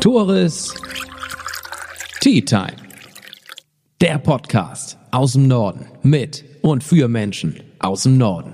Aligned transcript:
Tores 0.00 0.74
Tea 2.20 2.40
Time. 2.42 2.76
Der 4.00 4.18
Podcast 4.18 4.98
aus 5.10 5.32
dem 5.32 5.48
Norden 5.48 5.86
mit 6.02 6.44
und 6.62 6.84
für 6.84 7.08
Menschen 7.08 7.60
aus 7.78 8.04
dem 8.04 8.18
Norden. 8.18 8.52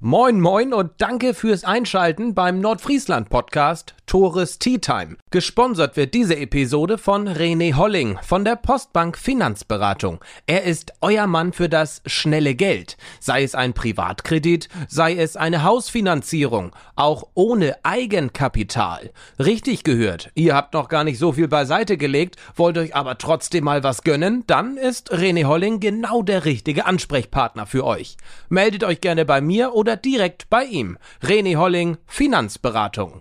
Moin, 0.00 0.40
moin 0.40 0.72
und 0.72 0.92
danke 0.98 1.34
fürs 1.34 1.64
Einschalten 1.64 2.34
beim 2.34 2.60
Nordfriesland 2.60 3.28
Podcast 3.30 3.94
Tores 4.08 4.58
Tea 4.58 4.78
Time. 4.78 5.18
Gesponsert 5.30 5.98
wird 5.98 6.14
diese 6.14 6.34
Episode 6.34 6.96
von 6.96 7.28
René 7.28 7.74
Holling 7.74 8.18
von 8.22 8.42
der 8.42 8.56
Postbank 8.56 9.18
Finanzberatung. 9.18 10.24
Er 10.46 10.62
ist 10.62 10.94
euer 11.02 11.26
Mann 11.26 11.52
für 11.52 11.68
das 11.68 12.00
schnelle 12.06 12.54
Geld. 12.54 12.96
Sei 13.20 13.42
es 13.42 13.54
ein 13.54 13.74
Privatkredit, 13.74 14.70
sei 14.88 15.14
es 15.14 15.36
eine 15.36 15.62
Hausfinanzierung, 15.62 16.74
auch 16.96 17.24
ohne 17.34 17.76
Eigenkapital. 17.82 19.10
Richtig 19.38 19.84
gehört. 19.84 20.30
Ihr 20.34 20.54
habt 20.54 20.72
noch 20.72 20.88
gar 20.88 21.04
nicht 21.04 21.18
so 21.18 21.32
viel 21.32 21.46
beiseite 21.46 21.98
gelegt, 21.98 22.36
wollt 22.56 22.78
euch 22.78 22.96
aber 22.96 23.18
trotzdem 23.18 23.64
mal 23.64 23.82
was 23.82 24.04
gönnen, 24.04 24.42
dann 24.46 24.78
ist 24.78 25.12
René 25.12 25.44
Holling 25.44 25.80
genau 25.80 26.22
der 26.22 26.46
richtige 26.46 26.86
Ansprechpartner 26.86 27.66
für 27.66 27.84
euch. 27.84 28.16
Meldet 28.48 28.84
euch 28.84 29.02
gerne 29.02 29.26
bei 29.26 29.42
mir 29.42 29.74
oder 29.74 29.96
direkt 29.96 30.48
bei 30.48 30.64
ihm. 30.64 30.96
René 31.22 31.56
Holling 31.56 31.98
Finanzberatung. 32.06 33.20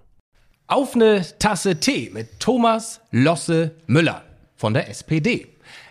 Auf 0.69 0.95
eine 0.95 1.25
Tasse 1.39 1.79
Tee 1.79 2.09
mit 2.13 2.41
Thomas 2.41 2.99
Losse 3.11 3.71
Müller 3.87 4.23
von 4.57 4.73
der 4.73 4.89
SPD. 4.89 5.47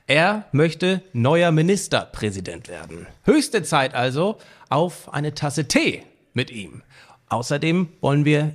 Er 0.07 0.45
möchte 0.53 1.01
neuer 1.15 1.51
Ministerpräsident 1.51 2.69
werden. 2.69 3.07
Höchste 3.25 3.63
Zeit 3.63 3.95
also 3.95 4.37
auf 4.69 5.15
eine 5.15 5.35
Tasse 5.35 5.67
Tee 5.67 6.03
mit 6.35 6.51
ihm. 6.51 6.83
Außerdem 7.31 7.89
wollen 8.03 8.27
wir 8.27 8.53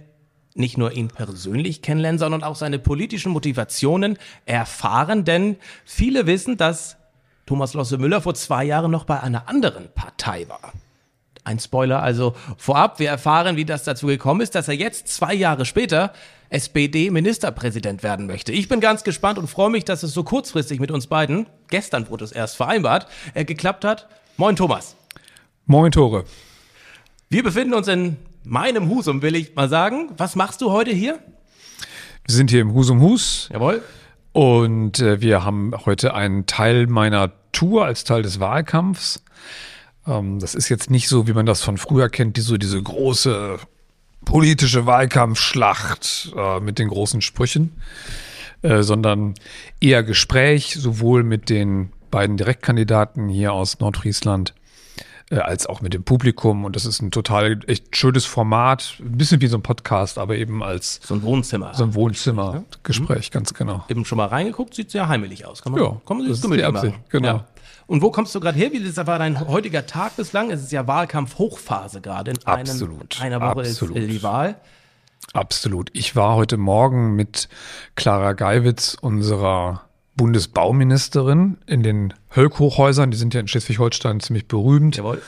nicht 0.54 0.78
nur 0.78 0.92
ihn 0.92 1.08
persönlich 1.08 1.82
kennenlernen, 1.82 2.20
sondern 2.20 2.44
auch 2.44 2.56
seine 2.56 2.78
politischen 2.78 3.32
Motivationen 3.32 4.20
erfahren, 4.46 5.26
denn 5.26 5.56
viele 5.85 6.28
wissen, 6.28 6.56
dass 6.56 6.98
Thomas 7.48 7.74
Losse 7.74 7.98
Müller 7.98 8.22
vor 8.22 8.35
zwei 8.35 8.63
Jahren 8.63 8.91
noch 8.91 9.06
bei 9.06 9.20
einer 9.20 9.50
anderen 9.50 9.91
Partei 9.96 10.48
war. 10.48 10.72
Ein 11.44 11.60
Spoiler 11.60 12.04
also 12.04 12.36
vorab. 12.58 13.00
Wir 13.00 13.10
erfahren, 13.10 13.56
wie 13.56 13.66
das 13.66 13.84
dazu 13.84 14.08
gekommen 14.08 14.42
ist, 14.42 14.54
dass 14.54 14.68
er 14.68 14.76
jetzt 14.76 15.08
zwei 15.08 15.34
Jahre 15.34 15.66
später 15.66 16.14
SPD-Ministerpräsident 16.50 18.04
werden 18.04 18.28
möchte. 18.28 18.52
Ich 18.52 18.68
bin 18.68 18.80
ganz 18.80 19.04
gespannt 19.04 19.40
und 19.40 19.50
freue 19.50 19.70
mich, 19.70 19.86
dass 19.86 20.04
es 20.04 20.14
so 20.14 20.24
kurzfristig 20.24 20.80
mit 20.80 20.92
uns 20.92 21.08
beiden, 21.08 21.48
gestern 21.70 22.10
wurde 22.10 22.26
es 22.26 22.32
erst 22.32 22.58
vereinbart, 22.58 23.08
äh, 23.34 23.46
geklappt 23.46 23.86
hat. 23.86 24.08
Moin 24.38 24.56
Thomas. 24.56 24.96
Moin 25.66 25.92
Tore. 25.92 26.26
Wir 27.30 27.44
befinden 27.44 27.74
uns 27.74 27.88
in 27.88 28.18
meinem 28.44 28.90
Husum, 28.90 29.22
will 29.22 29.36
ich 29.36 29.56
mal 29.56 29.70
sagen. 29.70 30.10
Was 30.18 30.36
machst 30.36 30.62
du 30.62 30.72
heute 30.72 30.92
hier? 30.92 31.20
Wir 32.28 32.36
sind 32.36 32.52
hier 32.52 32.62
im 32.62 32.74
Husum 32.74 33.02
Hus. 33.02 33.50
Jawohl. 33.52 33.82
Und 34.34 35.00
äh, 35.00 35.22
wir 35.22 35.44
haben 35.44 35.74
heute 35.86 36.14
einen 36.14 36.46
Teil 36.46 36.88
meiner 36.88 37.32
Tour 37.52 37.86
als 37.86 38.04
Teil 38.04 38.22
des 38.22 38.40
Wahlkampfs. 38.40 39.24
Ähm, 40.07 40.40
das 40.40 40.55
ist 40.55 40.70
jetzt 40.70 40.90
nicht 40.90 41.07
so, 41.07 41.27
wie 41.27 41.34
man 41.34 41.46
das 41.46 41.62
von 41.62 41.77
früher 41.77 42.10
kennt, 42.10 42.38
die 42.38 42.41
so 42.41 42.57
diese 42.57 42.82
große 42.82 43.60
politische 44.26 44.85
Wahlkampfschlacht 44.85 46.34
äh, 46.35 46.60
mit 46.60 46.80
den 46.80 46.90
großen 46.90 47.21
Sprüchen, 47.21 47.71
äh, 48.62 48.84
sondern 48.84 49.34
eher 49.79 50.04
Gespräch, 50.04 50.76
sowohl 50.77 51.24
mit 51.24 51.49
den 51.49 51.91
beiden 52.12 52.38
Direktkandidaten 52.38 53.29
hier 53.29 53.54
aus 53.54 53.79
Nordfriesland 53.79 54.54
äh, 55.32 55.38
als 55.38 55.66
auch 55.66 55.82
mit 55.82 55.94
dem 55.94 56.04
Publikum. 56.04 56.66
Und 56.66 56.76
das 56.76 56.85
ist 56.85 57.02
ein 57.02 57.10
total 57.10 57.60
echt 57.68 57.96
schönes 57.96 58.26
Format, 58.26 58.96
ein 58.99 59.18
bisschen 59.18 59.41
wie 59.41 59.48
so 59.48 59.57
ein 59.57 59.63
Podcast, 59.63 60.18
aber 60.20 60.35
eben 60.35 60.62
als 60.62 60.99
So 61.04 61.16
ein 61.16 61.24
Wohnzimmer. 61.24 61.74
so 61.74 61.84
ein 61.84 61.96
Wohnzimmergespräch, 61.96 63.32
ganz 63.32 63.54
genau. 63.54 63.85
Eben 63.90 64.06
schon 64.06 64.18
mal 64.18 64.28
reingeguckt, 64.28 64.75
sieht 64.75 64.91
sehr 64.91 65.07
heimelig 65.07 65.46
aus. 65.46 65.62
Kann 65.63 65.72
man, 65.72 65.81
Ja, 65.81 66.02
kann 66.06 66.18
man 66.18 66.31
sich 66.31 66.41
gemütlich 66.41 66.72
machen. 66.72 66.96
genau. 67.09 67.28
Ja. 67.28 67.47
Und 67.91 68.02
wo 68.02 68.09
kommst 68.09 68.34
du 68.34 68.40
gerade 68.40 68.57
her? 68.57 68.72
Wie 68.72 68.81
das 68.81 68.96
war 69.06 69.19
dein 69.19 69.50
heutiger 69.50 69.85
Tag 69.85 70.16
bislang? 70.16 70.50
Es 70.50 70.62
ist 70.62 70.72
ja 70.72 70.88
Wahlkampf-Hochphase 70.88 72.00
gerade. 72.00 72.31
In 72.31 72.38
einem, 72.47 72.62
Absolut, 72.62 73.22
einer 73.22 73.41
Woche 73.41 73.68
absolut. 73.68 73.97
ist 73.97 74.03
äh, 74.03 74.07
die 74.07 74.24
Wahl. 74.24 74.56
Absolut. 75.34 75.90
Ich 75.91 76.16
war 76.16 76.35
heute 76.35 76.56
Morgen 76.56 77.18
mit 77.18 77.50
Clara 77.96 78.31
Geiwitz, 78.31 78.96
unserer 79.01 79.81
Bundesbauministerin, 80.16 81.57
in 81.66 81.84
den 81.84 82.13
Höllk-Hochhäusern. 82.34 83.12
Die 83.12 83.18
sind 83.18 83.34
ja 83.34 83.41
in 83.41 83.50
Schleswig-Holstein 83.50 84.22
ziemlich 84.22 84.47
berühmt. 84.47 84.96
Jawohl. 84.96 85.22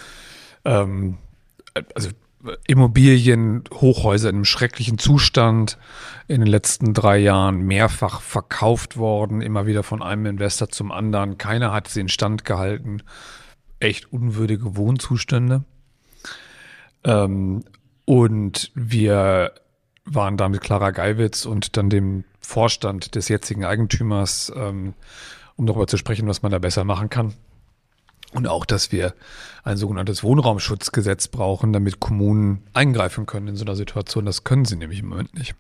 Ähm, 0.63 1.18
also 1.94 2.12
Immobilien, 2.67 3.63
Hochhäuser 3.73 4.29
in 4.29 4.35
einem 4.35 4.45
schrecklichen 4.45 4.97
Zustand, 4.97 5.77
in 6.27 6.41
den 6.41 6.49
letzten 6.49 6.93
drei 6.93 7.17
Jahren 7.17 7.61
mehrfach 7.61 8.21
verkauft 8.21 8.97
worden, 8.97 9.41
immer 9.41 9.65
wieder 9.65 9.83
von 9.83 10.01
einem 10.01 10.25
Investor 10.25 10.69
zum 10.69 10.91
anderen. 10.91 11.37
Keiner 11.37 11.71
hat 11.71 11.87
sie 11.87 12.01
instand 12.01 12.45
gehalten. 12.45 13.01
Echt 13.79 14.11
unwürdige 14.11 14.75
Wohnzustände. 14.75 15.63
Ähm, 17.03 17.63
und 18.05 18.71
wir 18.75 19.53
waren 20.05 20.37
da 20.37 20.49
mit 20.49 20.61
Clara 20.61 20.91
Geiwitz 20.91 21.45
und 21.45 21.77
dann 21.77 21.89
dem 21.89 22.25
Vorstand 22.39 23.15
des 23.15 23.29
jetzigen 23.29 23.63
Eigentümers, 23.63 24.51
ähm, 24.55 24.93
um 25.55 25.65
darüber 25.65 25.87
zu 25.87 25.97
sprechen, 25.97 26.27
was 26.27 26.41
man 26.41 26.51
da 26.51 26.59
besser 26.59 26.83
machen 26.83 27.09
kann. 27.09 27.33
Und 28.33 28.47
auch, 28.47 28.66
dass 28.66 28.91
wir 28.91 29.13
ein 29.63 29.77
sogenanntes 29.77 30.23
Wohnraumschutzgesetz 30.23 31.27
brauchen, 31.27 31.71
damit 31.73 31.99
Kommunen 31.99 32.63
eingreifen 32.73 33.25
können 33.25 33.47
in 33.47 33.55
so 33.55 33.63
einer 33.63 33.75
Situation. 33.75 34.25
Das 34.25 34.44
können 34.44 34.66
sie 34.66 34.75
nämlich 34.75 34.99
im 34.99 35.09
Moment 35.09 35.33
nicht. 35.35 35.55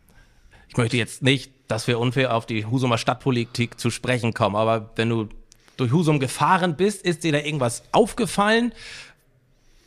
Ich 0.67 0.77
möchte 0.77 0.97
jetzt 0.97 1.21
nicht, 1.21 1.51
dass 1.67 1.87
wir 1.87 1.99
unfair 1.99 2.35
auf 2.35 2.45
die 2.45 2.65
Husumer 2.65 2.97
Stadtpolitik 2.97 3.79
zu 3.79 3.91
sprechen 3.91 4.33
kommen, 4.33 4.55
aber 4.55 4.89
wenn 4.95 5.09
du 5.09 5.29
durch 5.77 5.91
Husum 5.91 6.19
gefahren 6.19 6.75
bist, 6.75 7.03
ist 7.03 7.23
dir 7.23 7.31
da 7.31 7.39
irgendwas 7.39 7.83
aufgefallen? 7.91 8.73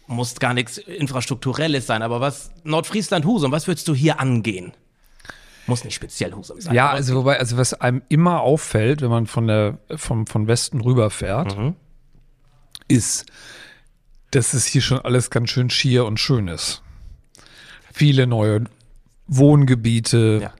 Muss 0.06 0.36
gar 0.36 0.54
nichts 0.54 0.78
Infrastrukturelles 0.78 1.86
sein, 1.86 2.02
aber 2.02 2.20
was 2.20 2.52
Nordfriesland 2.64 3.24
Husum, 3.24 3.50
was 3.50 3.66
würdest 3.66 3.88
du 3.88 3.94
hier 3.94 4.20
angehen? 4.20 4.72
Muss 5.66 5.84
nicht 5.84 5.94
speziell 5.94 6.32
Husum 6.32 6.60
sein. 6.60 6.74
Ja, 6.74 6.90
also 6.90 7.16
wobei, 7.16 7.38
also 7.40 7.56
was 7.56 7.74
einem 7.74 8.02
immer 8.08 8.40
auffällt, 8.42 9.02
wenn 9.02 9.10
man 9.10 9.26
von 9.26 9.48
der 9.48 9.78
vom, 9.96 10.26
von 10.28 10.46
Westen 10.46 10.80
rüberfährt, 10.80 11.56
ist, 12.88 13.26
dass 14.30 14.54
es 14.54 14.66
hier 14.66 14.82
schon 14.82 15.00
alles 15.00 15.30
ganz 15.30 15.50
schön 15.50 15.70
schier 15.70 16.04
und 16.04 16.18
schön 16.20 16.48
ist. 16.48 16.82
Viele 17.92 18.26
neue 18.26 18.64
Wohngebiete, 19.26 20.40
Ja. 20.42 20.52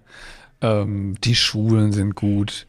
ähm, 0.83 1.17
die 1.23 1.35
Schulen 1.35 1.93
sind 1.93 2.15
gut. 2.15 2.67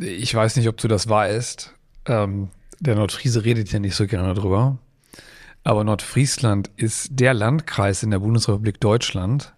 Ich 0.00 0.34
weiß 0.34 0.56
nicht, 0.56 0.68
ob 0.68 0.76
du 0.78 0.88
das 0.88 1.08
weißt. 1.08 1.72
Ähm, 2.06 2.50
der 2.80 2.94
Nordfriese 2.96 3.44
redet 3.44 3.72
ja 3.72 3.78
nicht 3.78 3.94
so 3.96 4.06
gerne 4.06 4.34
drüber. 4.34 4.78
Aber 5.64 5.82
Nordfriesland 5.82 6.70
ist 6.76 7.08
der 7.12 7.34
Landkreis 7.34 8.02
in 8.02 8.10
der 8.10 8.20
Bundesrepublik 8.20 8.78
Deutschland, 8.80 9.52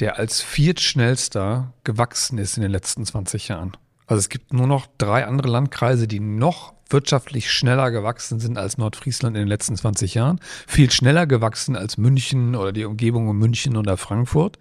der 0.00 0.18
als 0.18 0.42
viertschnellster 0.42 1.72
gewachsen 1.84 2.36
ist 2.38 2.56
in 2.56 2.62
den 2.62 2.72
letzten 2.72 3.06
20 3.06 3.48
Jahren. 3.48 3.72
Also 4.06 4.18
es 4.20 4.28
gibt 4.28 4.52
nur 4.52 4.66
noch 4.66 4.86
drei 4.98 5.26
andere 5.26 5.48
Landkreise, 5.48 6.06
die 6.06 6.20
noch 6.20 6.74
wirtschaftlich 6.88 7.50
schneller 7.50 7.90
gewachsen 7.90 8.38
sind 8.38 8.58
als 8.58 8.78
Nordfriesland 8.78 9.36
in 9.36 9.42
den 9.42 9.48
letzten 9.48 9.76
20 9.76 10.14
Jahren. 10.14 10.40
Viel 10.66 10.90
schneller 10.90 11.26
gewachsen 11.26 11.76
als 11.76 11.96
München 11.96 12.54
oder 12.54 12.72
die 12.72 12.84
Umgebung 12.84 13.28
um 13.28 13.38
München 13.38 13.76
oder 13.76 13.96
Frankfurt. 13.96 14.58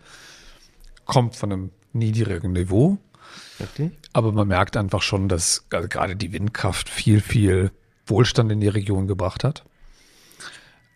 Kommt 1.05 1.35
von 1.35 1.51
einem 1.51 1.71
niedrigen 1.91 2.53
Niveau. 2.53 2.97
Richtig? 3.59 3.91
Aber 4.13 4.31
man 4.31 4.47
merkt 4.47 4.77
einfach 4.77 5.01
schon, 5.01 5.27
dass 5.27 5.65
also 5.71 5.87
gerade 5.87 6.15
die 6.15 6.31
Windkraft 6.31 6.89
viel, 6.89 7.19
viel 7.19 7.71
Wohlstand 8.05 8.51
in 8.51 8.61
die 8.61 8.67
Region 8.67 9.07
gebracht 9.07 9.43
hat. 9.43 9.63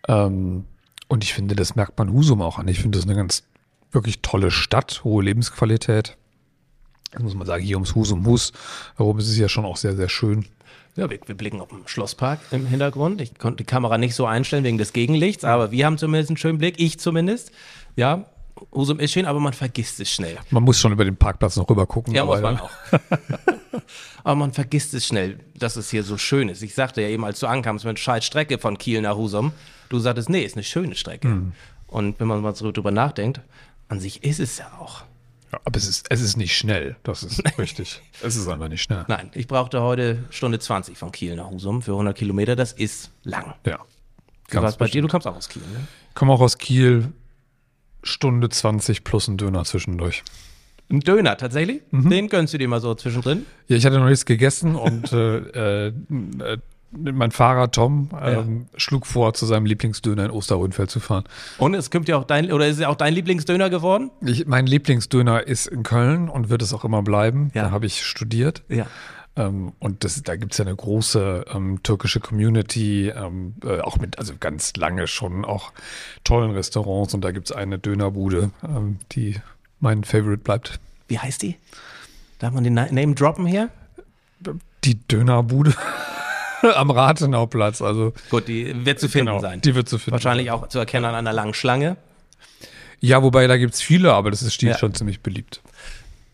Ähm, 0.08 0.64
und 1.08 1.24
ich 1.24 1.34
finde, 1.34 1.54
das 1.54 1.76
merkt 1.76 1.98
man 1.98 2.12
Husum 2.12 2.42
auch 2.42 2.58
an. 2.58 2.68
Ich 2.68 2.80
finde 2.80 2.98
das 2.98 3.06
eine 3.06 3.16
ganz 3.16 3.44
wirklich 3.90 4.20
tolle 4.22 4.50
Stadt, 4.50 5.02
hohe 5.04 5.22
Lebensqualität. 5.22 6.16
Das 7.12 7.22
muss 7.22 7.34
man 7.34 7.46
sagen, 7.46 7.62
hier 7.62 7.76
ums 7.76 7.94
Husum 7.94 8.26
Hus 8.26 8.52
herum 8.96 9.18
ist 9.18 9.28
es 9.28 9.38
ja 9.38 9.48
schon 9.48 9.64
auch 9.64 9.76
sehr, 9.76 9.96
sehr 9.96 10.08
schön. 10.08 10.44
Ja, 10.96 11.08
wir, 11.08 11.18
wir 11.26 11.36
blicken 11.36 11.60
auf 11.60 11.68
den 11.68 11.86
Schlosspark 11.86 12.40
im 12.50 12.66
Hintergrund. 12.66 13.20
Ich 13.20 13.38
konnte 13.38 13.58
die 13.58 13.64
Kamera 13.64 13.98
nicht 13.98 14.14
so 14.14 14.26
einstellen 14.26 14.64
wegen 14.64 14.78
des 14.78 14.92
Gegenlichts, 14.92 15.44
aber 15.44 15.70
wir 15.70 15.86
haben 15.86 15.96
zumindest 15.96 16.30
einen 16.30 16.36
schönen 16.36 16.58
Blick. 16.58 16.74
Ich 16.78 16.98
zumindest. 16.98 17.52
Ja, 17.96 18.26
Husum 18.72 18.98
ist 18.98 19.12
schön, 19.12 19.24
aber 19.24 19.40
man 19.40 19.52
vergisst 19.52 20.00
es 20.00 20.10
schnell. 20.10 20.36
Man 20.50 20.64
muss 20.64 20.80
schon 20.80 20.92
über 20.92 21.04
den 21.04 21.16
Parkplatz 21.16 21.56
noch 21.56 21.70
rüber 21.70 21.86
gucken. 21.86 22.14
Ja, 22.14 22.22
aber, 22.22 22.34
muss 22.34 22.42
man 22.42 22.58
auch. 22.58 22.70
aber 24.24 24.34
man 24.34 24.52
vergisst 24.52 24.92
es 24.94 25.06
schnell, 25.06 25.38
dass 25.56 25.76
es 25.76 25.90
hier 25.90 26.02
so 26.02 26.18
schön 26.18 26.48
ist. 26.48 26.62
Ich 26.62 26.74
sagte 26.74 27.00
ja 27.00 27.08
eben, 27.08 27.24
als 27.24 27.40
du 27.40 27.46
ankamst 27.46 27.84
mit 27.84 27.98
scheiß 27.98 28.24
Strecke 28.24 28.58
von 28.58 28.76
Kiel 28.76 29.00
nach 29.00 29.16
Husum, 29.16 29.52
du 29.88 29.98
sagtest, 30.00 30.28
nee, 30.28 30.42
ist 30.42 30.56
eine 30.56 30.64
schöne 30.64 30.96
Strecke. 30.96 31.28
Und 31.86 32.20
wenn 32.20 32.26
man 32.26 32.42
mal 32.42 32.54
so 32.54 32.72
drüber 32.72 32.90
nachdenkt, 32.90 33.40
an 33.88 34.00
sich 34.00 34.24
ist 34.24 34.40
es 34.40 34.58
ja 34.58 34.70
auch. 34.78 35.04
Ja, 35.52 35.60
aber 35.64 35.76
es 35.76 35.88
ist, 35.88 36.06
es 36.10 36.20
ist 36.20 36.36
nicht 36.36 36.56
schnell. 36.56 36.96
Das 37.02 37.22
ist 37.22 37.42
richtig. 37.58 38.02
Es 38.22 38.36
ist 38.36 38.48
einfach 38.48 38.68
nicht 38.68 38.82
schnell. 38.82 39.04
Nein, 39.08 39.30
ich 39.34 39.46
brauchte 39.46 39.80
heute 39.82 40.24
Stunde 40.30 40.58
20 40.58 40.96
von 40.98 41.12
Kiel 41.12 41.36
nach 41.36 41.50
Husum 41.50 41.82
für 41.82 41.92
100 41.92 42.16
Kilometer. 42.16 42.56
Das 42.56 42.72
ist 42.72 43.10
lang. 43.24 43.54
Ja. 43.66 43.78
Wie 44.50 44.56
war 44.56 44.64
es 44.64 44.76
bei 44.76 44.88
dir? 44.88 45.02
Du 45.02 45.08
kommst 45.08 45.26
auch 45.26 45.36
aus 45.36 45.48
Kiel, 45.48 45.62
ne? 45.62 45.86
Ich 46.08 46.14
komme 46.14 46.32
auch 46.32 46.40
aus 46.40 46.58
Kiel. 46.58 47.12
Stunde 48.02 48.48
20 48.48 49.04
plus 49.04 49.28
ein 49.28 49.36
Döner 49.36 49.64
zwischendurch. 49.64 50.22
Ein 50.90 51.00
Döner 51.00 51.36
tatsächlich? 51.36 51.82
Mhm. 51.90 52.10
Den 52.10 52.28
gönnst 52.28 52.54
du 52.54 52.58
dir 52.58 52.68
mal 52.68 52.80
so 52.80 52.94
zwischendrin? 52.94 53.44
Ja, 53.66 53.76
ich 53.76 53.84
hatte 53.84 53.98
noch 53.98 54.06
nichts 54.08 54.24
gegessen 54.24 54.74
und 54.74 55.12
äh, 55.12 55.88
äh, 55.88 55.88
äh, 55.88 56.58
mein 56.90 57.30
Fahrer 57.30 57.70
Tom 57.70 58.10
ähm, 58.20 58.66
schlug 58.76 59.06
vor, 59.06 59.34
zu 59.34 59.44
seinem 59.46 59.66
Lieblingsdöner 59.66 60.24
in 60.24 60.30
Osterrönfeld 60.30 60.90
zu 60.90 61.00
fahren. 61.00 61.24
Und 61.58 61.74
es 61.74 61.90
kommt 61.90 62.08
ja 62.08 62.16
auch 62.16 62.24
dein, 62.24 62.50
oder 62.52 62.66
ist 62.66 62.78
es 62.78 62.84
auch 62.84 62.96
dein 62.96 63.12
Lieblingsdöner 63.12 63.68
geworden? 63.70 64.10
Ich, 64.24 64.46
mein 64.46 64.66
Lieblingsdöner 64.66 65.46
ist 65.46 65.66
in 65.66 65.82
Köln 65.82 66.28
und 66.28 66.48
wird 66.48 66.62
es 66.62 66.72
auch 66.72 66.84
immer 66.84 67.02
bleiben. 67.02 67.50
Ja. 67.54 67.64
Da 67.64 67.70
habe 67.70 67.86
ich 67.86 68.04
studiert. 68.04 68.62
Ja. 68.68 68.86
Ähm, 69.36 69.72
und 69.78 70.02
das, 70.02 70.22
da 70.22 70.36
gibt 70.36 70.52
es 70.52 70.58
ja 70.58 70.64
eine 70.64 70.74
große 70.74 71.44
ähm, 71.54 71.82
türkische 71.82 72.20
Community, 72.20 73.08
ähm, 73.08 73.54
äh, 73.62 73.80
auch 73.80 73.98
mit, 73.98 74.18
also 74.18 74.32
ganz 74.40 74.74
lange 74.76 75.06
schon 75.06 75.44
auch 75.44 75.72
tollen 76.24 76.52
Restaurants. 76.52 77.12
Und 77.12 77.20
da 77.22 77.32
gibt 77.32 77.50
es 77.50 77.56
eine 77.56 77.78
Dönerbude, 77.78 78.50
ähm, 78.64 78.98
die 79.12 79.36
mein 79.80 80.04
Favorite 80.04 80.42
bleibt. 80.42 80.80
Wie 81.06 81.18
heißt 81.18 81.42
die? 81.42 81.56
Darf 82.38 82.52
man 82.54 82.64
den 82.64 82.74
Na- 82.74 82.90
Name 82.90 83.14
droppen 83.14 83.46
hier? 83.46 83.68
Die 84.84 84.94
Dönerbude 85.06 85.74
am 86.74 86.90
Rathenauplatz. 86.90 87.82
Also 87.82 88.12
Gut, 88.30 88.48
die 88.48 88.84
wird 88.84 89.00
zu 89.00 89.08
finden 89.08 89.26
genau, 89.28 89.40
sein. 89.40 89.60
die 89.60 89.74
wird 89.74 89.88
zu 89.88 89.98
finden. 89.98 90.12
Wahrscheinlich 90.12 90.50
auch 90.50 90.68
zu 90.68 90.78
erkennen 90.78 91.04
an 91.06 91.14
einer 91.14 91.32
langen 91.32 91.54
Schlange. 91.54 91.96
Ja, 93.00 93.22
wobei 93.22 93.46
da 93.46 93.56
gibt 93.56 93.74
es 93.74 93.80
viele, 93.82 94.12
aber 94.12 94.30
das 94.30 94.42
ist 94.42 94.60
die 94.60 94.66
Ja. 94.66 94.78
schon 94.78 94.94
ziemlich 94.94 95.20
beliebt. 95.20 95.62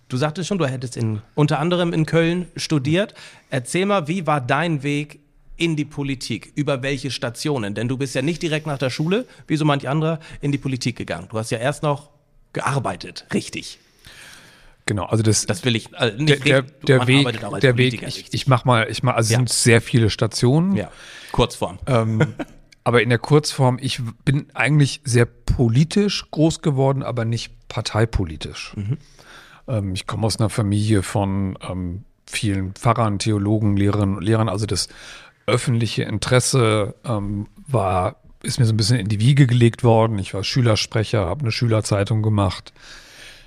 Du 0.09 0.17
sagtest 0.17 0.49
schon, 0.49 0.59
du 0.59 0.67
hättest 0.67 0.97
in, 0.97 1.21
unter 1.35 1.59
anderem 1.59 1.93
in 1.93 2.07
Köln 2.07 2.47
studiert. 2.57 3.15
Erzähl 3.51 3.87
mal, 3.87 4.07
wie 4.09 4.27
war 4.27 4.41
dein 4.41 4.83
Weg 4.83 5.21
in 5.57 5.77
die 5.77 5.85
Politik? 5.85 6.53
Über 6.55 6.83
welche 6.83 7.11
Stationen? 7.11 7.75
Denn 7.75 7.89
du 7.89 7.97
bist 7.97 8.15
ja 8.15 8.23
nicht 8.23 8.43
direkt 8.43 8.67
nach 8.67 8.79
der 8.79 8.91
Schule, 8.91 9.27
wie 9.47 9.57
so 9.57 9.65
manch 9.65 9.89
anderer, 9.89 10.21
in 10.41 10.53
die 10.53 10.59
Politik 10.59 10.97
gegangen. 10.97 11.29
Du 11.31 11.39
hast 11.39 11.51
ja 11.51 11.59
erst 11.59 11.83
noch 11.83 12.11
gearbeitet, 12.53 13.27
richtig. 13.35 13.79
Genau, 14.87 15.05
also 15.07 15.23
das, 15.23 15.47
Das 15.47 15.65
will 15.65 15.77
ich 15.77 15.89
der, 15.91 16.13
nicht 16.19 16.45
der, 16.47 16.63
der 16.63 16.99
Man 16.99 17.07
Weg, 17.07 17.41
der 17.41 17.51
Weg, 17.63 17.71
Politiker, 17.77 18.07
ich, 18.07 18.17
richtig. 18.19 18.35
ich 18.35 18.47
mach 18.47 18.65
mal, 18.67 18.87
ich 18.91 19.03
mach, 19.03 19.15
also 19.15 19.29
es 19.29 19.31
Ja. 19.33 19.37
sind 19.39 19.49
sehr 19.49 19.81
viele 19.81 20.11
Stationen. 20.11 20.77
ja, 20.77 20.91
Kurzform. 21.33 21.79
Ähm, 21.87 22.35
aber 22.85 23.03
in 23.03 23.09
der 23.09 23.19
Kurzform, 23.19 23.79
ich 23.81 24.01
bin 24.27 24.47
eigentlich 24.53 25.01
sehr 25.05 25.25
politisch 25.25 26.31
groß 26.31 26.61
geworden, 26.61 27.03
aber 27.03 27.25
nicht 27.25 27.69
parteipolitisch. 27.69 28.75
Ähm, 29.67 29.95
ich 29.95 30.07
komme 30.07 30.27
aus 30.27 30.39
einer 30.39 30.51
Familie 30.51 31.03
von 31.03 31.57
ähm, 31.67 32.05
vielen 32.27 32.75
Pfarrern, 32.75 33.19
Theologen, 33.19 33.77
Lehrerinnen 33.79 34.17
und 34.19 34.23
Lehrern. 34.23 34.51
Also 34.51 34.67
das 34.67 34.89
öffentliche 35.47 36.03
Interesse 36.03 36.95
ähm, 37.05 37.47
war, 37.67 38.17
ist 38.43 38.59
mir 38.59 38.67
so 38.67 38.75
ein 38.75 38.77
bisschen 38.77 38.99
in 38.99 39.09
die 39.09 39.21
Wiege 39.21 39.47
gelegt 39.47 39.83
worden. 39.83 40.19
Ich 40.19 40.35
war 40.35 40.45
Schülersprecher, 40.45 41.25
habe 41.27 41.41
eine 41.43 41.53
Schülerzeitung 41.53 42.23
gemacht, 42.23 42.75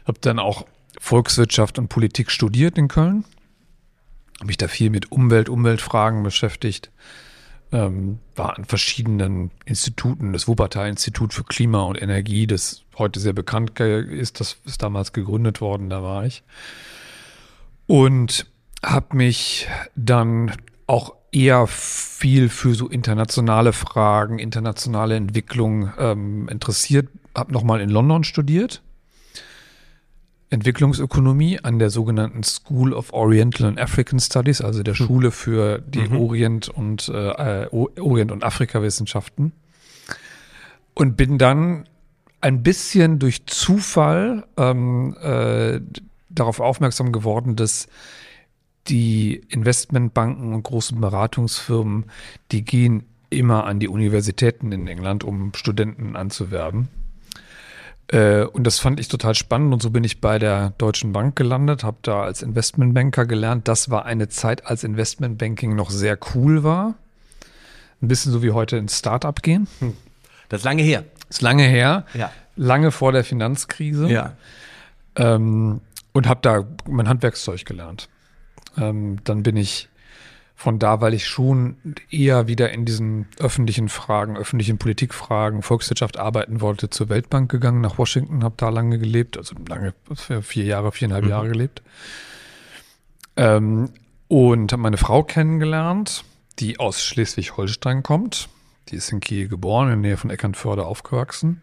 habe 0.07 0.17
dann 0.21 0.39
auch 0.39 0.65
Volkswirtschaft 0.99 1.77
und 1.79 1.89
Politik 1.89 2.31
studiert 2.31 2.77
in 2.77 2.87
Köln. 2.87 3.25
Habe 4.37 4.47
mich 4.47 4.57
da 4.57 4.67
viel 4.67 4.89
mit 4.89 5.11
Umwelt, 5.11 5.49
Umweltfragen 5.49 6.23
beschäftigt 6.23 6.91
ähm, 7.71 8.19
war 8.35 8.57
an 8.57 8.65
verschiedenen 8.65 9.51
Instituten, 9.65 10.33
das 10.33 10.47
Wuppertal-Institut 10.47 11.33
für 11.33 11.43
Klima 11.43 11.81
und 11.83 12.01
Energie, 12.01 12.47
das 12.47 12.83
heute 12.97 13.19
sehr 13.19 13.33
bekannt 13.33 13.79
ist, 13.79 14.39
das 14.39 14.57
ist 14.65 14.81
damals 14.83 15.13
gegründet 15.13 15.61
worden, 15.61 15.89
da 15.89 16.01
war 16.01 16.25
ich. 16.25 16.43
Und 17.87 18.47
habe 18.83 19.15
mich 19.17 19.67
dann 19.95 20.53
auch 20.87 21.13
eher 21.31 21.67
viel 21.67 22.49
für 22.49 22.73
so 22.73 22.87
internationale 22.87 23.73
Fragen, 23.73 24.39
internationale 24.39 25.15
Entwicklung 25.15 25.91
ähm, 25.97 26.47
interessiert. 26.49 27.09
Habe 27.35 27.51
nochmal 27.51 27.81
in 27.81 27.89
London 27.89 28.23
studiert. 28.23 28.81
Entwicklungsökonomie 30.49 31.59
an 31.59 31.77
der 31.77 31.89
sogenannten 31.89 32.43
School 32.43 32.93
of 32.93 33.11
Oriental 33.11 33.67
and 33.67 33.79
African 33.79 34.19
Studies, 34.19 34.61
also 34.61 34.81
der 34.81 34.93
Schule 34.93 35.31
für 35.31 35.79
die 35.79 36.09
Orient- 36.09 36.69
und 36.69 37.09
äh, 37.09 37.67
Orient- 37.69 38.31
und 38.31 38.43
Afrikawissenschaften. 38.43 39.51
Und 40.93 41.17
bin 41.17 41.37
dann 41.37 41.87
ein 42.39 42.63
bisschen 42.63 43.19
durch 43.19 43.45
Zufall 43.45 44.45
ähm, 44.55 45.17
äh, 45.21 45.81
darauf 46.29 46.59
aufmerksam 46.59 47.11
geworden, 47.11 47.55
dass 47.55 47.87
die 48.87 49.41
Investmentbanken 49.49 50.53
und 50.53 50.63
großen 50.63 50.99
Beratungsfirmen, 50.99 52.05
die 52.51 52.63
gehen 52.63 53.03
immer 53.29 53.65
an 53.65 53.79
die 53.79 53.89
Universitäten 53.89 54.71
in 54.71 54.87
England, 54.87 55.23
um 55.23 55.51
Studenten 55.53 56.15
anzuwerben. 56.15 56.87
Äh, 58.09 58.43
und 58.45 58.63
das 58.63 58.79
fand 58.79 58.99
ich 58.99 59.07
total 59.09 59.35
spannend 59.35 59.73
und 59.73 59.81
so 59.81 59.89
bin 59.89 60.03
ich 60.03 60.21
bei 60.21 60.39
der 60.39 60.71
Deutschen 60.77 61.11
Bank 61.11 61.35
gelandet, 61.35 61.83
habe 61.83 61.97
da 62.03 62.21
als 62.23 62.41
Investmentbanker 62.41 63.25
gelernt. 63.25 63.67
Das 63.67 63.89
war 63.89 64.05
eine 64.05 64.29
Zeit, 64.29 64.65
als 64.65 64.83
Investmentbanking 64.83 65.75
noch 65.75 65.89
sehr 65.89 66.17
cool 66.33 66.63
war. 66.63 66.95
Ein 68.01 68.07
bisschen 68.07 68.31
so 68.31 68.41
wie 68.43 68.51
heute 68.51 68.77
ins 68.77 68.97
Startup 68.97 69.41
gehen. 69.41 69.67
Das 70.49 70.61
ist 70.61 70.65
lange 70.65 70.83
her. 70.83 71.03
Ist 71.29 71.41
lange 71.41 71.63
her, 71.63 72.05
Ja. 72.13 72.31
lange 72.55 72.91
vor 72.91 73.11
der 73.11 73.23
Finanzkrise. 73.25 74.07
Ja. 74.07 74.33
Ähm, 75.15 75.81
und 76.13 76.27
habe 76.27 76.39
da 76.41 76.63
mein 76.87 77.09
Handwerkszeug 77.09 77.65
gelernt. 77.65 78.07
Ähm, 78.77 79.17
dann 79.25 79.43
bin 79.43 79.57
ich 79.57 79.89
von 80.59 80.79
da, 80.79 81.01
weil 81.01 81.13
ich 81.13 81.27
schon 81.27 81.77
eher 82.09 82.47
wieder 82.47 82.71
in 82.71 82.83
diesen 82.83 83.27
öffentlichen 83.37 83.89
Fragen, 83.89 84.35
öffentlichen 84.35 84.79
Politikfragen, 84.79 85.61
Volkswirtschaft 85.61 86.17
arbeiten 86.17 86.61
wollte, 86.61 86.89
zur 86.89 87.09
Weltbank 87.09 87.51
gegangen, 87.51 87.79
nach 87.79 87.99
Washington, 87.99 88.43
habe 88.43 88.55
da 88.57 88.69
lange 88.69 88.97
gelebt, 88.97 89.37
also 89.37 89.55
lange, 89.69 89.93
vier 90.41 90.65
Jahre, 90.65 90.91
viereinhalb 90.91 91.27
Jahre 91.27 91.49
gelebt. 91.49 91.83
Ähm, 93.35 93.91
und 94.29 94.71
habe 94.71 94.81
meine 94.81 94.97
Frau 94.97 95.21
kennengelernt, 95.21 96.25
die 96.57 96.79
aus 96.79 97.03
Schleswig-Holstein 97.03 98.01
kommt. 98.01 98.49
Die 98.89 98.95
ist 98.95 99.11
in 99.11 99.19
Kiel 99.19 99.47
geboren, 99.49 99.91
in 99.91 100.01
der 100.01 100.09
Nähe 100.09 100.17
von 100.17 100.31
Eckernförde 100.31 100.87
aufgewachsen. 100.87 101.61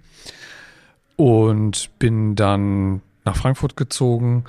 Und 1.16 1.90
bin 1.98 2.36
dann 2.36 3.02
nach 3.24 3.36
Frankfurt 3.36 3.76
gezogen. 3.76 4.44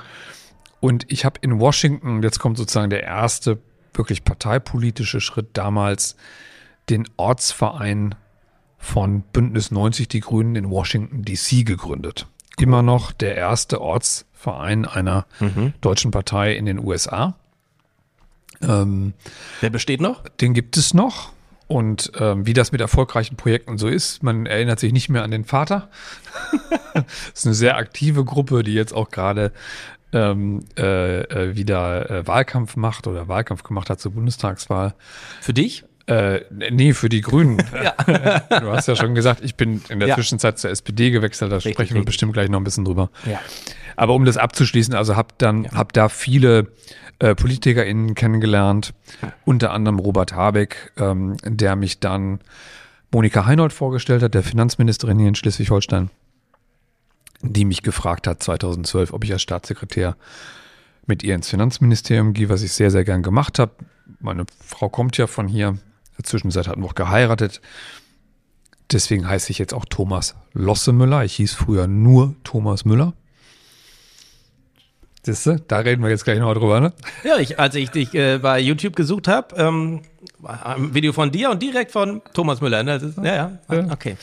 Und 0.82 1.12
ich 1.12 1.26
habe 1.26 1.40
in 1.42 1.60
Washington, 1.60 2.22
jetzt 2.22 2.38
kommt 2.38 2.60
sozusagen 2.60 2.92
der 2.92 3.02
erste 3.02 3.58
wirklich 3.98 4.24
parteipolitische 4.24 5.22
Schritt 5.22 5.50
damals, 5.54 6.16
den 6.90 7.08
Ortsverein 7.18 8.16
von 8.78 9.22
Bündnis 9.22 9.72
90 9.72 10.08
Die 10.08 10.20
Grünen 10.20 10.56
in 10.56 10.70
Washington 10.70 11.24
DC 11.24 11.66
gegründet. 11.66 12.28
Immer 12.58 12.84
noch 12.84 13.12
der 13.12 13.36
erste 13.36 13.82
Ortsverein 13.82 14.86
einer 14.86 15.26
deutschen 15.82 16.12
Partei 16.12 16.56
in 16.56 16.66
den 16.66 16.80
USA. 16.80 17.36
Ähm, 18.62 19.14
Der 19.62 19.70
besteht 19.70 20.02
noch? 20.02 20.24
den 20.42 20.54
gibt 20.54 20.78
es 20.78 20.94
noch. 20.94 21.34
Und 21.68 22.12
ähm, 22.20 22.46
wie 22.46 22.54
das 22.54 22.72
mit 22.72 22.80
erfolgreichen 22.80 23.38
Projekten 23.38 23.80
so 23.80 23.88
ist, 23.88 24.22
man 24.22 24.46
erinnert 24.46 24.80
sich 24.80 24.94
nicht 24.94 25.10
mehr 25.10 25.24
an 25.24 25.32
den 25.32 25.46
Vater. 25.46 25.90
das 26.94 27.04
ist 27.34 27.46
eine 27.48 27.56
sehr 27.56 27.78
aktive 27.78 28.24
Gruppe, 28.24 28.62
die 28.62 28.74
jetzt 28.76 28.94
auch 28.94 29.10
gerade 29.10 29.52
ähm, 30.16 30.62
äh, 30.78 31.22
äh, 31.22 31.56
wieder 31.56 32.10
äh, 32.10 32.28
Wahlkampf 32.28 32.76
macht 32.78 33.06
oder 33.06 33.28
Wahlkampf 33.28 33.64
gemacht 33.64 33.90
hat 33.90 34.00
zur 34.00 34.14
Bundestagswahl. 34.14 34.96
Für 35.42 35.54
dich? 35.54 35.84
Äh, 36.08 36.42
nee, 36.52 36.94
für 36.94 37.10
die 37.10 37.22
Grünen. 37.22 37.58
du 38.08 38.72
hast 38.72 38.88
ja 38.88 38.96
schon 38.96 39.14
gesagt, 39.14 39.44
ich 39.44 39.56
bin 39.56 39.82
in 39.90 40.00
der 40.00 40.10
Ja. 40.10 40.16
Zwischenzeit 40.16 40.58
zur 40.58 40.72
SPD 40.72 41.12
gewechselt, 41.12 41.52
da 41.52 41.60
sprechen 41.60 41.78
wir 41.78 41.84
richtig. 41.84 42.06
bestimmt 42.06 42.34
gleich 42.34 42.50
noch 42.50 42.60
ein 42.60 42.64
bisschen 42.64 42.86
drüber. 42.86 43.10
Ja. 43.26 43.40
Aber 43.96 44.14
um 44.14 44.26
das 44.26 44.38
abzuschließen, 44.38 44.94
also 44.94 45.16
habe 45.16 45.30
dann 45.38 45.68
hab 45.74 45.94
da 45.94 46.10
viele 46.10 46.68
äh, 47.20 47.36
PolitikerInnen 47.36 48.16
kennengelernt, 48.16 48.94
unter 49.46 49.72
anderem 49.72 50.00
Robert 50.00 50.34
Habeck, 50.34 50.92
ähm, 50.98 51.38
der 51.44 51.76
mich 51.76 52.00
dann 52.00 52.40
Monika 53.12 53.46
Heinold 53.46 53.74
vorgestellt 53.74 54.22
hat, 54.22 54.34
der 54.34 54.44
Finanzministerin 54.44 55.18
hier 55.18 55.30
in 55.30 55.36
Schleswig-Holstein, 55.36 56.10
die 57.54 57.66
mich 57.66 57.84
gefragt 57.84 58.28
hat 58.28 58.42
2012, 58.44 59.14
ob 59.14 59.24
ich 59.24 59.32
als 59.34 59.42
Staatssekretär 59.42 60.16
mit 61.06 61.24
ihr 61.24 61.36
ins 61.36 61.50
Finanzministerium 61.50 62.34
gehe, 62.34 62.50
was 62.50 62.62
ich 62.62 62.72
sehr, 62.74 62.92
sehr 62.92 63.04
gern 63.04 63.22
gemacht 63.24 63.60
habe. 63.60 63.72
Meine 64.20 64.46
Frau 64.66 64.90
kommt 64.90 65.18
ja 65.18 65.28
von 65.28 65.48
hier. 65.48 65.70
In 65.70 65.80
der 66.18 66.26
Zwischenzeit 66.26 66.68
hatten 66.68 66.82
wir 66.82 66.88
auch 66.88 66.96
geheiratet. 66.96 67.62
Deswegen 68.92 69.28
heiße 69.28 69.52
ich 69.52 69.58
jetzt 69.58 69.74
auch 69.74 69.86
Thomas 69.86 70.36
Lossemüller. 70.54 71.24
Ich 71.26 71.36
hieß 71.36 71.54
früher 71.54 71.88
nur 71.88 72.36
Thomas 72.44 72.86
Müller. 72.86 73.14
Siehste, 75.24 75.60
da 75.68 75.80
reden 75.80 76.04
wir 76.04 76.10
jetzt 76.12 76.24
gleich 76.24 76.38
noch 76.38 76.54
drüber, 76.54 76.80
ne? 76.80 76.94
Ja, 77.24 77.38
ich, 77.40 77.60
als 77.60 77.74
ich 77.74 77.90
dich 77.90 78.14
äh, 78.14 78.38
bei 78.38 78.60
YouTube 78.60 78.96
gesucht 78.96 79.28
habe, 79.28 79.56
ähm, 79.56 80.02
war 80.38 80.76
ein 80.76 80.94
Video 80.94 81.14
von 81.14 81.32
dir 81.32 81.50
und 81.50 81.64
direkt 81.64 81.92
von 81.92 82.22
Thomas 82.36 82.62
Müller. 82.62 82.84
Ne? 82.84 82.98
Ist, 82.98 83.18
ja, 83.18 83.58
Ja. 83.72 83.92
okay. 83.92 84.18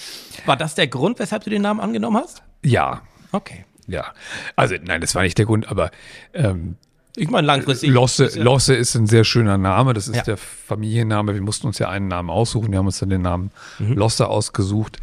War 0.46 0.56
das 0.56 0.76
der 0.76 0.86
Grund, 0.86 1.18
weshalb 1.18 1.42
du 1.42 1.50
den 1.50 1.62
Namen 1.62 1.80
angenommen 1.80 2.18
hast? 2.22 2.44
Ja, 2.64 3.02
Okay. 3.32 3.64
ja. 3.86 4.12
Also 4.56 4.74
nein, 4.82 5.00
das 5.00 5.14
war 5.14 5.22
nicht 5.22 5.36
der 5.38 5.46
Grund, 5.46 5.68
aber 5.68 5.90
ähm, 6.34 6.76
Ich 7.16 7.28
meine, 7.28 7.46
langfristig. 7.46 7.90
Losse, 7.90 8.24
ist 8.24 8.36
ja- 8.36 8.42
Losse 8.42 8.74
ist 8.74 8.94
ein 8.94 9.06
sehr 9.06 9.24
schöner 9.24 9.58
Name. 9.58 9.92
Das 9.92 10.08
ist 10.08 10.16
Ja. 10.16 10.22
der 10.22 10.36
Familienname. 10.38 11.34
Wir 11.34 11.42
mussten 11.42 11.66
uns 11.66 11.78
ja 11.78 11.88
einen 11.90 12.08
Namen 12.08 12.30
aussuchen. 12.30 12.70
Wir 12.72 12.78
haben 12.78 12.86
uns 12.86 13.00
dann 13.00 13.10
den 13.10 13.20
Namen 13.22 13.50
Mhm. 13.78 13.94
Losse 13.94 14.28
ausgesucht. 14.28 14.96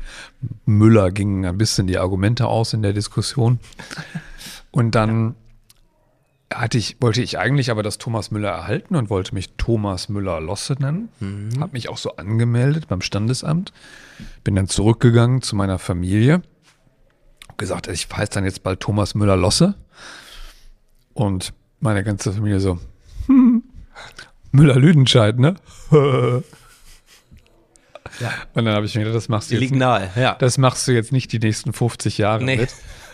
Müller 0.66 1.12
ging 1.12 1.46
ein 1.46 1.58
bisschen 1.58 1.86
die 1.86 2.00
Argumente 2.00 2.48
aus 2.48 2.74
in 2.74 2.82
der 2.82 2.94
Diskussion. 2.94 3.60
Und 4.72 4.96
dann 4.96 5.36
hatte 6.52 6.80
ich, 6.80 6.98
wollte 7.00 7.22
ich 7.22 7.38
eigentlich 7.38 7.70
aber 7.70 7.84
das 7.84 8.00
Thomas 8.00 8.32
Müller 8.32 8.50
erhalten 8.50 8.96
und 8.96 9.12
wollte 9.12 9.36
mich 9.36 9.52
Thomas 9.58 10.10
Müller 10.10 10.42
Losse 10.42 10.74
nennen. 10.80 11.10
Mhm. 11.20 11.62
Habe 11.62 11.74
mich 11.74 11.90
auch 11.90 11.98
so 12.00 12.16
angemeldet 12.16 12.88
beim 12.88 13.02
Standesamt. 13.02 13.72
Bin 14.44 14.56
dann 14.56 14.68
zurückgegangen 14.68 15.44
zu 15.44 15.56
meiner 15.56 15.78
Familie. 15.78 16.42
Gesagt, 17.60 17.88
ich 17.88 18.08
heiße 18.12 18.32
dann 18.32 18.46
jetzt 18.46 18.64
bald 18.64 18.80
Thomas 18.80 19.14
Müller 19.14 19.36
Losse. 19.38 19.76
Und 21.14 21.54
meine 21.80 22.04
ganze 22.04 22.34
Familie 22.34 22.60
so, 22.60 22.80
hm, 23.28 23.64
Müller-Lüdenscheid, 24.52 25.38
ne? 25.38 25.56
Ja. 28.20 28.32
Und 28.54 28.66
dann 28.66 28.74
habe 28.76 28.86
ich 28.86 28.96
mir 28.96 29.02
gedacht, 29.02 29.16
das 29.16 29.30
machst 29.30 29.50
du 29.50 29.54
jetzt 29.56 29.62
liegen 29.62 29.78
nahe, 29.78 30.10
ja. 30.16 30.36
das 30.40 30.58
machst 30.58 30.86
du 30.88 30.92
jetzt 30.92 31.12
nicht 31.14 31.32
die 31.32 31.40
nächsten 31.40 31.72
50 31.74 32.18
Jahre 32.18 32.44
Nee. 32.44 32.58
mit. 32.58 32.74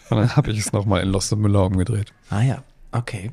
Und 0.09 0.17
dann 0.17 0.35
habe 0.35 0.49
ich 0.51 0.57
es 0.59 0.71
nochmal 0.71 1.01
in 1.01 1.09
Losse 1.09 1.35
Müller 1.35 1.63
umgedreht. 1.65 2.11
Ah 2.29 2.41
ja, 2.41 2.63
okay. 2.91 3.31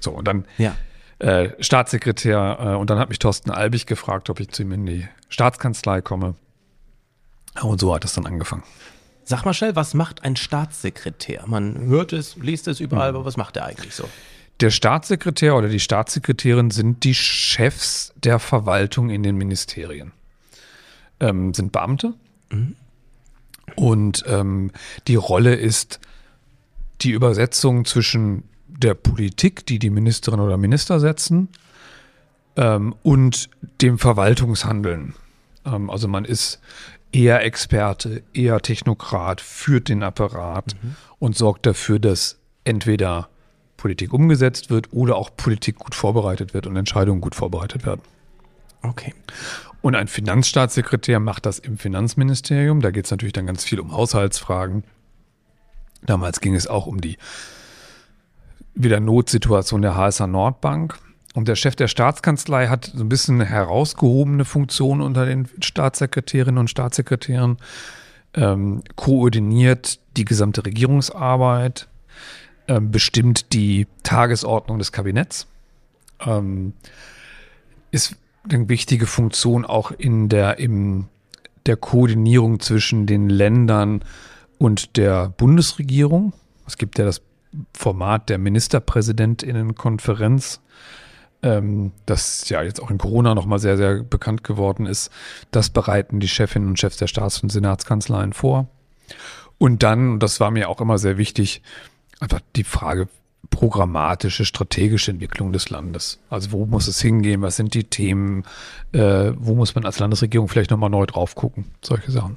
So, 0.00 0.10
und 0.12 0.26
dann 0.26 0.46
Ja. 0.58 0.74
äh, 1.18 1.50
Staatssekretär 1.62 2.58
äh, 2.60 2.74
und 2.76 2.90
dann 2.90 2.98
hat 2.98 3.08
mich 3.08 3.18
Thorsten 3.18 3.50
Albig 3.50 3.86
gefragt, 3.86 4.30
ob 4.30 4.40
ich 4.40 4.48
zu 4.50 4.62
ihm 4.62 4.72
in 4.72 4.86
die 4.86 5.06
Staatskanzlei 5.28 6.00
komme. 6.00 6.34
Und 7.60 7.78
so 7.80 7.94
hat 7.94 8.04
es 8.04 8.14
dann 8.14 8.26
angefangen. 8.26 8.62
Sag 9.24 9.44
mal 9.44 9.54
schnell, 9.54 9.76
was 9.76 9.94
macht 9.94 10.24
ein 10.24 10.36
Staatssekretär? 10.36 11.44
Man 11.46 11.78
hört 11.86 12.12
es, 12.12 12.36
liest 12.36 12.68
es 12.68 12.80
überall, 12.80 13.10
aber 13.10 13.24
was 13.24 13.36
macht 13.36 13.56
er 13.56 13.64
eigentlich 13.64 13.94
so? 13.94 14.08
Der 14.60 14.70
Staatssekretär 14.70 15.56
oder 15.56 15.68
die 15.68 15.80
Staatssekretärin 15.80 16.70
sind 16.70 17.04
die 17.04 17.14
Chefs 17.14 18.12
der 18.16 18.38
Verwaltung 18.38 19.10
in 19.10 19.22
den 19.22 19.36
Ministerien. 19.36 20.12
Ähm, 21.20 21.54
sind 21.54 21.72
Beamte. 21.72 22.14
Und 23.76 24.24
ähm, 24.26 24.70
die 25.08 25.14
Rolle 25.14 25.54
ist 25.54 26.00
die 27.00 27.10
Übersetzung 27.10 27.84
zwischen 27.84 28.44
der 28.66 28.94
Politik, 28.94 29.66
die 29.66 29.78
die 29.78 29.90
Ministerin 29.90 30.40
oder 30.40 30.56
Minister 30.56 31.00
setzen, 31.00 31.48
ähm, 32.56 32.94
und 33.02 33.48
dem 33.80 33.98
Verwaltungshandeln. 33.98 35.14
Ähm, 35.64 35.90
also 35.90 36.08
man 36.08 36.24
ist 36.24 36.60
eher 37.12 37.44
Experte, 37.44 38.22
eher 38.32 38.60
Technokrat, 38.60 39.40
führt 39.40 39.88
den 39.88 40.02
Apparat 40.02 40.74
und 41.18 41.36
sorgt 41.36 41.66
dafür, 41.66 41.98
dass 41.98 42.38
entweder 42.64 43.28
Politik 43.76 44.12
umgesetzt 44.12 44.70
wird 44.70 44.92
oder 44.92 45.16
auch 45.16 45.30
Politik 45.36 45.76
gut 45.76 45.94
vorbereitet 45.94 46.54
wird 46.54 46.66
und 46.66 46.76
Entscheidungen 46.76 47.20
gut 47.20 47.34
vorbereitet 47.34 47.84
werden. 47.84 48.02
Okay. 48.82 49.14
Und 49.80 49.96
ein 49.96 50.06
Finanzstaatssekretär 50.06 51.18
macht 51.18 51.46
das 51.46 51.58
im 51.58 51.76
Finanzministerium. 51.76 52.80
Da 52.80 52.90
geht 52.90 53.06
es 53.06 53.10
natürlich 53.10 53.32
dann 53.32 53.46
ganz 53.46 53.64
viel 53.64 53.80
um 53.80 53.92
Haushaltsfragen. 53.92 54.84
Damals 56.02 56.40
ging 56.40 56.54
es 56.54 56.66
auch 56.66 56.86
um 56.86 57.00
die 57.00 57.18
wieder 58.74 59.00
Notsituation 59.00 59.82
der 59.82 59.96
HSH 59.96 60.26
Nordbank. 60.26 60.98
Und 61.34 61.48
der 61.48 61.56
Chef 61.56 61.76
der 61.76 61.88
Staatskanzlei 61.88 62.68
hat 62.68 62.92
so 62.94 63.02
ein 63.02 63.08
bisschen 63.08 63.40
herausgehobene 63.40 64.44
Funktionen 64.44 65.00
unter 65.00 65.24
den 65.24 65.48
Staatssekretärinnen 65.60 66.58
und 66.58 66.68
Staatssekretären, 66.68 67.56
ähm, 68.34 68.82
koordiniert 68.96 69.98
die 70.16 70.24
gesamte 70.24 70.64
Regierungsarbeit, 70.64 71.88
ähm, 72.68 72.90
bestimmt 72.90 73.52
die 73.52 73.86
Tagesordnung 74.02 74.78
des 74.78 74.92
Kabinetts, 74.92 75.46
ähm, 76.20 76.74
ist 77.90 78.16
eine 78.48 78.68
wichtige 78.68 79.06
Funktion 79.06 79.64
auch 79.64 79.90
in 79.90 80.28
der, 80.28 80.58
im, 80.58 81.06
der 81.66 81.76
Koordinierung 81.76 82.60
zwischen 82.60 83.06
den 83.06 83.28
Ländern 83.28 84.04
und 84.58 84.96
der 84.96 85.30
Bundesregierung. 85.30 86.32
Es 86.66 86.76
gibt 86.76 86.98
ja 86.98 87.04
das 87.04 87.22
Format 87.74 88.28
der 88.28 88.38
Ministerpräsidentinnenkonferenz, 88.38 90.60
ähm, 91.42 91.92
das 92.06 92.48
ja 92.48 92.62
jetzt 92.62 92.80
auch 92.80 92.90
in 92.90 92.98
Corona 92.98 93.34
nochmal 93.34 93.58
sehr, 93.58 93.76
sehr 93.76 94.02
bekannt 94.02 94.44
geworden 94.44 94.86
ist. 94.86 95.10
Das 95.50 95.70
bereiten 95.70 96.20
die 96.20 96.28
Chefinnen 96.28 96.68
und 96.68 96.78
Chefs 96.78 96.96
der 96.96 97.08
Staats- 97.08 97.42
und 97.42 97.50
Senatskanzleien 97.50 98.32
vor. 98.32 98.68
Und 99.58 99.82
dann, 99.82 100.12
und 100.14 100.22
das 100.22 100.40
war 100.40 100.50
mir 100.50 100.68
auch 100.68 100.80
immer 100.80 100.98
sehr 100.98 101.18
wichtig, 101.18 101.62
einfach 102.20 102.40
die 102.56 102.64
Frage 102.64 103.08
programmatische, 103.50 104.44
strategische 104.44 105.10
Entwicklung 105.10 105.52
des 105.52 105.68
Landes. 105.68 106.18
Also 106.30 106.52
wo 106.52 106.64
muss 106.64 106.88
es 106.88 107.00
hingehen, 107.00 107.42
was 107.42 107.56
sind 107.56 107.74
die 107.74 107.84
Themen, 107.84 108.44
äh, 108.92 109.32
wo 109.36 109.54
muss 109.54 109.74
man 109.74 109.84
als 109.84 109.98
Landesregierung 109.98 110.48
vielleicht 110.48 110.70
nochmal 110.70 110.90
neu 110.90 111.06
drauf 111.06 111.34
gucken, 111.34 111.66
solche 111.82 112.10
Sachen. 112.10 112.36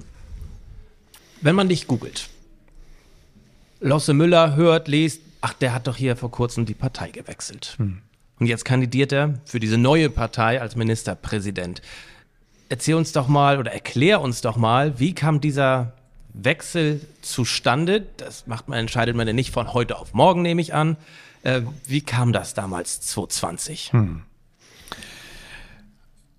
Wenn 1.42 1.56
man 1.56 1.70
dich 1.70 1.88
googelt, 1.88 2.30
Losse 3.80 4.14
Müller 4.14 4.56
hört, 4.56 4.88
liest, 4.88 5.22
ach, 5.42 5.54
der 5.54 5.74
hat 5.74 5.88
doch 5.88 5.96
hier 5.96 6.16
vor 6.16 6.32
kurzem 6.32 6.66
die 6.66 6.74
Partei 6.74 7.12
gewechselt. 7.12 7.76
Und 8.39 8.48
jetzt 8.48 8.65
kandidiert 8.65 9.12
er 9.13 9.36
für 9.46 9.60
diese 9.60 9.77
neue 9.77 10.10
Partei 10.10 10.62
als 10.62 10.75
Ministerpräsident. 10.75 11.82
Erzähl 12.68 12.96
uns 12.96 13.12
doch 13.12 13.27
mal 13.27 13.60
oder 13.60 13.72
erklär 13.72 14.22
uns 14.22 14.42
doch 14.42 14.58
mal, 14.58 15.00
wie 15.00 15.13
kam 15.13 15.39
dieser 15.39 15.94
Wechsel 16.34 17.01
zustande? 17.22 18.06
Das 18.18 18.48
macht 18.48 18.68
man, 18.68 18.80
entscheidet 18.80 19.15
man 19.15 19.27
ja 19.27 19.34
nicht 19.34 19.51
von 19.51 19.74
heute 19.74 19.98
auf 19.98 20.13
morgen, 20.13 20.42
nehme 20.42 20.62
ich 20.62 20.74
an. 20.74 20.98
Äh, 21.44 21.62
wie 21.86 22.01
kam 22.01 22.34
das 22.34 22.54
damals 22.54 23.01
2020? 23.01 23.92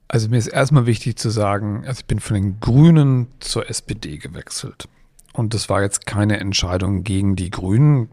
Also 0.08 0.28
mir 0.28 0.38
ist 0.38 0.48
erstmal 0.48 0.86
wichtig 0.86 1.16
zu 1.16 1.30
sagen, 1.30 1.84
also 1.86 2.00
ich 2.00 2.06
bin 2.06 2.20
von 2.20 2.34
den 2.34 2.60
Grünen 2.60 3.28
zur 3.40 3.68
SPD 3.70 4.18
gewechselt. 4.18 4.88
Und 5.32 5.54
das 5.54 5.68
war 5.68 5.82
jetzt 5.82 6.06
keine 6.06 6.40
Entscheidung 6.40 7.04
gegen 7.04 7.36
die 7.36 7.50
Grünen. 7.50 8.08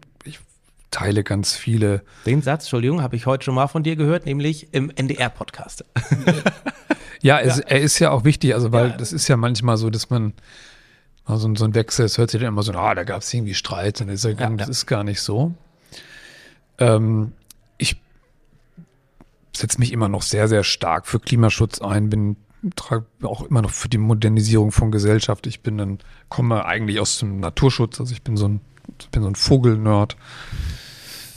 Teile 0.94 1.24
ganz 1.24 1.54
viele 1.56 2.02
Den 2.24 2.40
Satz, 2.40 2.64
Entschuldigung, 2.64 3.02
habe 3.02 3.16
ich 3.16 3.26
heute 3.26 3.44
schon 3.44 3.54
mal 3.54 3.66
von 3.66 3.82
dir 3.82 3.96
gehört, 3.96 4.26
nämlich 4.26 4.72
im 4.72 4.90
NDR-Podcast. 4.90 5.84
Ja, 7.22 7.40
es, 7.40 7.58
er 7.58 7.80
ist 7.80 7.98
ja 8.00 8.10
auch 8.10 8.24
wichtig, 8.24 8.54
also 8.54 8.70
weil 8.70 8.88
Ja. 8.90 8.96
das 8.98 9.10
ist 9.14 9.28
ja 9.28 9.38
manchmal 9.38 9.78
so, 9.78 9.88
dass 9.88 10.10
man 10.10 10.34
also 11.24 11.54
so 11.54 11.64
ein 11.64 11.74
Wechsel, 11.74 12.04
es 12.04 12.18
hört 12.18 12.30
sich 12.30 12.38
dann 12.38 12.48
immer 12.48 12.62
so, 12.62 12.72
ah, 12.74 12.94
da 12.94 13.02
gab 13.04 13.22
es 13.22 13.32
irgendwie 13.32 13.54
Streit 13.54 13.98
und 14.02 14.10
ist, 14.10 14.24
ja, 14.24 14.32
Ja, 14.32 14.50
das 14.50 14.66
ja. 14.66 14.70
ist 14.70 14.84
gar 14.86 15.04
nicht 15.04 15.22
so. 15.22 15.54
Ähm, 16.78 17.32
ich 17.78 17.96
setze 19.56 19.78
mich 19.78 19.92
immer 19.92 20.10
noch 20.10 20.20
sehr, 20.20 20.48
sehr 20.48 20.64
stark 20.64 21.06
für 21.06 21.18
Klimaschutz 21.18 21.80
ein, 21.80 22.10
bin 22.10 22.36
trage 22.76 23.06
auch 23.22 23.42
immer 23.42 23.62
noch 23.62 23.70
für 23.70 23.88
die 23.88 23.96
Modernisierung 23.98 24.70
von 24.70 24.90
Gesellschaft. 24.90 25.46
Ich 25.46 25.60
bin 25.62 25.78
dann, 25.78 25.98
komme 26.28 26.66
eigentlich 26.66 27.00
aus 27.00 27.18
dem 27.20 27.40
Naturschutz, 27.40 28.00
also 28.00 28.12
ich 28.12 28.20
bin 28.22 28.36
so 28.36 28.48
ein, 28.48 28.60
ich 29.00 29.08
bin 29.08 29.22
so 29.22 29.28
ein 29.28 29.34
Vogelnerd. 29.34 30.16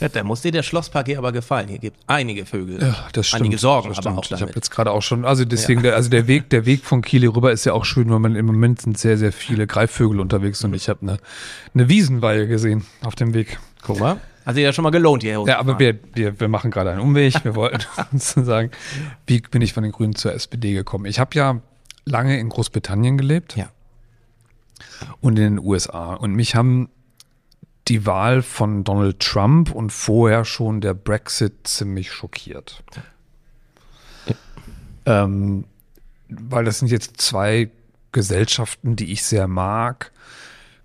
Ja, 0.00 0.08
da 0.08 0.22
muss 0.22 0.42
dir 0.42 0.52
der 0.52 0.62
Schlosspark 0.62 1.06
hier 1.06 1.18
aber 1.18 1.32
gefallen. 1.32 1.68
Hier 1.68 1.78
gibt 1.78 1.98
einige 2.06 2.46
Vögel. 2.46 2.80
Ja, 2.80 3.08
das 3.12 3.26
stimmt. 3.26 3.42
Einige 3.42 3.58
Sorgen 3.58 3.88
das 3.88 3.98
aber 4.06 4.16
auch 4.18 4.24
Ich 4.24 4.30
habe 4.32 4.40
damit. 4.40 4.54
jetzt 4.56 4.70
gerade 4.70 4.92
auch 4.92 5.02
schon, 5.02 5.24
also 5.24 5.44
deswegen, 5.44 5.82
der, 5.82 5.96
also 5.96 6.08
der 6.08 6.28
Weg, 6.28 6.50
der 6.50 6.66
Weg 6.66 6.84
von 6.84 7.02
Kiel 7.02 7.20
hier 7.20 7.34
rüber 7.34 7.50
ist 7.50 7.64
ja 7.64 7.72
auch 7.72 7.84
schön, 7.84 8.08
weil 8.10 8.20
man 8.20 8.36
im 8.36 8.46
Moment 8.46 8.80
sind 8.80 8.96
sehr, 8.96 9.18
sehr 9.18 9.32
viele 9.32 9.66
Greifvögel 9.66 10.20
unterwegs 10.20 10.62
und 10.62 10.72
ich 10.74 10.88
habe 10.88 11.00
eine, 11.02 11.18
eine 11.74 11.88
Wiesenweihe 11.88 12.46
gesehen 12.46 12.86
auf 13.02 13.16
dem 13.16 13.34
Weg. 13.34 13.58
Guck 13.82 13.98
mal. 13.98 14.20
Hat 14.46 14.54
sich 14.54 14.64
ja 14.64 14.72
schon 14.72 14.84
mal 14.84 14.90
gelohnt, 14.90 15.22
hierher 15.22 15.44
Ja, 15.46 15.58
aber 15.58 15.78
wir, 15.78 15.98
wir, 16.14 16.38
wir 16.40 16.48
machen 16.48 16.70
gerade 16.70 16.90
einen 16.92 17.00
Umweg. 17.00 17.44
Wir 17.44 17.54
wollten 17.54 17.84
sozusagen, 18.18 18.70
wie 19.26 19.40
bin 19.40 19.60
ich 19.62 19.72
von 19.74 19.82
den 19.82 19.92
Grünen 19.92 20.14
zur 20.14 20.32
SPD 20.32 20.72
gekommen? 20.74 21.04
Ich 21.06 21.18
habe 21.18 21.30
ja 21.34 21.60
lange 22.04 22.38
in 22.38 22.48
Großbritannien 22.48 23.18
gelebt 23.18 23.56
Ja. 23.56 23.68
und 25.20 25.38
in 25.38 25.56
den 25.56 25.58
USA. 25.58 26.14
Und 26.14 26.32
mich 26.34 26.54
haben 26.54 26.88
die 27.88 28.06
Wahl 28.06 28.42
von 28.42 28.84
Donald 28.84 29.20
Trump 29.20 29.70
und 29.74 29.90
vorher 29.92 30.44
schon 30.44 30.80
der 30.80 30.94
Brexit 30.94 31.66
ziemlich 31.66 32.12
schockiert. 32.12 32.82
Ähm, 35.06 35.64
weil 36.28 36.64
das 36.64 36.80
sind 36.80 36.90
jetzt 36.90 37.20
zwei 37.20 37.70
Gesellschaften, 38.12 38.96
die 38.96 39.12
ich 39.12 39.24
sehr 39.24 39.48
mag. 39.48 40.12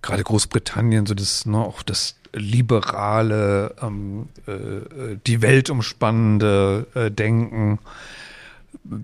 Gerade 0.01 0.23
Großbritannien, 0.23 1.05
so 1.05 1.13
das, 1.13 1.45
ne, 1.45 1.57
auch 1.57 1.83
das 1.83 2.15
liberale, 2.33 3.75
ähm, 3.81 4.29
äh, 4.47 5.17
die 5.27 5.41
Welt 5.41 5.69
umspannende 5.69 6.87
äh, 6.93 7.11
Denken. 7.11 7.79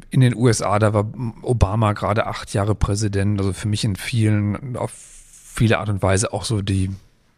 In 0.10 0.22
den 0.22 0.36
USA, 0.36 0.80
da 0.80 0.94
war 0.94 1.06
Obama 1.42 1.94
gerade 1.94 2.26
acht 2.26 2.54
Jahre 2.54 2.76
Präsident, 2.76 3.40
also 3.40 3.54
für 3.54 3.68
mich 3.68 3.84
in 3.84 3.96
vielen, 3.96 4.76
auf 4.76 4.92
viele 4.92 5.80
Art 5.80 5.90
und 5.90 6.02
Weise 6.02 6.34
auch 6.34 6.44
so 6.44 6.62
die, 6.62 6.90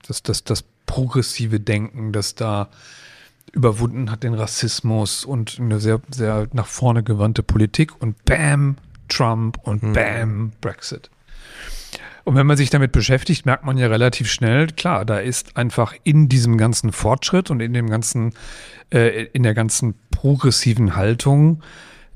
das, 0.07 0.23
das, 0.23 0.43
das 0.43 0.63
progressive 0.85 1.59
Denken, 1.59 2.11
das 2.11 2.35
da 2.35 2.69
überwunden 3.53 4.11
hat 4.11 4.23
den 4.23 4.33
Rassismus 4.33 5.25
und 5.25 5.59
eine 5.59 5.79
sehr, 5.79 6.01
sehr 6.09 6.47
nach 6.53 6.67
vorne 6.67 7.03
gewandte 7.03 7.43
Politik 7.43 8.01
und 8.01 8.23
bam, 8.25 8.77
Trump 9.09 9.57
und 9.63 9.93
bam, 9.93 10.51
Brexit. 10.61 11.09
Und 12.23 12.35
wenn 12.35 12.45
man 12.45 12.57
sich 12.57 12.69
damit 12.69 12.91
beschäftigt, 12.91 13.45
merkt 13.45 13.65
man 13.65 13.77
ja 13.77 13.87
relativ 13.87 14.31
schnell, 14.31 14.67
klar, 14.67 15.05
da 15.05 15.17
ist 15.17 15.57
einfach 15.57 15.95
in 16.03 16.29
diesem 16.29 16.57
ganzen 16.57 16.91
Fortschritt 16.91 17.49
und 17.49 17.61
in 17.61 17.73
dem 17.73 17.89
ganzen, 17.89 18.33
äh, 18.93 19.25
in 19.33 19.43
der 19.43 19.53
ganzen 19.53 19.95
progressiven 20.11 20.95
Haltung 20.95 21.63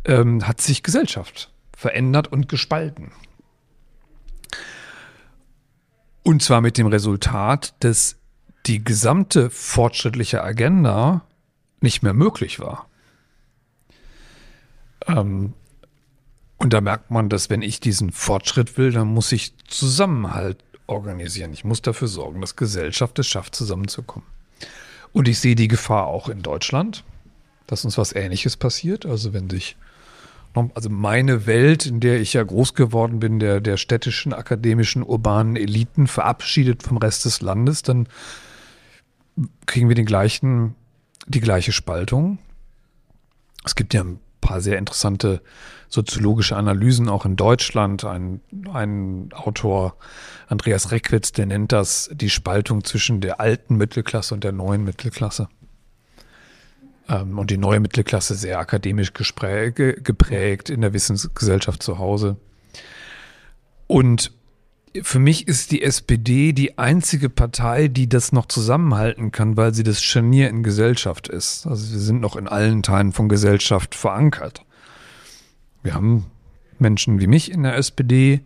ähm, 0.05 0.47
hat 0.47 0.61
sich 0.61 0.83
Gesellschaft 0.83 1.49
verändert 1.75 2.31
und 2.31 2.47
gespalten. 2.47 3.11
Und 6.25 6.41
zwar 6.41 6.59
mit 6.59 6.79
dem 6.79 6.87
Resultat, 6.87 7.75
dass 7.81 8.17
die 8.65 8.83
gesamte 8.83 9.51
fortschrittliche 9.51 10.43
Agenda 10.43 11.21
nicht 11.81 12.01
mehr 12.01 12.15
möglich 12.15 12.59
war. 12.59 12.89
Ähm, 15.05 15.53
und 16.57 16.73
da 16.73 16.81
merkt 16.81 17.11
man, 17.11 17.29
dass 17.29 17.51
wenn 17.51 17.61
ich 17.61 17.79
diesen 17.79 18.11
Fortschritt 18.11 18.75
will, 18.75 18.91
dann 18.91 19.07
muss 19.07 19.31
ich 19.31 19.55
Zusammenhalt 19.67 20.63
organisieren. 20.87 21.53
Ich 21.53 21.63
muss 21.63 21.83
dafür 21.83 22.07
sorgen, 22.07 22.41
dass 22.41 22.55
Gesellschaft 22.55 23.19
es 23.19 23.27
schafft, 23.27 23.53
zusammenzukommen. 23.53 24.27
Und 25.13 25.27
ich 25.27 25.37
sehe 25.37 25.53
die 25.53 25.67
Gefahr 25.67 26.07
auch 26.07 26.27
in 26.27 26.41
Deutschland, 26.41 27.03
dass 27.67 27.85
uns 27.85 27.99
was 27.99 28.15
Ähnliches 28.15 28.57
passiert. 28.57 29.05
Also 29.05 29.31
wenn 29.31 29.47
sich, 29.47 29.77
also 30.73 30.89
meine 30.89 31.45
Welt, 31.45 31.85
in 31.85 31.99
der 31.99 32.21
ich 32.21 32.33
ja 32.33 32.43
groß 32.43 32.73
geworden 32.73 33.19
bin, 33.19 33.39
der, 33.39 33.59
der 33.59 33.77
städtischen, 33.77 34.33
akademischen, 34.33 35.03
urbanen 35.03 35.55
Eliten 35.55 36.07
verabschiedet 36.07 36.83
vom 36.83 36.97
Rest 36.97 37.25
des 37.25 37.41
Landes, 37.41 37.81
dann 37.81 38.07
kriegen 39.65 39.89
wir 39.89 39.95
den 39.95 40.05
gleichen, 40.05 40.75
die 41.27 41.41
gleiche 41.41 41.71
Spaltung. 41.71 42.37
Es 43.65 43.75
gibt 43.75 43.93
ja 43.93 44.03
ein 44.03 44.19
paar 44.41 44.61
sehr 44.61 44.77
interessante 44.77 45.41
soziologische 45.89 46.55
Analysen 46.55 47.09
auch 47.09 47.25
in 47.25 47.35
Deutschland. 47.35 48.05
Ein, 48.05 48.41
ein 48.71 49.29
Autor, 49.33 49.97
Andreas 50.47 50.91
Reckwitz, 50.91 51.31
der 51.31 51.47
nennt 51.47 51.71
das 51.71 52.09
die 52.13 52.29
Spaltung 52.29 52.83
zwischen 52.83 53.21
der 53.21 53.39
alten 53.39 53.75
Mittelklasse 53.75 54.33
und 54.33 54.43
der 54.43 54.51
neuen 54.51 54.83
Mittelklasse. 54.83 55.47
Ähm, 57.07 57.37
und 57.37 57.51
die 57.51 57.57
neue 57.57 57.79
Mittelklasse 57.79 58.35
sehr 58.35 58.59
akademisch 58.59 59.13
geprägt 59.13 60.69
in 60.69 60.81
der 60.81 60.93
Wissensgesellschaft 60.93 61.83
zu 61.83 61.99
Hause. 61.99 62.37
Und 63.87 64.31
für 65.01 65.19
mich 65.19 65.47
ist 65.47 65.71
die 65.71 65.83
SPD 65.83 66.53
die 66.53 66.77
einzige 66.77 67.29
Partei, 67.29 67.87
die 67.87 68.07
das 68.07 68.31
noch 68.31 68.45
zusammenhalten 68.45 69.31
kann, 69.31 69.57
weil 69.57 69.73
sie 69.73 69.83
das 69.83 70.01
Scharnier 70.01 70.49
in 70.49 70.63
Gesellschaft 70.63 71.27
ist. 71.27 71.67
Also 71.67 71.93
wir 71.93 71.99
sind 71.99 72.21
noch 72.21 72.35
in 72.35 72.47
allen 72.47 72.81
Teilen 72.81 73.11
von 73.11 73.27
Gesellschaft 73.29 73.93
verankert. 73.93 74.63
Wir 75.83 75.93
haben 75.93 76.25
Menschen 76.79 77.19
wie 77.19 77.27
mich 77.27 77.51
in 77.51 77.63
der 77.63 77.75
SPD, 77.75 78.41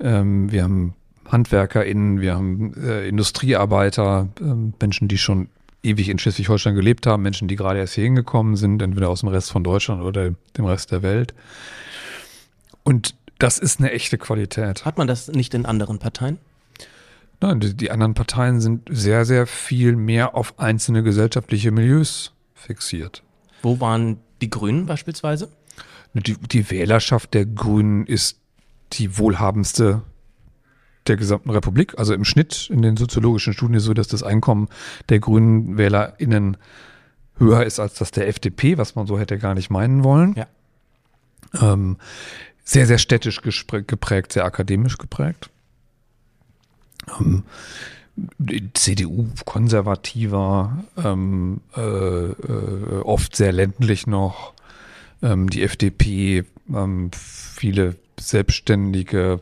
ähm, 0.00 0.50
wir 0.50 0.64
haben 0.64 0.94
HandwerkerInnen, 1.30 2.20
wir 2.20 2.34
haben 2.34 2.74
äh, 2.74 3.08
Industriearbeiter, 3.08 4.28
äh, 4.40 4.54
Menschen, 4.80 5.08
die 5.08 5.18
schon 5.18 5.48
ewig 5.88 6.08
in 6.08 6.18
Schleswig-Holstein 6.18 6.74
gelebt 6.74 7.06
haben, 7.06 7.22
Menschen, 7.22 7.48
die 7.48 7.56
gerade 7.56 7.78
erst 7.78 7.94
hier 7.94 8.04
hingekommen 8.04 8.56
sind, 8.56 8.82
entweder 8.82 9.08
aus 9.08 9.20
dem 9.20 9.28
Rest 9.28 9.50
von 9.50 9.64
Deutschland 9.64 10.02
oder 10.02 10.34
dem 10.56 10.64
Rest 10.64 10.92
der 10.92 11.02
Welt. 11.02 11.34
Und 12.84 13.14
das 13.38 13.58
ist 13.58 13.80
eine 13.80 13.92
echte 13.92 14.18
Qualität. 14.18 14.84
Hat 14.84 14.98
man 14.98 15.06
das 15.06 15.28
nicht 15.28 15.54
in 15.54 15.66
anderen 15.66 15.98
Parteien? 15.98 16.38
Nein, 17.40 17.60
die, 17.60 17.74
die 17.74 17.90
anderen 17.90 18.14
Parteien 18.14 18.60
sind 18.60 18.88
sehr, 18.90 19.24
sehr 19.24 19.46
viel 19.46 19.94
mehr 19.94 20.34
auf 20.34 20.58
einzelne 20.58 21.02
gesellschaftliche 21.02 21.70
Milieus 21.70 22.32
fixiert. 22.54 23.22
Wo 23.62 23.80
waren 23.80 24.18
die 24.40 24.50
Grünen 24.50 24.86
beispielsweise? 24.86 25.48
Die, 26.14 26.36
die 26.36 26.70
Wählerschaft 26.70 27.34
der 27.34 27.46
Grünen 27.46 28.06
ist 28.06 28.40
die 28.94 29.18
wohlhabendste 29.18 30.02
der 31.08 31.16
gesamten 31.16 31.50
Republik. 31.50 31.98
Also 31.98 32.14
im 32.14 32.24
Schnitt 32.24 32.68
in 32.70 32.82
den 32.82 32.96
soziologischen 32.96 33.52
Studien 33.52 33.80
so, 33.80 33.94
dass 33.94 34.08
das 34.08 34.22
Einkommen 34.22 34.68
der 35.08 35.20
grünen 35.20 35.78
WählerInnen 35.78 36.56
höher 37.38 37.64
ist 37.64 37.80
als 37.80 37.94
das 37.94 38.10
der 38.10 38.28
FDP, 38.28 38.78
was 38.78 38.94
man 38.94 39.06
so 39.06 39.18
hätte 39.18 39.38
gar 39.38 39.54
nicht 39.54 39.70
meinen 39.70 40.04
wollen. 40.04 40.34
Ja. 40.34 40.46
Ähm, 41.60 41.96
sehr, 42.64 42.86
sehr 42.86 42.98
städtisch 42.98 43.40
geprägt, 43.40 44.32
sehr 44.32 44.44
akademisch 44.44 44.98
geprägt. 44.98 45.48
Ähm, 47.18 47.44
CDU 48.74 49.28
konservativer, 49.44 50.84
ähm, 50.96 51.60
äh, 51.76 51.80
äh, 51.80 53.00
oft 53.02 53.36
sehr 53.36 53.52
ländlich 53.52 54.06
noch. 54.06 54.54
Ähm, 55.22 55.48
die 55.48 55.62
FDP, 55.62 56.44
ähm, 56.72 57.10
viele 57.12 57.96
Selbstständige, 58.18 59.40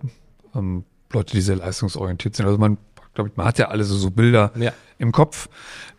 ähm, 0.54 0.84
Leute, 1.12 1.32
die 1.32 1.40
sehr 1.40 1.56
leistungsorientiert 1.56 2.36
sind. 2.36 2.46
Also 2.46 2.58
man, 2.58 2.78
glaube 3.14 3.30
ich, 3.30 3.36
man 3.36 3.46
hat 3.46 3.58
ja 3.58 3.68
alle 3.68 3.84
so, 3.84 3.96
so 3.96 4.10
Bilder 4.10 4.52
ja. 4.56 4.72
im 4.98 5.12
Kopf. 5.12 5.48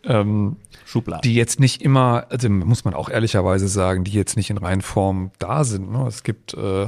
Ähm, 0.03 0.57
Schubladen. 0.85 1.21
Die 1.23 1.35
jetzt 1.35 1.59
nicht 1.59 1.81
immer, 1.81 2.27
also 2.29 2.49
muss 2.49 2.85
man 2.85 2.93
auch 2.93 3.09
ehrlicherweise 3.09 3.67
sagen, 3.67 4.03
die 4.03 4.11
jetzt 4.11 4.37
nicht 4.37 4.49
in 4.49 4.57
Reihenform 4.57 5.31
da 5.39 5.63
sind. 5.63 5.91
Ne? 5.91 6.05
Es 6.07 6.23
gibt 6.23 6.53
äh, 6.53 6.87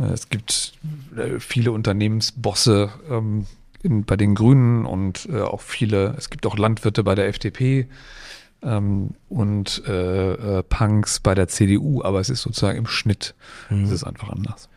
äh, 0.00 0.12
es 0.12 0.28
gibt 0.28 0.72
äh, 1.16 1.38
viele 1.38 1.72
Unternehmensbosse 1.72 2.90
ähm, 3.08 3.46
in, 3.82 4.04
bei 4.04 4.16
den 4.16 4.34
Grünen 4.34 4.86
und 4.86 5.28
äh, 5.30 5.40
auch 5.40 5.60
viele, 5.60 6.14
es 6.18 6.30
gibt 6.30 6.46
auch 6.46 6.58
Landwirte 6.58 7.04
bei 7.04 7.14
der 7.14 7.28
FDP 7.28 7.88
ähm, 8.62 9.14
und 9.28 9.82
äh, 9.86 10.58
äh, 10.58 10.62
Punks 10.62 11.20
bei 11.20 11.34
der 11.34 11.48
CDU, 11.48 12.02
aber 12.02 12.20
es 12.20 12.30
ist 12.30 12.42
sozusagen 12.42 12.78
im 12.78 12.86
Schnitt, 12.86 13.34
mhm. 13.68 13.84
es 13.84 13.90
ist 13.90 14.04
einfach 14.04 14.30
anders. 14.30 14.68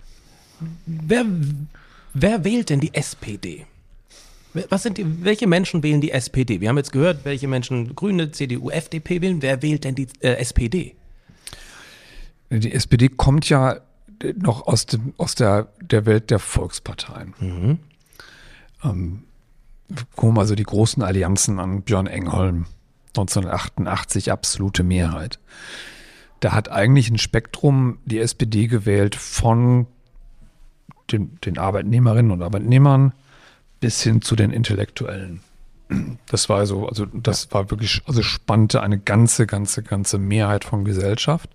Wer, 0.85 1.25
wer 2.13 2.43
wählt 2.43 2.69
denn 2.69 2.79
die 2.79 2.93
SPD? 2.93 3.65
Was 4.69 4.83
sind 4.83 4.99
die, 4.99 5.25
welche 5.25 5.47
Menschen 5.47 5.81
wählen 5.81 5.99
die 5.99 6.11
SPD? 6.11 6.61
Wir 6.61 6.69
haben 6.69 6.77
jetzt 6.77 6.91
gehört, 6.91 7.25
welche 7.25 7.47
Menschen 7.47 7.95
Grüne, 7.95 8.31
CDU, 8.31 8.69
FDP 8.69 9.21
wählen. 9.21 9.41
Wer 9.41 9.63
wählt 9.63 9.83
denn 9.83 9.95
die 9.95 10.07
äh, 10.19 10.33
SPD? 10.35 10.95
Die 12.51 12.71
SPD 12.71 13.09
kommt 13.09 13.49
ja 13.49 13.79
noch 14.35 14.67
aus, 14.67 14.85
dem, 14.85 15.13
aus 15.17 15.35
der, 15.35 15.69
der 15.81 16.05
Welt 16.05 16.29
der 16.29 16.39
Volksparteien. 16.39 17.33
Mhm. 17.39 17.79
Ähm, 18.83 19.23
wir 20.15 20.37
also 20.37 20.55
die 20.55 20.63
großen 20.63 21.03
Allianzen 21.03 21.59
an 21.59 21.81
Björn 21.81 22.07
Engholm, 22.07 22.65
1988 23.09 24.31
absolute 24.31 24.83
Mehrheit. 24.83 25.39
Da 26.39 26.53
hat 26.53 26.69
eigentlich 26.69 27.09
ein 27.09 27.17
Spektrum 27.17 27.99
die 28.05 28.19
SPD 28.19 28.67
gewählt 28.67 29.15
von 29.15 29.87
den, 31.13 31.37
den 31.45 31.57
Arbeitnehmerinnen 31.57 32.31
und 32.31 32.41
Arbeitnehmern 32.41 33.13
bis 33.79 34.01
hin 34.01 34.21
zu 34.21 34.35
den 34.35 34.51
Intellektuellen. 34.51 35.41
Das 36.27 36.49
war 36.49 36.65
so, 36.65 36.87
also 36.87 37.05
das 37.05 37.51
war 37.51 37.69
wirklich, 37.69 38.01
also 38.07 38.23
spannte 38.23 38.81
eine 38.81 38.97
ganze, 38.97 39.45
ganze, 39.45 39.83
ganze 39.83 40.17
Mehrheit 40.17 40.65
von 40.65 40.85
Gesellschaft 40.85 41.49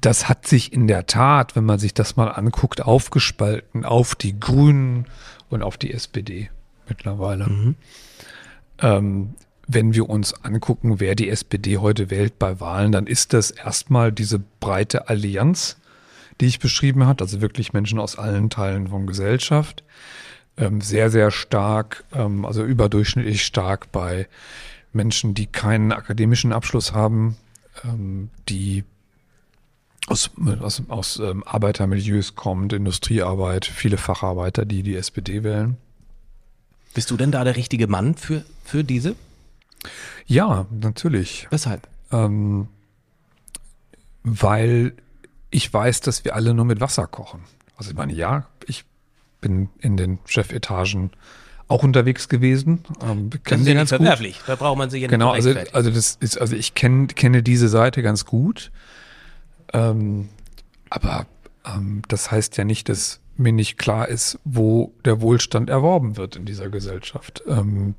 das 0.00 0.28
hat 0.28 0.46
sich 0.46 0.72
in 0.72 0.86
der 0.86 1.06
Tat, 1.06 1.56
wenn 1.56 1.64
man 1.64 1.78
sich 1.78 1.94
das 1.94 2.16
mal 2.16 2.28
anguckt, 2.28 2.82
aufgespalten 2.82 3.84
auf 3.84 4.14
die 4.14 4.38
Grünen 4.38 5.06
und 5.48 5.62
auf 5.62 5.76
die 5.76 5.92
SPD 5.92 6.50
mittlerweile. 6.88 7.46
Mhm. 7.46 7.74
Ähm, 8.80 9.34
wenn 9.66 9.92
wir 9.94 10.08
uns 10.08 10.32
angucken, 10.44 11.00
wer 11.00 11.14
die 11.14 11.28
SPD 11.28 11.78
heute 11.78 12.10
wählt 12.10 12.38
bei 12.38 12.60
Wahlen, 12.60 12.92
dann 12.92 13.06
ist 13.06 13.32
das 13.32 13.50
erstmal 13.50 14.12
diese 14.12 14.38
breite 14.60 15.08
Allianz, 15.08 15.76
die 16.40 16.46
ich 16.46 16.58
beschrieben 16.58 17.04
habe, 17.04 17.22
also 17.24 17.40
wirklich 17.40 17.72
Menschen 17.72 17.98
aus 17.98 18.18
allen 18.18 18.50
Teilen 18.50 18.88
von 18.88 19.06
Gesellschaft. 19.06 19.82
Ähm, 20.56 20.80
sehr, 20.80 21.10
sehr 21.10 21.30
stark, 21.30 22.04
ähm, 22.12 22.44
also 22.44 22.64
überdurchschnittlich 22.64 23.44
stark 23.44 23.92
bei 23.92 24.28
Menschen, 24.92 25.34
die 25.34 25.46
keinen 25.46 25.92
akademischen 25.92 26.52
Abschluss 26.52 26.92
haben, 26.92 27.36
ähm, 27.84 28.30
die 28.48 28.84
aus, 30.08 30.30
aus, 30.60 30.82
aus 30.88 31.18
ähm, 31.18 31.44
Arbeitermilieus 31.44 32.34
kommt, 32.34 32.72
Industriearbeit, 32.72 33.66
viele 33.66 33.98
Facharbeiter, 33.98 34.64
die 34.64 34.82
die 34.82 34.96
SPD 34.96 35.44
wählen. 35.44 35.76
Bist 36.94 37.10
du 37.10 37.16
denn 37.16 37.30
da 37.30 37.44
der 37.44 37.56
richtige 37.56 37.86
Mann 37.86 38.14
für, 38.14 38.44
für 38.64 38.82
diese? 38.82 39.14
Ja, 40.26 40.66
natürlich. 40.70 41.46
Weshalb? 41.50 41.86
Ähm, 42.10 42.68
weil 44.24 44.94
ich 45.50 45.72
weiß, 45.72 46.00
dass 46.00 46.24
wir 46.24 46.34
alle 46.34 46.54
nur 46.54 46.64
mit 46.64 46.80
Wasser 46.80 47.06
kochen. 47.06 47.40
Also 47.76 47.90
ich 47.90 47.96
meine, 47.96 48.12
ja, 48.12 48.46
ich 48.66 48.84
bin 49.40 49.68
in 49.78 49.96
den 49.96 50.18
Chefetagen 50.26 51.10
auch 51.68 51.82
unterwegs 51.82 52.28
gewesen. 52.28 52.82
Ähm, 53.02 53.30
das 53.44 53.60
ist 53.60 53.66
ja 53.66 53.74
ganz 53.74 53.90
verwerflich. 53.90 54.38
Gut. 54.38 54.48
Da 54.48 54.56
braucht 54.56 54.78
man 54.78 54.90
sich 54.90 55.02
ja 55.02 55.06
nicht 55.06 55.12
Genau, 55.12 55.30
also, 55.30 55.54
also 55.72 55.90
das 55.90 56.16
ist, 56.20 56.40
also 56.40 56.56
ich 56.56 56.74
kenn, 56.74 57.08
kenne 57.08 57.42
diese 57.42 57.68
Seite 57.68 58.02
ganz 58.02 58.24
gut. 58.24 58.72
Ähm, 59.72 60.30
aber 60.90 61.26
ähm, 61.66 62.02
das 62.08 62.30
heißt 62.30 62.56
ja 62.56 62.64
nicht, 62.64 62.88
dass 62.88 63.20
mir 63.38 63.52
nicht 63.52 63.78
klar 63.78 64.08
ist, 64.08 64.38
wo 64.44 64.92
der 65.04 65.20
Wohlstand 65.20 65.70
erworben 65.70 66.16
wird 66.16 66.36
in 66.36 66.44
dieser 66.44 66.68
Gesellschaft. 66.68 67.42
Ähm, 67.46 67.94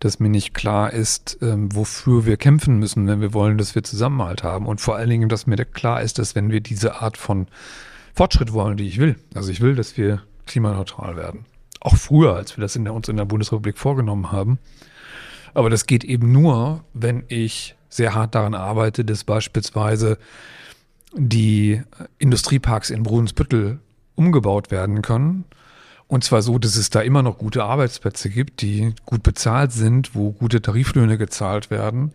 dass 0.00 0.20
mir 0.20 0.28
nicht 0.28 0.52
klar 0.52 0.92
ist, 0.92 1.38
ähm, 1.40 1.74
wofür 1.74 2.26
wir 2.26 2.36
kämpfen 2.36 2.78
müssen, 2.78 3.06
wenn 3.06 3.20
wir 3.20 3.32
wollen, 3.32 3.56
dass 3.56 3.74
wir 3.74 3.82
Zusammenhalt 3.82 4.42
haben. 4.42 4.66
Und 4.66 4.80
vor 4.80 4.96
allen 4.96 5.08
Dingen, 5.08 5.28
dass 5.28 5.46
mir 5.46 5.56
klar 5.56 6.02
ist, 6.02 6.18
dass 6.18 6.34
wenn 6.34 6.50
wir 6.50 6.60
diese 6.60 7.00
Art 7.00 7.16
von 7.16 7.46
Fortschritt 8.14 8.52
wollen, 8.52 8.76
die 8.76 8.86
ich 8.86 8.98
will, 8.98 9.16
also 9.34 9.50
ich 9.50 9.60
will, 9.60 9.74
dass 9.74 9.96
wir 9.96 10.22
klimaneutral 10.46 11.16
werden. 11.16 11.46
Auch 11.80 11.96
früher, 11.96 12.34
als 12.34 12.56
wir 12.56 12.62
das 12.62 12.76
in 12.76 12.84
der, 12.84 12.94
uns 12.94 13.08
in 13.08 13.16
der 13.16 13.24
Bundesrepublik 13.24 13.78
vorgenommen 13.78 14.32
haben. 14.32 14.58
Aber 15.54 15.70
das 15.70 15.86
geht 15.86 16.04
eben 16.04 16.32
nur, 16.32 16.84
wenn 16.92 17.24
ich 17.28 17.76
sehr 17.88 18.14
hart 18.14 18.34
daran 18.34 18.54
arbeite, 18.54 19.04
dass 19.04 19.24
beispielsweise 19.24 20.18
die 21.14 21.80
Industrieparks 22.18 22.90
in 22.90 23.02
Brunsbüttel 23.02 23.80
umgebaut 24.16 24.70
werden 24.70 25.02
können. 25.02 25.44
Und 26.08 26.24
zwar 26.24 26.42
so, 26.42 26.58
dass 26.58 26.76
es 26.76 26.90
da 26.90 27.00
immer 27.00 27.22
noch 27.22 27.38
gute 27.38 27.64
Arbeitsplätze 27.64 28.30
gibt, 28.30 28.62
die 28.62 28.94
gut 29.06 29.22
bezahlt 29.22 29.72
sind, 29.72 30.14
wo 30.14 30.32
gute 30.32 30.62
Tariflöhne 30.62 31.18
gezahlt 31.18 31.70
werden. 31.70 32.12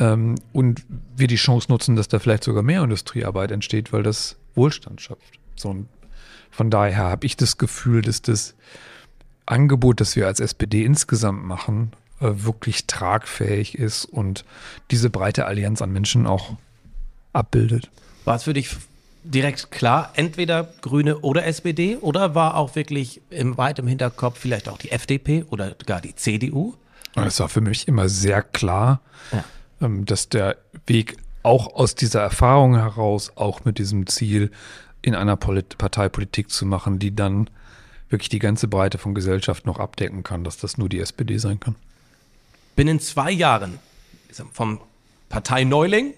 Ähm, 0.00 0.34
und 0.52 0.84
wir 1.16 1.28
die 1.28 1.36
Chance 1.36 1.70
nutzen, 1.70 1.96
dass 1.96 2.08
da 2.08 2.18
vielleicht 2.18 2.44
sogar 2.44 2.62
mehr 2.62 2.82
Industriearbeit 2.82 3.52
entsteht, 3.52 3.92
weil 3.92 4.02
das 4.02 4.36
Wohlstand 4.54 5.00
schafft. 5.00 5.38
So, 5.54 5.70
und 5.70 5.88
von 6.50 6.70
daher 6.70 7.04
habe 7.04 7.26
ich 7.26 7.36
das 7.36 7.58
Gefühl, 7.58 8.02
dass 8.02 8.22
das 8.22 8.54
Angebot, 9.46 10.00
das 10.00 10.16
wir 10.16 10.26
als 10.26 10.40
SPD 10.40 10.84
insgesamt 10.84 11.44
machen, 11.44 11.92
äh, 12.20 12.30
wirklich 12.34 12.86
tragfähig 12.86 13.78
ist 13.78 14.04
und 14.04 14.44
diese 14.90 15.10
breite 15.10 15.46
Allianz 15.46 15.82
an 15.82 15.92
Menschen 15.92 16.26
auch 16.26 16.56
abbildet. 17.32 17.90
War 18.24 18.36
es 18.36 18.44
für 18.44 18.54
dich 18.54 18.76
direkt 19.24 19.70
klar, 19.70 20.12
entweder 20.14 20.64
Grüne 20.82 21.18
oder 21.18 21.46
SPD 21.46 21.96
oder 21.96 22.34
war 22.34 22.56
auch 22.56 22.76
wirklich 22.76 23.20
im 23.30 23.56
weit 23.56 23.78
im 23.78 23.86
Hinterkopf 23.86 24.38
vielleicht 24.38 24.68
auch 24.68 24.78
die 24.78 24.90
FDP 24.90 25.44
oder 25.50 25.74
gar 25.86 26.00
die 26.00 26.14
CDU? 26.14 26.74
Es 27.16 27.40
war 27.40 27.48
für 27.48 27.60
mich 27.60 27.88
immer 27.88 28.08
sehr 28.08 28.42
klar, 28.42 29.00
ja. 29.32 29.44
Ähm, 29.80 30.04
dass 30.04 30.28
der 30.28 30.56
Weg 30.86 31.16
auch 31.42 31.74
aus 31.74 31.94
dieser 31.94 32.22
Erfahrung 32.22 32.74
heraus, 32.74 33.32
auch 33.36 33.64
mit 33.64 33.78
diesem 33.78 34.06
Ziel, 34.06 34.50
in 35.02 35.14
einer 35.14 35.36
Polit 35.36 35.76
Parteipolitik 35.78 36.50
zu 36.50 36.64
machen, 36.64 36.98
die 36.98 37.14
dann 37.14 37.50
wirklich 38.08 38.28
die 38.28 38.38
ganze 38.38 38.68
Breite 38.68 38.98
von 38.98 39.14
Gesellschaft 39.14 39.66
noch 39.66 39.78
abdecken 39.78 40.22
kann, 40.22 40.44
dass 40.44 40.56
das 40.56 40.78
nur 40.78 40.88
die 40.88 41.00
SPD 41.00 41.38
sein 41.38 41.60
kann. 41.60 41.76
Binnen 42.76 43.00
zwei 43.00 43.30
Jahren 43.30 43.78
vom 44.52 44.80
Parteineuling 45.28 46.14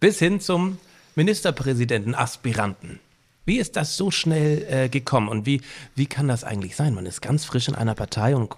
bis 0.00 0.18
hin 0.18 0.40
zum 0.40 0.78
Ministerpräsidenten-Aspiranten. 1.18 3.00
Wie 3.44 3.58
ist 3.58 3.76
das 3.76 3.96
so 3.96 4.10
schnell 4.10 4.66
äh, 4.68 4.88
gekommen 4.88 5.28
und 5.28 5.46
wie, 5.46 5.62
wie 5.94 6.06
kann 6.06 6.28
das 6.28 6.44
eigentlich 6.44 6.76
sein? 6.76 6.94
Man 6.94 7.06
ist 7.06 7.22
ganz 7.22 7.44
frisch 7.44 7.66
in 7.66 7.74
einer 7.74 7.94
Partei 7.94 8.36
und 8.36 8.54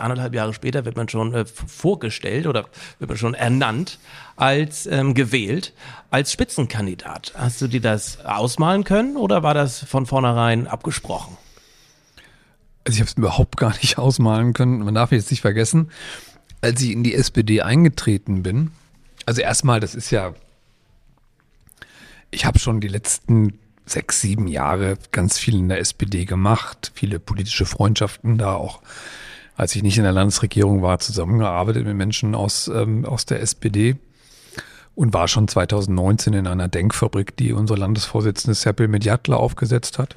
anderthalb 0.00 0.34
Jahre 0.34 0.54
später 0.54 0.84
wird 0.84 0.96
man 0.96 1.08
schon 1.08 1.34
äh, 1.34 1.44
vorgestellt 1.44 2.46
oder 2.46 2.64
wird 2.98 3.10
man 3.10 3.18
schon 3.18 3.34
ernannt 3.34 3.98
als 4.36 4.86
ähm, 4.86 5.14
gewählt 5.14 5.74
als 6.10 6.32
Spitzenkandidat. 6.32 7.34
Hast 7.36 7.60
du 7.60 7.68
dir 7.68 7.82
das 7.82 8.24
ausmalen 8.24 8.84
können 8.84 9.16
oder 9.16 9.42
war 9.42 9.54
das 9.54 9.84
von 9.84 10.06
vornherein 10.06 10.66
abgesprochen? 10.66 11.36
Also 12.84 12.96
ich 12.96 13.00
habe 13.00 13.10
es 13.10 13.16
überhaupt 13.18 13.58
gar 13.58 13.74
nicht 13.76 13.98
ausmalen 13.98 14.54
können. 14.54 14.80
Man 14.80 14.94
darf 14.94 15.12
jetzt 15.12 15.30
nicht 15.30 15.42
vergessen, 15.42 15.90
als 16.62 16.80
ich 16.80 16.92
in 16.92 17.04
die 17.04 17.14
SPD 17.14 17.60
eingetreten 17.60 18.42
bin, 18.42 18.72
also 19.26 19.42
erstmal, 19.42 19.80
das 19.80 19.94
ist 19.94 20.10
ja 20.10 20.34
ich 22.30 22.44
habe 22.44 22.58
schon 22.58 22.80
die 22.80 22.88
letzten 22.88 23.58
sechs, 23.86 24.20
sieben 24.20 24.46
Jahre 24.46 24.96
ganz 25.10 25.38
viel 25.38 25.56
in 25.56 25.68
der 25.68 25.80
SPD 25.80 26.24
gemacht, 26.24 26.92
viele 26.94 27.18
politische 27.18 27.66
Freundschaften 27.66 28.38
da 28.38 28.54
auch, 28.54 28.82
als 29.56 29.74
ich 29.74 29.82
nicht 29.82 29.98
in 29.98 30.04
der 30.04 30.12
Landesregierung 30.12 30.82
war, 30.82 31.00
zusammengearbeitet 31.00 31.84
mit 31.84 31.96
Menschen 31.96 32.34
aus, 32.34 32.68
ähm, 32.68 33.04
aus 33.04 33.26
der 33.26 33.40
SPD 33.40 33.96
und 34.94 35.12
war 35.12 35.28
schon 35.28 35.48
2019 35.48 36.34
in 36.34 36.46
einer 36.46 36.68
Denkfabrik, 36.68 37.36
die 37.36 37.52
unser 37.52 37.76
Landesvorsitzende 37.76 38.54
Seppel 38.54 38.88
Mediatler 38.88 39.38
aufgesetzt 39.38 39.98
hat. 39.98 40.16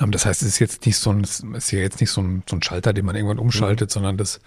Ähm, 0.00 0.12
das 0.12 0.26
heißt, 0.26 0.42
es 0.42 0.48
ist 0.48 0.58
jetzt 0.58 0.86
nicht 0.86 0.96
so 0.96 1.10
ein, 1.10 1.22
ist 1.22 1.70
ja 1.70 1.78
jetzt 1.78 2.00
nicht 2.00 2.10
so 2.10 2.20
ein, 2.20 2.42
so 2.48 2.56
ein 2.56 2.62
Schalter, 2.62 2.92
den 2.92 3.04
man 3.04 3.14
irgendwann 3.14 3.38
umschaltet, 3.38 3.90
mhm. 3.90 3.92
sondern 3.92 4.16
das, 4.16 4.40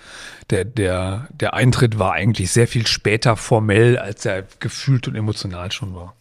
der, 0.50 0.66
der, 0.66 1.28
der 1.32 1.54
Eintritt 1.54 2.00
war 2.00 2.14
eigentlich 2.14 2.52
sehr 2.52 2.68
viel 2.68 2.88
später 2.88 3.36
formell, 3.38 3.98
als 3.98 4.26
er 4.26 4.44
gefühlt 4.60 5.08
und 5.08 5.16
emotional 5.16 5.72
schon 5.72 5.96
war. 5.96 6.16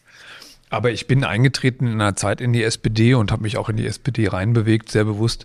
Aber 0.71 0.91
ich 0.91 1.07
bin 1.07 1.23
eingetreten 1.23 1.87
in 1.87 2.01
einer 2.01 2.17
Zeit 2.17 2.41
in 2.41 2.53
die 2.53 2.65
SPD 2.65 3.15
und 3.15 3.31
habe 3.31 3.43
mich 3.43 3.59
auch 3.59 3.69
in 3.69 3.77
die 3.77 3.87
SPD 3.87 4.27
reinbewegt, 4.27 4.91
sehr 4.91 5.05
bewusst, 5.05 5.45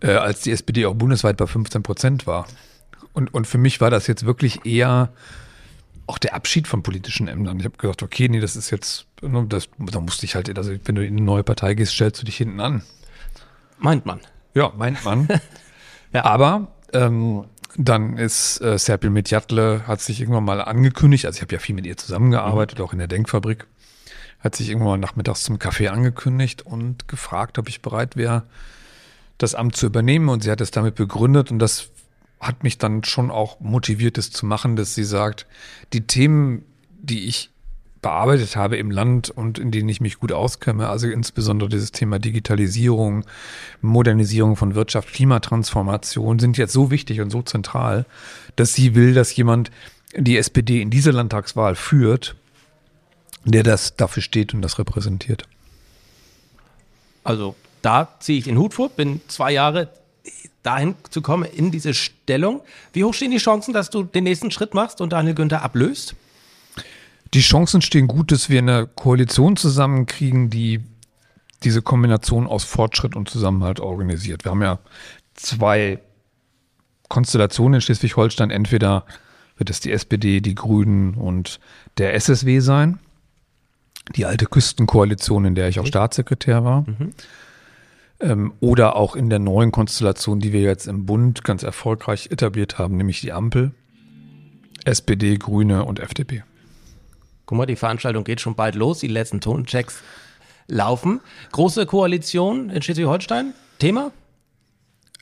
äh, 0.00 0.12
als 0.12 0.42
die 0.42 0.52
SPD 0.52 0.86
auch 0.86 0.94
bundesweit 0.94 1.36
bei 1.36 1.46
15 1.46 1.82
Prozent 1.82 2.26
war. 2.26 2.46
Und, 3.12 3.34
und 3.34 3.46
für 3.46 3.58
mich 3.58 3.80
war 3.80 3.90
das 3.90 4.06
jetzt 4.06 4.24
wirklich 4.24 4.64
eher 4.64 5.10
auch 6.06 6.18
der 6.18 6.34
Abschied 6.34 6.68
von 6.68 6.82
politischen 6.82 7.28
Ämtern. 7.28 7.58
Ich 7.58 7.64
habe 7.64 7.76
gesagt, 7.76 8.02
okay, 8.02 8.28
nee, 8.28 8.40
das 8.40 8.56
ist 8.56 8.70
jetzt, 8.70 9.06
ne, 9.20 9.44
das, 9.48 9.68
da 9.78 10.00
musste 10.00 10.24
ich 10.24 10.34
halt, 10.34 10.56
also 10.56 10.72
wenn 10.84 10.94
du 10.94 11.04
in 11.04 11.16
eine 11.16 11.22
neue 11.22 11.42
Partei 11.42 11.74
gehst, 11.74 11.92
stellst 11.92 12.22
du 12.22 12.26
dich 12.26 12.36
hinten 12.36 12.60
an. 12.60 12.82
Meint 13.78 14.06
man. 14.06 14.20
Ja, 14.54 14.72
meint 14.76 15.04
man. 15.04 15.28
ja. 16.12 16.24
Aber 16.24 16.68
ähm, 16.92 17.44
dann 17.76 18.16
ist 18.16 18.60
äh, 18.60 18.78
Serpil 18.78 19.10
Medjatle, 19.10 19.86
hat 19.86 20.00
sich 20.00 20.20
irgendwann 20.20 20.44
mal 20.44 20.60
angekündigt, 20.60 21.26
also 21.26 21.36
ich 21.36 21.42
habe 21.42 21.54
ja 21.54 21.60
viel 21.60 21.74
mit 21.74 21.86
ihr 21.86 21.96
zusammengearbeitet, 21.96 22.78
mhm. 22.78 22.84
auch 22.84 22.92
in 22.92 22.98
der 22.98 23.08
Denkfabrik, 23.08 23.66
hat 24.40 24.56
sich 24.56 24.68
irgendwann 24.68 24.88
mal 24.88 24.98
nachmittags 24.98 25.42
zum 25.42 25.58
Kaffee 25.58 25.88
angekündigt 25.88 26.62
und 26.62 27.08
gefragt, 27.08 27.58
ob 27.58 27.68
ich 27.68 27.82
bereit 27.82 28.16
wäre, 28.16 28.44
das 29.36 29.54
Amt 29.54 29.76
zu 29.76 29.86
übernehmen. 29.86 30.28
Und 30.28 30.42
sie 30.42 30.50
hat 30.50 30.60
es 30.60 30.70
damit 30.70 30.96
begründet 30.96 31.50
und 31.50 31.58
das 31.58 31.90
hat 32.40 32.62
mich 32.62 32.78
dann 32.78 33.04
schon 33.04 33.30
auch 33.30 33.60
motiviert, 33.60 34.18
es 34.18 34.30
zu 34.30 34.46
machen, 34.46 34.76
dass 34.76 34.94
sie 34.94 35.04
sagt, 35.04 35.46
die 35.92 36.06
Themen, 36.06 36.64
die 37.00 37.26
ich 37.26 37.50
bearbeitet 38.00 38.56
habe 38.56 38.76
im 38.76 38.90
Land 38.90 39.30
und 39.30 39.58
in 39.58 39.70
denen 39.70 39.88
ich 39.88 40.00
mich 40.00 40.18
gut 40.18 40.32
auskenne, 40.32 40.88
also 40.88 41.08
insbesondere 41.08 41.68
dieses 41.68 41.92
Thema 41.92 42.18
Digitalisierung, 42.18 43.24
Modernisierung 43.80 44.56
von 44.56 44.74
Wirtschaft, 44.74 45.12
Klimatransformation 45.12 46.38
sind 46.38 46.58
jetzt 46.58 46.72
so 46.72 46.90
wichtig 46.90 47.20
und 47.20 47.30
so 47.30 47.42
zentral, 47.42 48.06
dass 48.56 48.74
sie 48.74 48.94
will, 48.94 49.14
dass 49.14 49.34
jemand 49.34 49.70
die 50.16 50.36
SPD 50.36 50.80
in 50.80 50.90
diese 50.90 51.10
Landtagswahl 51.10 51.74
führt, 51.74 52.36
der 53.44 53.62
das 53.62 53.96
dafür 53.96 54.22
steht 54.22 54.54
und 54.54 54.62
das 54.62 54.78
repräsentiert. 54.78 55.44
Also 57.24 57.56
da 57.82 58.08
ziehe 58.20 58.38
ich 58.38 58.44
den 58.44 58.58
Hut 58.58 58.74
vor, 58.74 58.90
bin 58.90 59.20
zwei 59.28 59.52
Jahre 59.52 59.90
dahin 60.62 60.94
zu 61.10 61.22
kommen 61.22 61.44
in 61.44 61.70
diese 61.70 61.94
Stellung. 61.94 62.60
Wie 62.92 63.04
hoch 63.04 63.14
stehen 63.14 63.30
die 63.30 63.38
Chancen, 63.38 63.72
dass 63.72 63.90
du 63.90 64.02
den 64.02 64.24
nächsten 64.24 64.50
Schritt 64.50 64.74
machst 64.74 65.00
und 65.00 65.12
Daniel 65.12 65.34
Günther 65.34 65.62
ablöst? 65.62 66.14
Die 67.34 67.40
Chancen 67.40 67.82
stehen 67.82 68.08
gut, 68.08 68.32
dass 68.32 68.48
wir 68.48 68.58
eine 68.58 68.86
Koalition 68.86 69.56
zusammenkriegen, 69.56 70.50
die 70.50 70.80
diese 71.64 71.82
Kombination 71.82 72.46
aus 72.46 72.64
Fortschritt 72.64 73.16
und 73.16 73.28
Zusammenhalt 73.28 73.80
organisiert. 73.80 74.44
Wir 74.44 74.52
haben 74.52 74.62
ja 74.62 74.78
zwei 75.34 75.98
Konstellationen 77.08 77.74
in 77.74 77.80
Schleswig-Holstein. 77.80 78.50
Entweder 78.50 79.04
wird 79.56 79.70
es 79.70 79.80
die 79.80 79.92
SPD, 79.92 80.40
die 80.40 80.54
Grünen 80.54 81.14
und 81.14 81.58
der 81.98 82.14
SSW 82.14 82.60
sein. 82.60 82.98
Die 84.16 84.24
alte 84.24 84.46
Küstenkoalition, 84.46 85.44
in 85.44 85.54
der 85.54 85.68
ich 85.68 85.80
auch 85.80 85.86
Staatssekretär 85.86 86.64
war. 86.64 86.82
Mhm. 86.82 87.12
Ähm, 88.20 88.52
oder 88.60 88.96
auch 88.96 89.16
in 89.16 89.28
der 89.28 89.38
neuen 89.38 89.70
Konstellation, 89.70 90.40
die 90.40 90.52
wir 90.52 90.62
jetzt 90.62 90.86
im 90.86 91.06
Bund 91.06 91.44
ganz 91.44 91.62
erfolgreich 91.62 92.30
etabliert 92.30 92.78
haben, 92.78 92.96
nämlich 92.96 93.20
die 93.20 93.32
Ampel. 93.32 93.72
SPD, 94.84 95.36
Grüne 95.36 95.84
und 95.84 96.00
FDP. 96.00 96.42
Guck 97.48 97.56
mal, 97.56 97.64
die 97.64 97.76
Veranstaltung 97.76 98.24
geht 98.24 98.42
schon 98.42 98.54
bald 98.54 98.74
los. 98.74 98.98
Die 98.98 99.08
letzten 99.08 99.40
Tonchecks 99.40 100.02
laufen. 100.66 101.22
Große 101.52 101.86
Koalition 101.86 102.68
in 102.68 102.82
Schleswig-Holstein. 102.82 103.54
Thema? 103.78 104.12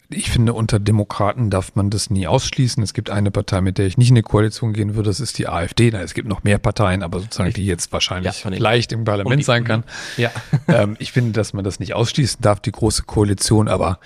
Ich 0.08 0.28
finde, 0.28 0.52
unter 0.52 0.80
Demokraten 0.80 1.50
darf 1.50 1.76
man 1.76 1.88
das 1.88 2.10
nie 2.10 2.26
ausschließen. 2.26 2.82
Es 2.82 2.94
gibt 2.94 3.10
eine 3.10 3.30
Partei, 3.30 3.60
mit 3.60 3.78
der 3.78 3.86
ich 3.86 3.96
nicht 3.96 4.08
in 4.08 4.14
eine 4.14 4.24
Koalition 4.24 4.72
gehen 4.72 4.96
würde, 4.96 5.08
das 5.08 5.20
ist 5.20 5.38
die 5.38 5.46
AfD. 5.46 5.90
Es 5.90 6.14
gibt 6.14 6.26
noch 6.26 6.42
mehr 6.42 6.58
Parteien, 6.58 7.04
aber 7.04 7.20
sozusagen, 7.20 7.52
die 7.52 7.64
jetzt 7.64 7.92
wahrscheinlich 7.92 8.42
ja, 8.42 8.50
leicht 8.50 8.90
im 8.90 9.04
Parlament 9.04 9.44
sein 9.44 9.62
kann. 9.62 9.84
Ja. 10.16 10.32
Ähm, 10.66 10.96
ich 10.98 11.12
finde, 11.12 11.30
dass 11.30 11.52
man 11.52 11.62
das 11.62 11.78
nicht 11.78 11.94
ausschließen 11.94 12.42
darf, 12.42 12.58
die 12.58 12.72
große 12.72 13.04
Koalition, 13.04 13.68
aber 13.68 14.00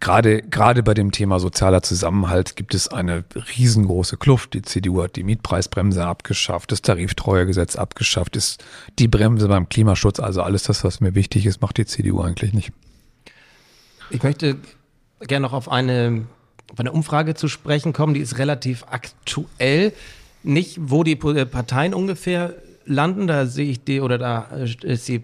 Gerade, 0.00 0.42
gerade 0.42 0.82
bei 0.82 0.92
dem 0.92 1.12
Thema 1.12 1.40
sozialer 1.40 1.82
Zusammenhalt 1.82 2.56
gibt 2.56 2.74
es 2.74 2.88
eine 2.88 3.24
riesengroße 3.56 4.16
Kluft. 4.16 4.54
Die 4.54 4.62
CDU 4.62 5.02
hat 5.02 5.16
die 5.16 5.22
Mietpreisbremse 5.22 6.04
abgeschafft, 6.04 6.72
das 6.72 6.82
Tariftreuegesetz 6.82 7.76
abgeschafft, 7.76 8.36
ist 8.36 8.62
die 8.98 9.08
Bremse 9.08 9.48
beim 9.48 9.68
Klimaschutz, 9.68 10.20
also 10.20 10.42
alles 10.42 10.64
das, 10.64 10.84
was 10.84 11.00
mir 11.00 11.14
wichtig 11.14 11.46
ist, 11.46 11.62
macht 11.62 11.78
die 11.78 11.86
CDU 11.86 12.20
eigentlich 12.20 12.52
nicht. 12.52 12.72
Ich 14.10 14.22
möchte 14.22 14.56
gerne 15.20 15.46
noch 15.46 15.54
auf 15.54 15.70
eine, 15.70 16.26
auf 16.70 16.80
eine 16.80 16.92
Umfrage 16.92 17.34
zu 17.34 17.48
sprechen 17.48 17.92
kommen, 17.92 18.14
die 18.14 18.20
ist 18.20 18.38
relativ 18.38 18.84
aktuell. 18.90 19.92
Nicht, 20.42 20.76
wo 20.78 21.02
die 21.04 21.16
Parteien 21.16 21.94
ungefähr 21.94 22.54
landen. 22.86 23.26
Da 23.26 23.46
sehe 23.46 23.70
ich 23.70 23.84
die 23.84 24.00
oder 24.00 24.18
da 24.18 24.40
ist 24.82 25.08
die 25.08 25.22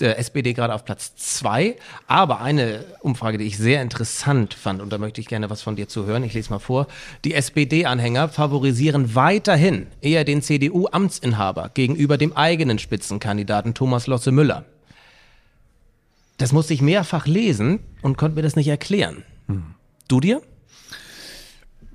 der 0.00 0.18
SPD 0.18 0.52
gerade 0.52 0.74
auf 0.74 0.84
Platz 0.84 1.14
zwei. 1.16 1.76
Aber 2.06 2.40
eine 2.40 2.84
Umfrage, 3.00 3.38
die 3.38 3.44
ich 3.44 3.56
sehr 3.56 3.82
interessant 3.82 4.54
fand, 4.54 4.82
und 4.82 4.92
da 4.92 4.98
möchte 4.98 5.20
ich 5.20 5.28
gerne 5.28 5.50
was 5.50 5.62
von 5.62 5.76
dir 5.76 5.88
zu 5.88 6.06
hören, 6.06 6.24
ich 6.24 6.34
lese 6.34 6.50
mal 6.50 6.58
vor. 6.58 6.86
Die 7.24 7.34
SPD-Anhänger 7.34 8.28
favorisieren 8.28 9.14
weiterhin 9.14 9.86
eher 10.00 10.24
den 10.24 10.42
CDU-Amtsinhaber 10.42 11.70
gegenüber 11.74 12.18
dem 12.18 12.36
eigenen 12.36 12.78
Spitzenkandidaten 12.78 13.74
Thomas 13.74 14.06
Losse 14.06 14.32
Müller. 14.32 14.64
Das 16.38 16.52
musste 16.52 16.72
ich 16.72 16.80
mehrfach 16.80 17.26
lesen 17.26 17.80
und 18.02 18.16
konnte 18.16 18.36
mir 18.36 18.42
das 18.42 18.56
nicht 18.56 18.68
erklären. 18.68 19.24
Du 20.08 20.20
dir? 20.20 20.42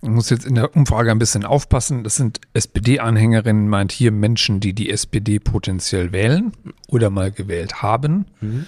Ich 0.05 0.11
muss 0.11 0.29
jetzt 0.29 0.45
in 0.45 0.53
der 0.53 0.75
Umfrage 0.75 1.09
ein 1.09 1.17
bisschen 1.17 1.45
aufpassen. 1.45 2.03
Das 2.03 2.15
sind 2.15 2.39
SPD-Anhängerinnen, 2.53 3.67
meint 3.67 3.91
hier 3.91 4.11
Menschen, 4.11 4.59
die 4.59 4.73
die 4.73 4.91
SPD 4.91 5.39
potenziell 5.39 6.11
wählen 6.11 6.51
oder 6.87 7.09
mal 7.09 7.31
gewählt 7.31 7.81
haben. 7.81 8.27
Mhm. 8.39 8.67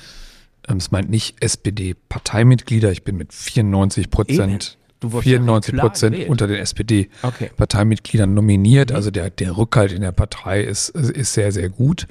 Ähm, 0.68 0.78
Es 0.78 0.90
meint 0.90 1.12
nicht 1.12 1.36
SPD-Parteimitglieder. 1.44 2.92
Ich 2.92 3.04
bin 3.04 3.18
mit 3.18 3.34
94 3.34 4.06
Eben. 4.06 4.12
Prozent, 4.12 4.78
Du 5.00 5.12
wurdest 5.12 5.28
ja 5.28 5.38
94 5.38 5.74
klar 5.76 5.88
Prozent 5.88 6.28
unter 6.28 6.48
den 6.48 6.56
Okay. 6.56 6.58
Mhm. 6.58 6.62
SPD-Parteimitgliedern 6.64 8.34
nominiert. 8.34 8.92
Also 8.92 9.12
der, 9.12 9.30
der 9.30 9.58
Rückhalt 9.58 9.92
in 9.92 10.02
der 10.02 10.14
Partei 10.14 10.62
ist, 10.64 10.90
ist 10.90 11.34
sehr, 11.34 11.52
sehr 11.52 11.70
gut. 11.70 12.08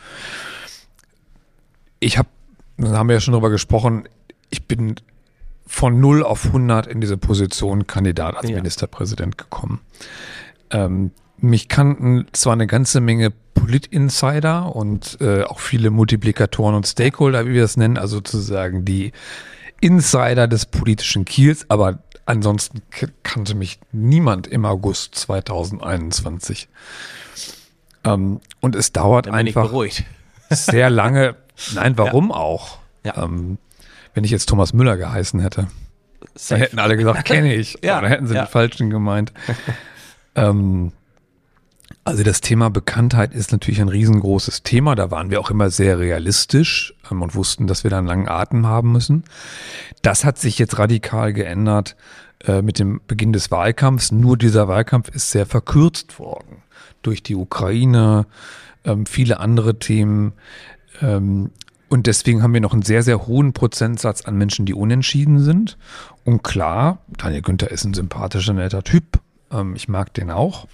Ich 1.99 2.17
habe, 2.17 2.29
da 2.77 2.93
haben 2.93 3.09
wir 3.09 3.15
ja 3.15 3.21
schon 3.21 3.35
drüber 3.35 3.51
gesprochen, 3.51 4.09
ich 4.51 4.69
bin 4.69 4.95
von 5.67 6.01
0 6.01 6.23
auf 6.23 6.47
100 6.47 6.87
in 6.87 7.01
diese 7.01 7.17
Position 7.17 7.87
Kandidat 7.87 8.37
als 8.37 8.49
Ja. 8.49 8.57
Ministerpräsident 8.57 9.37
gekommen. 9.39 9.81
Ähm, 10.71 11.11
mich 11.39 11.69
kannten 11.69 12.27
zwar 12.33 12.55
eine 12.55 12.67
ganze 12.67 13.01
Menge 13.01 13.31
Polit-Insider 13.55 14.75
und 14.75 15.19
äh, 15.21 15.43
auch 15.43 15.61
viele 15.61 15.91
Multiplikatoren 15.91 16.75
und 16.75 16.87
Stakeholder, 16.87 17.47
wie 17.47 17.53
wir 17.53 17.65
es 17.65 17.77
nennen, 17.77 17.99
also 17.99 18.17
sozusagen 18.17 18.85
die 18.85 19.13
Insider 19.81 20.49
des 20.49 20.67
politischen 20.67 21.25
Kiels, 21.25 21.69
aber 21.69 21.99
ansonsten 22.25 22.81
kannte 23.23 23.55
mich 23.55 23.79
niemand 23.93 24.47
im 24.47 24.65
August 24.65 25.15
2021. 25.17 26.69
Ähm, 28.05 28.41
und 28.61 28.77
es 28.77 28.93
dauert 28.93 29.29
einfach 29.29 29.69
beruhigt. 29.69 30.05
sehr 30.51 30.91
lange. 30.91 31.37
Nein, 31.75 31.99
warum 31.99 32.33
auch? 32.33 32.79
Ja. 33.05 33.25
Ähm, 33.25 33.59
wenn 34.17 34.25
ich 34.25 34.31
jetzt 34.31 34.49
Thomas 34.49 34.73
Müller 34.73 34.97
geheißen 34.97 35.41
hätte, 35.41 35.69
dann 36.21 36.31
Safe. 36.35 36.63
hätten 36.63 36.79
alle 36.79 36.97
gesagt, 36.97 37.27
kenne 37.27 37.55
ich. 37.55 37.77
Ja, 37.85 37.99
Oder 37.99 38.09
hätten 38.09 38.27
sie 38.27 38.35
ja. 38.35 38.47
den 38.47 38.49
Falschen 38.49 38.89
gemeint. 38.89 39.31
ähm, 40.35 40.93
also 42.03 42.23
das 42.23 42.41
Thema 42.41 42.71
Bekanntheit 42.71 43.35
ist 43.35 43.53
natürlich 43.53 43.79
ein 43.79 43.91
riesengroßes 43.91 44.63
Thema. 44.63 44.95
Da 44.95 45.11
waren 45.11 45.31
wir 45.31 45.39
auch 45.39 45.51
immer 45.51 45.69
sehr 45.69 45.99
realistisch 45.99 46.95
ähm, 47.11 47.21
und 47.21 47.35
wussten, 47.35 47.67
dass 47.67 47.85
wir 47.85 47.91
da 47.91 47.99
einen 47.99 48.07
langen 48.07 48.27
Atem 48.27 48.67
haben 48.67 48.91
müssen. 48.91 49.25
Das 50.01 50.25
hat 50.25 50.39
sich 50.39 50.59
jetzt 50.59 50.79
radikal 50.79 51.35
geändert 51.35 51.95
äh, 52.47 52.63
mit 52.63 52.79
dem 52.79 53.03
Beginn 53.07 53.35
des 53.35 53.51
Wahlkampfs. 53.51 54.13
Nur 54.13 54.39
dieser 54.39 54.67
Wahlkampf 54.67 55.11
ist 55.11 55.31
sehr 55.31 55.45
verkürzt 55.45 56.19
worden 56.19 56.63
durch 57.03 57.23
die 57.23 57.37
Ukraine, 57.37 58.25
ähm, 58.87 59.05
viele 59.05 59.41
andere 59.41 59.79
Themen. 59.79 60.33
Ähm, 61.03 61.51
und 61.89 62.07
deswegen 62.07 62.43
haben 62.43 62.53
wir 62.53 62.61
noch 62.61 62.73
einen 62.73 62.83
sehr, 62.83 63.03
sehr 63.03 63.27
hohen 63.27 63.53
Prozentsatz 63.53 64.23
an 64.23 64.37
Menschen, 64.37 64.67
die 64.67 64.75
unentschieden 64.75 65.39
sind. 65.39 65.79
Und 66.25 66.43
klar, 66.43 66.99
Daniel 67.17 67.43
Günther 67.43 67.71
ist 67.71 67.85
ein 67.85 67.95
sympathischer, 67.95 68.53
netter 68.53 68.83
Typ. 68.83 69.21
Ähm, 69.53 69.77
ich 69.77 69.89
mag 69.89 70.13
den 70.15 70.31
auch. 70.31 70.67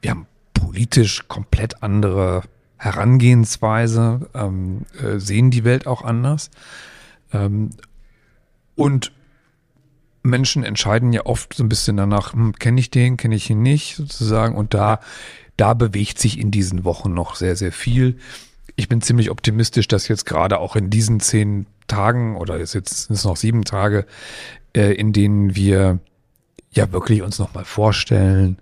Wir 0.00 0.10
haben 0.10 0.26
politisch 0.52 1.28
komplett 1.28 1.82
andere 1.82 2.42
Herangehensweise, 2.76 4.28
ähm, 4.34 4.86
äh, 5.00 5.18
sehen 5.18 5.50
die 5.50 5.64
Welt 5.64 5.86
auch 5.86 6.02
anders. 6.02 6.50
Ähm, 7.32 7.70
und 8.74 9.12
Menschen 10.24 10.64
entscheiden 10.64 11.12
ja 11.12 11.26
oft 11.26 11.54
so 11.54 11.62
ein 11.62 11.68
bisschen 11.68 11.96
danach, 11.96 12.32
hm, 12.32 12.54
kenne 12.54 12.80
ich 12.80 12.90
den, 12.90 13.16
kenne 13.16 13.36
ich 13.36 13.48
ihn 13.50 13.62
nicht, 13.62 13.96
sozusagen. 13.96 14.56
Und 14.56 14.74
da, 14.74 14.98
da 15.56 15.74
bewegt 15.74 16.18
sich 16.18 16.40
in 16.40 16.50
diesen 16.50 16.84
Wochen 16.84 17.14
noch 17.14 17.36
sehr, 17.36 17.54
sehr 17.54 17.72
viel. 17.72 18.18
Ich 18.76 18.88
bin 18.88 19.00
ziemlich 19.02 19.30
optimistisch, 19.30 19.86
dass 19.88 20.08
jetzt 20.08 20.26
gerade 20.26 20.58
auch 20.58 20.74
in 20.76 20.90
diesen 20.90 21.20
zehn 21.20 21.66
Tagen 21.86 22.36
oder 22.36 22.58
jetzt 22.58 22.74
jetzt 22.74 23.06
sind 23.06 23.16
es 23.16 23.24
noch 23.24 23.36
sieben 23.36 23.64
Tage, 23.64 24.06
äh, 24.76 24.92
in 24.94 25.12
denen 25.12 25.54
wir 25.54 25.98
ja 26.72 26.90
wirklich 26.90 27.22
uns 27.22 27.38
nochmal 27.38 27.64
vorstellen, 27.64 28.58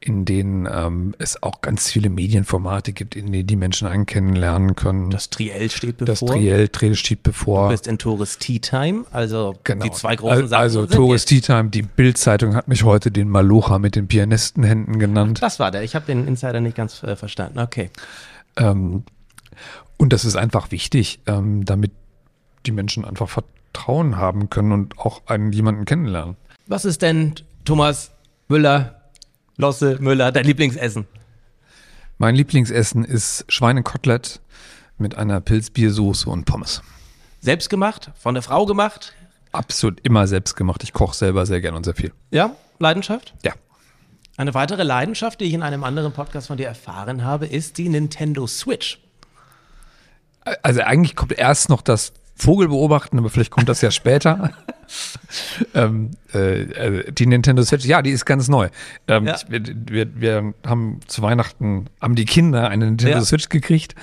in 0.00 0.24
denen 0.24 0.68
ähm, 0.70 1.14
es 1.18 1.42
auch 1.42 1.60
ganz 1.62 1.90
viele 1.90 2.10
Medienformate 2.10 2.92
gibt, 2.92 3.14
in 3.16 3.30
denen 3.32 3.46
die 3.46 3.56
Menschen 3.56 3.86
einen 3.88 4.04
kennenlernen 4.06 4.74
können. 4.74 5.10
Das 5.10 5.30
Triell 5.30 5.70
steht 5.70 5.98
bevor. 5.98 6.06
das 6.06 6.20
Triell, 6.20 6.68
Triell 6.68 6.94
steht 6.96 7.22
bevor. 7.22 7.64
Du 7.68 7.72
bist 7.74 7.86
in 7.86 7.98
Tourist 7.98 8.40
Tea 8.40 8.58
Time, 8.58 9.04
also 9.12 9.54
Genau. 9.64 9.84
die 9.84 9.90
zwei 9.92 10.16
großen 10.16 10.42
Al- 10.42 10.48
Sachen. 10.48 10.60
Also 10.62 10.86
Tourist 10.86 11.28
Tea 11.28 11.40
Time, 11.40 11.70
die 11.70 11.82
Bild-Zeitung 11.82 12.54
hat 12.56 12.68
mich 12.68 12.82
heute 12.84 13.10
den 13.10 13.28
Malocha 13.28 13.78
mit 13.78 13.96
den 13.96 14.06
Pianistenhänden 14.08 14.98
genannt. 14.98 15.40
Das 15.42 15.58
war 15.60 15.70
der. 15.70 15.82
Ich 15.82 15.94
habe 15.94 16.06
den 16.06 16.26
Insider 16.26 16.60
nicht 16.60 16.76
ganz 16.76 17.02
äh, 17.02 17.16
verstanden. 17.16 17.58
Okay. 17.58 17.90
Ähm, 18.56 19.04
und 19.96 20.12
das 20.12 20.24
ist 20.24 20.36
einfach 20.36 20.70
wichtig, 20.70 21.20
ähm, 21.26 21.64
damit 21.64 21.92
die 22.66 22.72
Menschen 22.72 23.04
einfach 23.04 23.28
Vertrauen 23.28 24.16
haben 24.16 24.50
können 24.50 24.72
und 24.72 24.98
auch 24.98 25.22
einen 25.26 25.52
jemanden 25.52 25.84
kennenlernen. 25.84 26.36
Was 26.66 26.84
ist 26.84 27.02
denn, 27.02 27.34
Thomas 27.64 28.10
Müller, 28.48 29.02
Losse 29.56 29.98
Müller, 30.00 30.32
dein 30.32 30.44
Lieblingsessen? 30.44 31.06
Mein 32.18 32.34
Lieblingsessen 32.34 33.04
ist 33.04 33.44
Schweinekotelett 33.48 34.40
mit 34.98 35.16
einer 35.16 35.40
Pilzbiersoße 35.40 36.28
und 36.28 36.44
Pommes. 36.44 36.82
Selbst 37.40 37.68
gemacht? 37.68 38.10
Von 38.18 38.34
der 38.34 38.42
Frau 38.42 38.66
gemacht? 38.66 39.14
Absolut 39.52 40.00
immer 40.00 40.26
selbst 40.26 40.56
gemacht. 40.56 40.82
Ich 40.82 40.92
koche 40.92 41.14
selber 41.14 41.46
sehr 41.46 41.60
gern 41.60 41.74
und 41.74 41.84
sehr 41.84 41.94
viel. 41.94 42.12
Ja? 42.30 42.56
Leidenschaft? 42.78 43.34
Ja. 43.44 43.52
Eine 44.36 44.52
weitere 44.52 44.82
Leidenschaft, 44.82 45.40
die 45.40 45.44
ich 45.44 45.54
in 45.54 45.62
einem 45.62 45.84
anderen 45.84 46.12
Podcast 46.12 46.48
von 46.48 46.56
dir 46.58 46.66
erfahren 46.66 47.24
habe, 47.24 47.46
ist 47.46 47.78
die 47.78 47.88
Nintendo 47.88 48.46
Switch. 48.46 49.00
Also 50.62 50.80
eigentlich 50.82 51.16
kommt 51.16 51.32
erst 51.32 51.68
noch 51.68 51.82
das 51.82 52.12
Vogel 52.36 52.68
beobachten, 52.68 53.18
aber 53.18 53.30
vielleicht 53.30 53.50
kommt 53.50 53.68
das 53.68 53.80
ja 53.80 53.90
später. 53.90 54.50
ähm, 55.74 56.10
äh, 56.34 56.62
äh, 56.62 57.12
die 57.12 57.26
Nintendo 57.26 57.62
Switch, 57.62 57.84
ja, 57.86 58.02
die 58.02 58.10
ist 58.10 58.24
ganz 58.26 58.48
neu. 58.48 58.68
Ähm, 59.08 59.26
Ja. 59.26 59.36
wir, 59.48 59.62
wir, 59.64 60.20
wir 60.20 60.54
haben 60.66 61.00
zu 61.06 61.22
Weihnachten, 61.22 61.86
haben 62.00 62.14
die 62.14 62.24
Kinder 62.26 62.68
eine 62.68 62.84
Nintendo 62.86 63.18
Ja. 63.18 63.24
Switch 63.24 63.48
gekriegt 63.48 63.94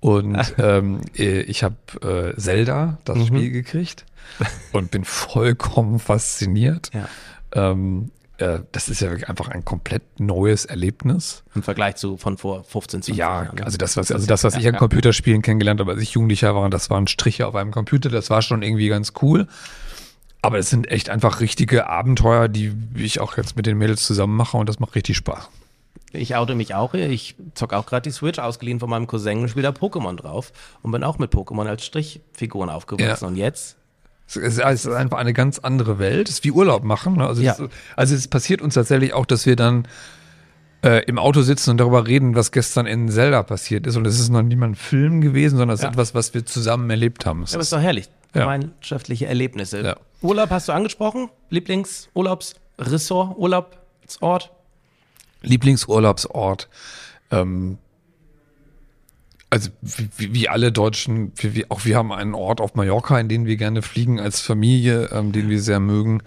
und 0.00 0.54
ähm, 0.58 1.00
äh, 1.16 1.40
ich 1.42 1.62
habe 1.64 1.76
äh, 2.34 2.38
Zelda, 2.38 2.98
das 3.04 3.16
Mhm. 3.18 3.26
Spiel 3.26 3.50
gekriegt 3.50 4.04
und 4.72 4.90
bin 4.90 5.04
vollkommen 5.04 5.98
fasziniert. 5.98 6.90
Ja. 6.94 7.08
Ähm, 7.52 8.10
äh, 8.40 8.60
das 8.72 8.88
ist 8.88 9.00
ja 9.00 9.10
wirklich 9.10 9.28
einfach 9.28 9.48
ein 9.48 9.64
komplett 9.64 10.02
neues 10.18 10.64
Erlebnis. 10.64 11.42
Im 11.54 11.62
Vergleich 11.62 11.96
zu 11.96 12.16
von 12.16 12.38
vor 12.38 12.64
15, 12.64 13.02
20 13.02 13.16
Ja, 13.16 13.44
Jahren. 13.44 13.56
ne? 13.56 13.64
also 13.64 13.78
das, 13.78 13.96
was, 13.96 14.10
also 14.10 14.26
das, 14.26 14.44
was 14.44 14.54
ich 14.56 14.66
an 14.66 14.74
ja. 14.74 14.78
Computerspielen 14.78 15.42
kennengelernt 15.42 15.80
habe, 15.80 15.92
als 15.92 16.02
ich 16.02 16.12
Jugendlicher 16.12 16.54
war, 16.54 16.68
das 16.70 16.90
waren 16.90 17.06
Striche 17.06 17.46
auf 17.46 17.54
einem 17.54 17.70
Computer, 17.70 18.08
das 18.08 18.30
war 18.30 18.42
schon 18.42 18.62
irgendwie 18.62 18.88
ganz 18.88 19.12
cool. 19.22 19.46
Aber 20.42 20.58
es 20.58 20.70
sind 20.70 20.90
echt 20.90 21.10
einfach 21.10 21.40
richtige 21.40 21.86
Abenteuer, 21.88 22.48
die 22.48 22.72
ich 22.94 23.20
auch 23.20 23.36
jetzt 23.36 23.56
mit 23.56 23.66
den 23.66 23.76
Mädels 23.76 24.04
zusammen 24.04 24.36
mache 24.36 24.56
und 24.56 24.68
das 24.68 24.80
macht 24.80 24.94
richtig 24.94 25.16
Spaß. 25.18 25.50
Ich 26.12 26.34
oute 26.34 26.54
mich 26.54 26.74
auch. 26.74 26.94
Ich 26.94 27.36
zock 27.54 27.72
auch 27.72 27.86
gerade 27.86 28.02
die 28.02 28.10
Switch, 28.10 28.38
ausgeliehen 28.38 28.80
von 28.80 28.90
meinem 28.90 29.06
Cousin 29.06 29.40
und 29.42 29.48
spiele 29.48 29.70
da 29.70 29.78
Pokémon 29.78 30.16
drauf 30.16 30.52
und 30.82 30.90
bin 30.90 31.04
auch 31.04 31.18
mit 31.18 31.32
Pokémon 31.32 31.66
als 31.66 31.84
Strichfiguren 31.84 32.68
aufgewachsen. 32.70 33.24
Ja. 33.24 33.28
Und 33.28 33.36
jetzt? 33.36 33.76
Es 34.36 34.58
ist, 34.58 34.58
es 34.58 34.86
einfach 34.86 35.18
eine 35.18 35.32
ganz 35.32 35.58
andere 35.58 35.98
Welt. 35.98 36.28
Es 36.28 36.36
ist 36.36 36.44
wie 36.44 36.52
Urlaub 36.52 36.84
machen. 36.84 37.16
ne? 37.16 37.26
Also, 37.26 37.42
Ja. 37.42 37.54
das, 37.58 37.68
also 37.96 38.14
es 38.14 38.28
passiert 38.28 38.62
uns 38.62 38.74
tatsächlich 38.74 39.12
auch, 39.12 39.26
dass 39.26 39.44
wir 39.46 39.56
dann 39.56 39.88
äh, 40.82 41.04
im 41.04 41.18
Auto 41.18 41.42
sitzen 41.42 41.70
und 41.70 41.78
darüber 41.78 42.06
reden, 42.06 42.34
was 42.34 42.52
gestern 42.52 42.86
in 42.86 43.08
Zelda 43.10 43.42
passiert 43.42 43.86
ist. 43.86 43.96
Und 43.96 44.06
es 44.06 44.18
ist 44.18 44.30
noch 44.30 44.42
nicht 44.42 44.56
mal 44.56 44.66
ein 44.68 44.74
Film 44.76 45.20
gewesen, 45.20 45.58
sondern 45.58 45.74
es 45.74 45.82
Ja. 45.82 45.88
ist 45.88 45.94
etwas, 45.94 46.14
was 46.14 46.32
wir 46.32 46.46
zusammen 46.46 46.88
erlebt 46.90 47.26
haben. 47.26 47.42
Es 47.42 47.50
Ja, 47.52 47.56
aber 47.56 47.60
ist 47.62 47.66
ist, 47.66 47.72
doch 47.74 47.80
herrlich. 47.80 48.08
Ja. 48.34 48.42
Gemeinschaftliche 48.42 49.26
Erlebnisse. 49.26 49.80
Ja. 49.82 49.96
Urlaub 50.22 50.50
hast 50.50 50.68
du 50.68 50.72
angesprochen? 50.72 51.28
Lieblingsurlaubsressort, 51.50 53.36
Urlaubsort? 53.36 54.50
Lieblingsurlaubsort. 55.42 56.68
Ähm, 57.30 57.78
also 59.50 59.70
wie, 59.82 60.32
wie- 60.32 60.48
alle 60.48 60.72
Deutschen, 60.72 61.32
wie, 61.36 61.54
wie, 61.54 61.70
auch 61.70 61.84
wir 61.84 61.96
haben 61.96 62.12
einen 62.12 62.34
Ort 62.34 62.60
auf 62.60 62.74
Mallorca, 62.74 63.18
in 63.18 63.28
den 63.28 63.46
wir 63.46 63.56
gerne 63.56 63.82
fliegen 63.82 64.20
als 64.20 64.40
Familie, 64.40 65.10
ähm, 65.12 65.32
den 65.32 65.48
wir 65.50 65.60
sehr 65.60 65.80
mögen. 65.80 66.22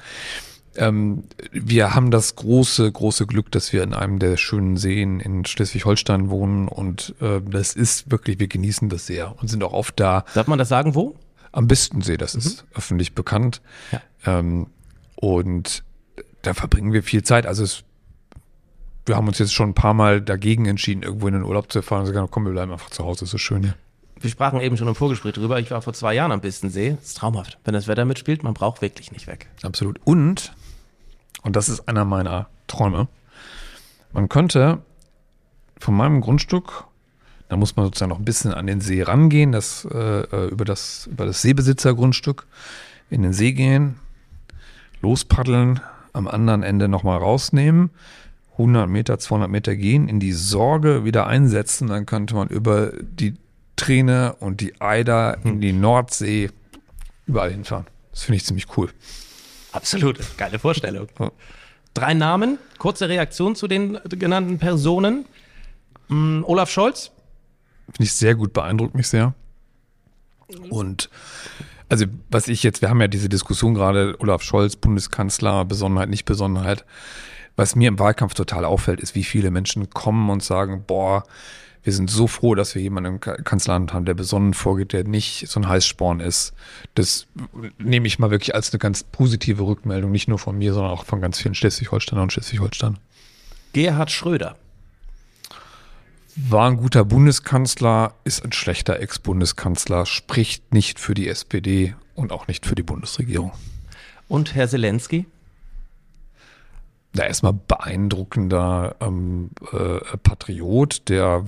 Ähm, 0.76 1.24
wir 1.52 1.94
haben 1.96 2.10
das 2.12 2.36
große, 2.36 2.92
große 2.92 3.28
Glück, 3.28 3.52
dass 3.52 3.72
wir 3.74 3.84
in 3.84 3.94
einem 3.94 4.20
der 4.20 4.38
schönen 4.38 4.76
Seen 4.76 5.20
in 5.20 5.46
Schleswig-Holstein 5.46 6.30
wohnen 6.30 6.68
und 6.68 7.14
äh, 7.22 7.40
das 7.48 7.76
ist 7.76 8.10
wirklich, 8.12 8.40
wir 8.40 8.48
genießen 8.48 8.90
das 8.90 9.06
sehr 9.06 9.36
und 9.40 9.50
sind 9.50 9.64
auch 9.64 9.74
oft 9.74 10.00
da. 10.00 10.26
Darf 10.34 10.48
man 10.48 10.58
das 10.60 10.70
sagen, 10.70 10.96
wo? 10.96 11.16
Am 11.52 11.68
Bistensee, 11.68 12.18
das 12.18 12.34
ist 12.34 12.66
öffentlich 12.74 13.14
bekannt. 13.14 13.62
Ja. 13.92 14.02
Ähm, 14.40 14.66
und 15.16 15.84
da 16.42 16.56
verbringen 16.56 16.92
wir 16.92 17.04
viel 17.04 17.22
Zeit. 17.24 17.46
Also 17.46 17.64
es, 17.64 17.84
wir 19.06 19.16
haben 19.16 19.28
uns 19.28 19.40
jetzt 19.40 19.54
schon 19.54 19.70
ein 19.70 19.74
paar 19.74 19.94
Mal 19.94 20.22
dagegen 20.22 20.66
entschieden, 20.66 21.04
irgendwo 21.04 21.28
in 21.28 21.34
den 21.34 21.44
Urlaub 21.44 21.72
zu 21.72 21.82
fahren 21.82 22.02
und 22.02 22.14
sagen, 22.14 22.28
komm, 22.32 22.46
wir 22.46 22.52
bleiben 22.52 22.72
einfach 22.72 22.90
zu 22.90 23.04
Hause, 23.04 23.26
ist 23.26 23.32
so 23.32 23.38
schön 23.38 23.64
hier. 23.64 23.76
Wir 24.20 24.30
sprachen 24.30 24.62
eben 24.62 24.78
schon 24.78 24.88
im 24.88 24.96
Vorgespräch 24.96 25.34
drüber. 25.34 25.60
Ich 25.60 25.70
war 25.72 25.82
vor 25.82 25.94
zwei 25.94 26.14
Jahren 26.14 26.32
am 26.32 26.40
Bistensee. 26.40 26.92
Das 26.92 27.08
ist 27.08 27.18
traumhaft. 27.18 27.58
Wenn 27.66 27.74
das 27.74 27.88
Wetter 27.90 28.06
mitspielt, 28.06 28.42
man 28.42 28.54
braucht 28.54 28.82
wirklich 28.82 29.12
nicht 29.12 29.28
weg. 29.28 29.48
Absolut. 29.64 30.00
Und, 30.06 30.54
und 31.42 31.58
das 31.58 31.68
ist 31.68 31.90
einer 31.90 32.06
meiner 32.06 32.48
Träume, 32.68 33.10
man 34.14 34.30
könnte 34.30 34.82
von 35.80 35.96
meinem 35.96 36.22
Grundstück 36.22 36.86
Da 37.50 37.58
muss 37.58 37.76
man 37.76 37.86
sozusagen 37.86 38.10
noch 38.10 38.20
ein 38.20 38.26
bisschen 38.26 38.54
an 38.54 38.68
den 38.68 38.80
See 38.80 39.02
rangehen, 39.04 39.52
das, 39.52 39.86
äh, 39.92 40.22
äh, 40.22 40.48
über, 40.48 40.64
das, 40.64 41.08
über 41.12 41.26
das 41.26 41.42
Seebesitzergrundstück 41.42 42.48
in 43.10 43.24
den 43.24 43.34
See 43.34 43.52
gehen, 43.52 44.00
lospaddeln, 45.02 45.82
am 46.14 46.28
anderen 46.28 46.64
Ende 46.64 46.88
nochmal 46.88 47.18
rausnehmen, 47.18 47.90
100 48.54 48.90
Meter, 48.90 49.20
200 49.20 49.50
Meter 49.50 49.76
gehen, 49.76 50.08
in 50.08 50.20
die 50.20 50.32
Sorge 50.32 51.06
wieder 51.06 51.28
einsetzen, 51.28 51.88
dann 51.88 52.06
könnte 52.06 52.36
man 52.36 52.48
über 52.48 52.92
die 53.02 53.36
Träne 53.76 54.36
und 54.40 54.62
die 54.62 54.80
Eider 54.80 55.38
in 55.44 55.60
die 55.60 55.74
Nordsee 55.74 56.52
überall 57.26 57.52
hinfahren. 57.52 57.88
Das 58.12 58.24
finde 58.24 58.38
ich 58.38 58.46
ziemlich 58.46 58.78
cool. 58.78 58.90
Absolut, 59.72 60.20
geile 60.38 60.60
Vorstellung. 60.60 61.08
Ja. 61.20 61.32
Drei 61.96 62.14
Namen, 62.14 62.60
kurze 62.78 63.10
Reaktion 63.10 63.56
zu 63.56 63.68
den 63.68 64.00
genannten 64.08 64.60
Personen. 64.60 65.26
Mm, 66.10 66.44
Olaf 66.44 66.70
Scholz, 66.70 67.12
Finde 67.86 68.04
ich 68.04 68.14
sehr 68.14 68.36
gut, 68.36 68.54
beeindruckt 68.54 68.96
mich 68.96 69.08
sehr. 69.08 69.34
Und 70.70 71.10
also 71.90 72.06
was 72.30 72.48
ich 72.48 72.64
jetzt, 72.64 72.82
wir 72.82 72.90
haben 72.90 73.02
ja 73.02 73.08
diese 73.08 73.30
Diskussion 73.30 73.74
gerade, 73.74 74.16
Olaf 74.20 74.42
Scholz, 74.42 74.76
Bundeskanzler, 74.76 75.66
Besonnenheit, 75.66 76.10
nicht 76.10 76.26
Besonnenheit. 76.26 76.86
Was 77.56 77.76
mir 77.76 77.88
im 77.88 78.00
Wahlkampf 78.00 78.34
total 78.34 78.66
auffällt, 78.66 79.00
ist, 79.00 79.16
wie 79.16 79.24
viele 79.24 79.52
Menschen 79.52 79.90
kommen 79.92 80.30
und 80.30 80.44
sagen, 80.44 80.84
boah, 80.88 81.24
wir 81.84 81.94
sind 81.94 82.10
so 82.10 82.28
froh, 82.28 82.56
dass 82.56 82.76
wir 82.76 82.82
jemanden 82.82 83.16
im 83.16 83.20
Ka- 83.20 83.36
Kanzleramt 83.36 83.94
haben, 83.94 84.06
der 84.06 84.14
besonnen 84.14 84.54
vorgeht, 84.54 84.94
der 84.94 85.04
nicht 85.04 85.48
so 85.50 85.60
ein 85.60 85.68
Heißsporn 85.68 86.22
ist. 86.22 86.54
Das 86.96 87.28
nehme 87.78 88.08
ich 88.08 88.20
mal 88.20 88.32
wirklich 88.32 88.56
als 88.56 88.72
eine 88.72 88.80
ganz 88.80 89.04
positive 89.04 89.64
Rückmeldung, 89.64 90.12
nicht 90.12 90.28
nur 90.30 90.40
von 90.40 90.58
mir, 90.58 90.74
sondern 90.74 90.92
auch 90.94 91.06
von 91.06 91.20
ganz 91.22 91.40
vielen 91.40 91.56
Schleswig-Holsteiner 91.56 92.24
und 92.24 92.32
Schleswig-Holstein. 92.32 92.98
Gerhard 93.74 94.12
Schröder. 94.12 94.56
War 96.36 96.72
ein 96.72 96.78
guter 96.78 97.06
Bundeskanzler, 97.06 98.16
ist 98.24 98.44
ein 98.44 98.54
schlechter 98.54 99.00
Ex-Bundeskanzler, 99.00 100.06
spricht 100.08 100.74
nicht 100.74 101.00
für 101.00 101.14
die 101.14 101.28
SPD 101.28 101.96
und 102.16 102.32
auch 102.32 102.48
nicht 102.48 102.66
für 102.66 102.76
die 102.76 102.82
Bundesregierung. 102.82 103.52
Und 104.30 104.56
Herr 104.56 104.68
Zelensky. 104.68 105.28
Da 107.14 107.26
erstmal 107.26 107.54
beeindruckender 107.54 108.96
ähm, 109.00 109.52
äh, 109.72 110.00
Patriot, 110.18 111.10
der 111.10 111.46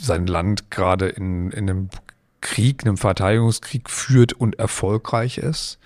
sein 0.00 0.26
Land 0.26 0.70
gerade 0.70 1.08
in, 1.08 1.50
in 1.50 1.68
einem 1.68 1.88
Krieg, 2.40 2.84
einem 2.84 2.96
Verteidigungskrieg 2.96 3.90
führt 3.90 4.32
und 4.32 4.58
erfolgreich 4.58 5.38
ist. 5.38 5.78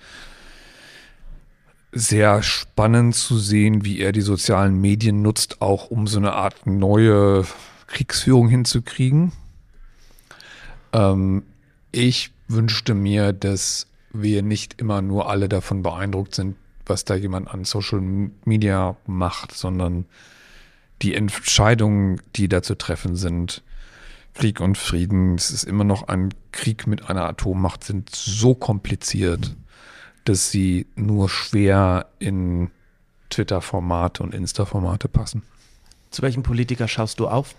Sehr 1.91 2.43
spannend 2.43 3.15
zu 3.15 3.37
sehen, 3.37 3.83
wie 3.83 3.99
er 3.99 4.11
die 4.11 4.21
sozialen 4.21 4.79
Medien 4.79 5.21
nutzt, 5.21 5.61
auch 5.61 5.89
um 5.89 6.07
so 6.07 6.19
eine 6.19 6.33
Art 6.33 6.67
neue 6.67 7.45
Kriegsführung 7.87 8.47
hinzukriegen. 8.47 9.31
Ähm, 10.93 11.43
ich 11.91 12.31
wünschte 12.47 12.93
mir, 12.93 13.33
dass 13.33 13.87
wir 14.11 14.43
nicht 14.43 14.79
immer 14.79 15.01
nur 15.01 15.29
alle 15.29 15.49
davon 15.49 15.81
beeindruckt 15.81 16.35
sind, 16.35 16.55
was 16.85 17.05
da 17.05 17.15
jemand 17.15 17.47
an 17.47 17.65
Social 17.65 18.01
Media 18.45 18.95
macht, 19.05 19.53
sondern 19.53 20.05
die 21.01 21.15
Entscheidungen, 21.15 22.21
die 22.35 22.47
da 22.47 22.61
zu 22.61 22.75
treffen 22.75 23.15
sind, 23.15 23.63
Krieg 24.33 24.59
und 24.59 24.77
Frieden, 24.77 25.35
es 25.35 25.51
ist 25.51 25.63
immer 25.63 25.83
noch 25.83 26.07
ein 26.07 26.33
Krieg 26.51 26.87
mit 26.87 27.09
einer 27.09 27.23
Atommacht, 27.23 27.83
sind 27.83 28.09
so 28.13 28.53
kompliziert, 28.53 29.55
dass 30.25 30.51
sie 30.51 30.87
nur 30.95 31.29
schwer 31.29 32.07
in 32.19 32.69
Twitter-Formate 33.29 34.23
und 34.23 34.33
Insta-Formate 34.33 35.07
passen. 35.07 35.43
Zu 36.11 36.21
welchem 36.21 36.43
Politiker 36.43 36.87
schaust 36.87 37.19
du 37.19 37.27
auf? 37.27 37.55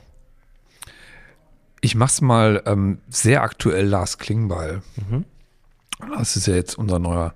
Ich 1.80 1.94
mach's 1.94 2.20
mal 2.20 2.62
ähm, 2.66 2.98
sehr 3.08 3.42
aktuell 3.42 3.86
Lars 3.86 4.18
Klingbeil. 4.18 4.82
Das 6.16 6.36
ist 6.36 6.46
ja 6.46 6.54
jetzt 6.54 6.76
unser 6.76 6.98
neuer 6.98 7.34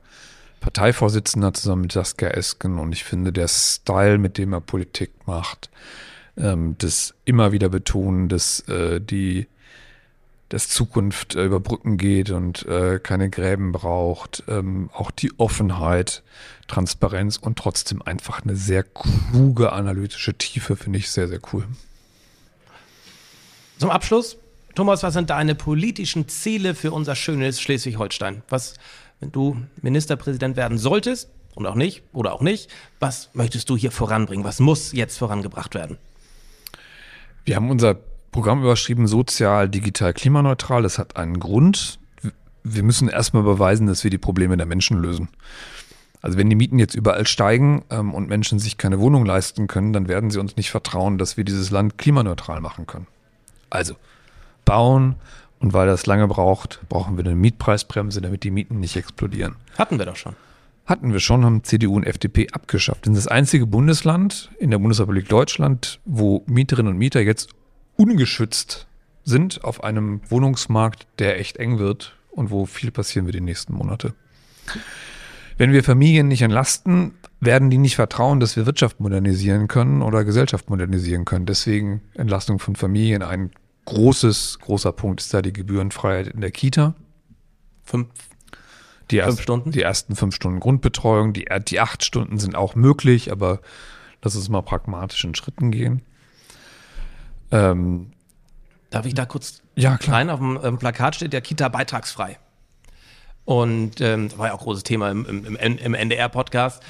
Parteivorsitzender 0.61 1.55
zusammen 1.55 1.83
mit 1.83 1.93
Saskia 1.93 2.29
Esken 2.29 2.79
und 2.79 2.93
ich 2.93 3.05
finde, 3.05 3.33
der 3.33 3.49
Style, 3.49 4.19
mit 4.19 4.39
dem 4.39 4.53
er 4.53 4.61
Politik 4.61 5.11
macht, 5.27 5.71
ähm, 6.37 6.77
das 6.79 7.15
immer 7.25 7.53
wieder 7.53 7.69
betonen, 7.69 8.29
dass 8.29 8.61
äh, 8.69 9.01
die 9.01 9.47
dass 10.51 10.69
Zukunft 10.69 11.37
äh, 11.37 11.45
über 11.45 11.61
Brücken 11.61 11.97
geht 11.97 12.31
und 12.31 12.67
äh, 12.67 12.99
keine 12.99 13.31
Gräben 13.31 13.73
braucht, 13.73 14.43
ähm, 14.49 14.91
auch 14.93 15.13
die 15.13 15.33
Offenheit, 15.39 16.23
Transparenz 16.67 17.37
und 17.37 17.57
trotzdem 17.57 18.03
einfach 18.03 18.43
eine 18.43 18.57
sehr 18.57 18.83
kluge 18.83 19.73
analytische 19.73 20.35
Tiefe 20.35 20.77
finde 20.77 20.99
ich 20.99 21.11
sehr, 21.11 21.29
sehr 21.29 21.41
cool. 21.53 21.67
Zum 23.79 23.91
Abschluss, 23.91 24.37
Thomas, 24.75 25.03
was 25.05 25.15
sind 25.15 25.31
deine 25.31 25.55
politischen 25.55 26.29
Ziele 26.29 26.75
für 26.75 26.91
unser 26.91 27.15
schönes 27.15 27.61
Schleswig-Holstein? 27.61 28.43
Was, 28.49 28.75
wenn 29.21 29.33
du 29.33 29.57
Ministerpräsident 29.83 30.57
werden 30.57 30.79
solltest 30.79 31.31
und 31.55 31.67
auch 31.67 31.75
nicht 31.75 32.03
oder 32.13 32.33
auch 32.33 32.41
nicht, 32.41 32.71
was 32.99 33.31
möchtest 33.35 33.69
du 33.71 33.77
hier 33.77 33.93
voranbringen? 33.93 34.45
Was 34.45 34.61
muss 34.61 34.93
jetzt 34.93 35.19
vorangebracht 35.19 35.75
werden? 35.75 35.99
Wir 37.45 37.57
haben 37.57 37.71
unser 37.71 37.97
Programm 38.33 38.63
überschrieben, 38.63 39.07
sozial, 39.07 39.69
digital, 39.69 40.13
klimaneutral. 40.13 40.83
Das 40.83 40.99
hat 40.99 41.17
einen 41.17 41.41
Grund. 41.41 41.99
Wir 42.63 42.83
müssen 42.83 43.09
erstmal 43.09 43.43
beweisen, 43.43 43.87
dass 43.87 44.05
wir 44.05 44.11
die 44.11 44.19
Probleme 44.19 44.57
der 44.57 44.67
Menschen 44.67 44.99
lösen. 44.99 45.29
Also 46.23 46.37
wenn 46.37 46.51
die 46.51 46.57
Mieten 46.57 46.79
jetzt 46.79 46.95
überall 46.95 47.27
steigen 47.27 47.85
ähm, 47.91 48.13
und 48.13 48.29
Menschen 48.29 48.59
sich 48.59 48.77
keine 48.77 49.01
Wohnung 49.01 49.25
leisten 49.25 49.67
können, 49.67 49.93
dann 49.93 50.07
werden 50.07 50.31
sie 50.31 50.39
uns 50.39 50.57
nicht 50.57 50.71
vertrauen, 50.71 51.17
dass 51.17 51.37
wir 51.37 51.45
dieses 51.45 51.71
Land 51.71 51.97
klimaneutral 51.97 52.61
machen 52.61 52.87
können. 52.87 53.07
Also 53.71 53.95
bauen 54.67 55.17
und 55.61 55.73
weil 55.73 55.87
das 55.87 56.07
lange 56.07 56.27
braucht, 56.27 56.81
brauchen 56.89 57.17
wir 57.17 57.25
eine 57.25 57.37
Mietpreisbremse, 57.37 58.21
damit 58.21 58.43
die 58.43 58.51
Mieten 58.51 58.81
nicht 58.81 58.97
explodieren. 58.97 59.57
Hatten 59.79 59.99
wir 59.99 60.07
doch 60.07 60.17
schon. 60.17 60.35
Hatten 60.87 61.13
wir 61.13 61.21
schon, 61.21 61.45
haben 61.45 61.63
CDU 61.63 61.95
und 61.95 62.05
FDP 62.05 62.49
abgeschafft. 62.51 63.07
Das 63.07 63.17
ist 63.17 63.27
das 63.27 63.33
einzige 63.33 63.67
Bundesland 63.67 64.51
in 64.59 64.71
der 64.71 64.79
Bundesrepublik 64.79 65.29
Deutschland, 65.29 66.01
wo 66.05 66.43
Mieterinnen 66.47 66.93
und 66.93 66.99
Mieter 66.99 67.21
jetzt 67.21 67.51
ungeschützt 67.97 68.89
sind 69.23 69.63
auf 69.63 69.85
einem 69.85 70.21
Wohnungsmarkt, 70.29 71.07
der 71.19 71.39
echt 71.39 71.59
eng 71.59 71.79
wird 71.79 72.17
und 72.31 72.51
wo 72.51 72.67
viel 72.67 72.91
passieren 72.91 73.27
wird 73.27 73.37
die 73.37 73.43
nächsten 73.43 73.75
Monate. 73.75 74.15
Wenn 75.59 75.73
wir 75.73 75.85
Familien 75.85 76.29
nicht 76.29 76.43
entlasten, 76.43 77.13
werden 77.39 77.69
die 77.69 77.79
nicht 77.79 77.97
vertrauen, 77.97 78.41
dass 78.41 78.57
wir 78.57 78.65
Wirtschaft 78.65 78.99
modernisieren 78.99 79.69
können 79.69 80.01
oder 80.01 80.25
Gesellschaft 80.25 80.71
modernisieren 80.71 81.27
können. 81.27 81.45
Deswegen 81.45 82.01
Entlastung 82.15 82.59
von 82.59 82.77
Familien. 82.77 83.23
Ein 83.23 83.51
großes, 83.91 84.59
großer 84.61 84.93
Punkt 84.93 85.21
ist 85.21 85.35
da 85.35 85.43
die 85.43 85.53
Gebührenfreiheit 85.53 86.29
in 86.29 86.41
der 86.41 86.51
Kita. 86.51 86.95
Fünf. 87.85 88.09
Die, 89.11 89.17
erst, 89.17 89.31
Fünf 89.31 89.43
Stunden? 89.43 89.73
die 89.73 89.83
ersten 89.83 90.15
fünf 90.15 90.37
Stunden 90.37 90.61
Grundbetreuung, 90.61 91.33
die, 91.33 91.49
die 91.69 91.81
acht 91.81 92.05
Stunden 92.05 92.39
sind 92.39 92.55
auch 92.55 92.77
möglich, 92.77 93.33
aber 93.33 93.61
lass 94.23 94.37
uns 94.37 94.49
mal 94.49 94.63
pragmatisch 94.63 95.25
in 95.25 95.35
Schritten 95.35 95.73
gehen. 95.73 96.03
Ähm, 97.51 98.13
Darf 98.91 99.07
ich 99.07 99.15
da 99.15 99.27
kurz 99.27 99.63
ja, 99.75 99.97
klar. 99.99 100.17
rein? 100.17 100.31
Auf 100.31 100.39
dem 100.39 100.61
ähm, 100.63 100.79
Plakat 100.79 101.17
steht 101.17 101.33
der 101.33 101.41
Kita 101.41 101.69
beitragsfrei. 101.69 102.39
Und 103.45 104.01
ähm, 104.01 104.29
das 104.29 104.39
war 104.39 104.49
ja 104.49 104.53
auch 104.53 104.61
ein 104.61 104.65
großes 104.65 104.85
Thema 104.85 105.11
im, 105.11 105.27
im, 105.27 105.57
im, 105.57 105.79
im 105.79 105.95
NDR-Podcast. 105.95 106.81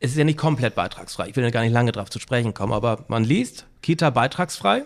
Es 0.00 0.10
ist 0.10 0.16
ja 0.16 0.24
nicht 0.24 0.38
komplett 0.38 0.74
beitragsfrei. 0.74 1.28
Ich 1.28 1.36
will 1.36 1.44
ja 1.44 1.50
gar 1.50 1.62
nicht 1.62 1.72
lange 1.72 1.92
drauf 1.92 2.10
zu 2.10 2.18
sprechen 2.18 2.54
kommen, 2.54 2.72
aber 2.72 3.04
man 3.06 3.22
liest 3.22 3.66
Kita 3.82 4.10
beitragsfrei, 4.10 4.82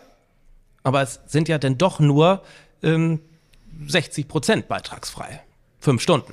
aber 0.87 1.03
es 1.03 1.20
sind 1.27 1.49
ja 1.49 1.59
dann 1.59 1.77
doch 1.79 1.99
nur 2.01 2.42
ähm, 2.83 3.20
60 3.88 4.29
Prozent 4.29 4.68
beitragsfrei. 4.68 5.40
Fünf 5.81 6.01
Stunden. 6.01 6.33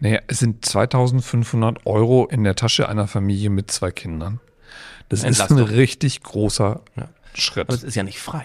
Naja, 0.00 0.20
es 0.26 0.40
sind 0.40 0.64
2500 0.66 1.86
Euro 1.86 2.26
in 2.26 2.44
der 2.44 2.56
Tasche 2.56 2.88
einer 2.88 3.06
Familie 3.06 3.48
mit 3.50 3.70
zwei 3.70 3.90
Kindern. 3.90 4.40
Das 5.08 5.20
ist 5.20 5.24
ein 5.24 5.28
Entlastung. 5.28 5.58
richtig 5.62 6.22
großer 6.22 6.80
Ja. 6.96 7.08
Schritt. 7.34 7.68
Aber 7.68 7.74
es 7.74 7.82
ist 7.84 7.94
ja 7.94 8.02
nicht 8.02 8.18
frei. 8.20 8.44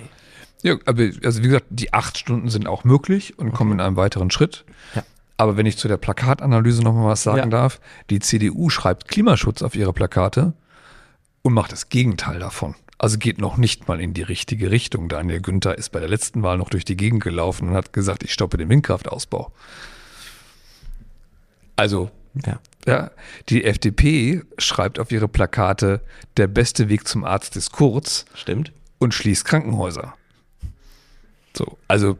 Ja, 0.61 0.75
aber 0.85 1.09
also 1.23 1.39
wie 1.43 1.47
gesagt, 1.47 1.65
die 1.69 1.93
acht 1.93 2.17
Stunden 2.17 2.49
sind 2.49 2.67
auch 2.67 2.83
möglich 2.83 3.37
und 3.39 3.51
kommen 3.53 3.73
in 3.73 3.81
einem 3.81 3.95
weiteren 3.95 4.29
Schritt. 4.29 4.65
Ja. 4.95 5.03
Aber 5.37 5.57
wenn 5.57 5.65
ich 5.65 5.77
zu 5.77 5.87
der 5.87 5.97
Plakatanalyse 5.97 6.83
noch 6.83 6.93
mal 6.93 7.05
was 7.07 7.23
sagen 7.23 7.37
Ja. 7.37 7.45
darf, 7.47 7.79
die 8.09 8.19
CDU 8.19 8.69
schreibt 8.69 9.07
Klimaschutz 9.07 9.61
auf 9.61 9.75
ihre 9.75 9.93
Plakate 9.93 10.53
und 11.41 11.53
macht 11.53 11.71
das 11.71 11.89
Gegenteil 11.89 12.39
davon. 12.39 12.75
Also 12.99 13.17
geht 13.17 13.39
noch 13.39 13.55
nicht 13.57 13.87
mal 13.87 13.99
in 14.01 14.13
die 14.13 14.21
richtige 14.23 14.71
Richtung. 14.71 15.07
Daniel 15.07 15.41
Günther 15.41 15.77
ist 15.77 15.89
bei 15.89 16.01
der 16.01 16.09
letzten 16.09 16.43
Wahl 16.43 16.57
noch 16.57 16.69
durch 16.69 16.83
die 16.83 16.97
Gegend 16.97 17.23
gelaufen 17.23 17.69
und 17.69 17.73
hat 17.75 17.93
gesagt, 17.93 18.23
ich 18.23 18.33
stoppe 18.33 18.57
den 18.57 18.67
Windkraftausbau. 18.69 19.51
Also, 21.77 22.11
Ja. 22.45 22.59
ja, 22.85 23.11
die 23.47 23.63
FDP 23.63 24.41
schreibt 24.57 24.99
auf 24.99 25.11
ihre 25.11 25.29
Plakate, 25.29 26.01
der 26.37 26.47
beste 26.47 26.89
Weg 26.89 27.07
zum 27.07 27.23
Arzt 27.23 27.55
ist 27.55 27.71
kurz 27.71 28.25
Stimmt. 28.33 28.73
und 28.99 29.13
schließt 29.13 29.45
Krankenhäuser. 29.45 30.13
So, 31.55 31.77
also 31.87 32.17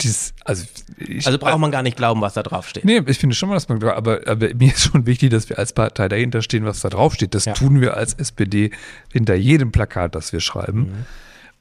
dieses, 0.00 0.34
also, 0.44 0.64
ich, 0.98 1.26
Also 1.26 1.38
braucht 1.38 1.58
man 1.58 1.70
gar 1.70 1.82
nicht 1.82 1.96
glauben, 1.96 2.20
was 2.20 2.34
da 2.34 2.42
drauf 2.42 2.68
steht. 2.68 2.84
Nee, 2.84 3.00
ich 3.06 3.18
finde 3.18 3.34
schon 3.34 3.48
mal, 3.48 3.54
dass 3.54 3.68
man, 3.68 3.82
aber, 3.82 4.20
aber 4.26 4.54
mir 4.54 4.72
ist 4.72 4.82
schon 4.84 5.06
wichtig, 5.06 5.30
dass 5.30 5.48
wir 5.48 5.58
als 5.58 5.72
Partei 5.72 6.08
dahinter 6.08 6.42
stehen, 6.42 6.64
was 6.64 6.80
da 6.80 6.88
drauf 6.90 7.14
steht. 7.14 7.34
Das 7.34 7.46
Ja. 7.46 7.54
tun 7.54 7.80
wir 7.80 7.96
als 7.96 8.14
SPD 8.14 8.70
hinter 9.12 9.34
jedem 9.34 9.72
Plakat, 9.72 10.14
das 10.14 10.32
wir 10.32 10.40
schreiben. 10.40 10.80
Mhm. 10.80 11.06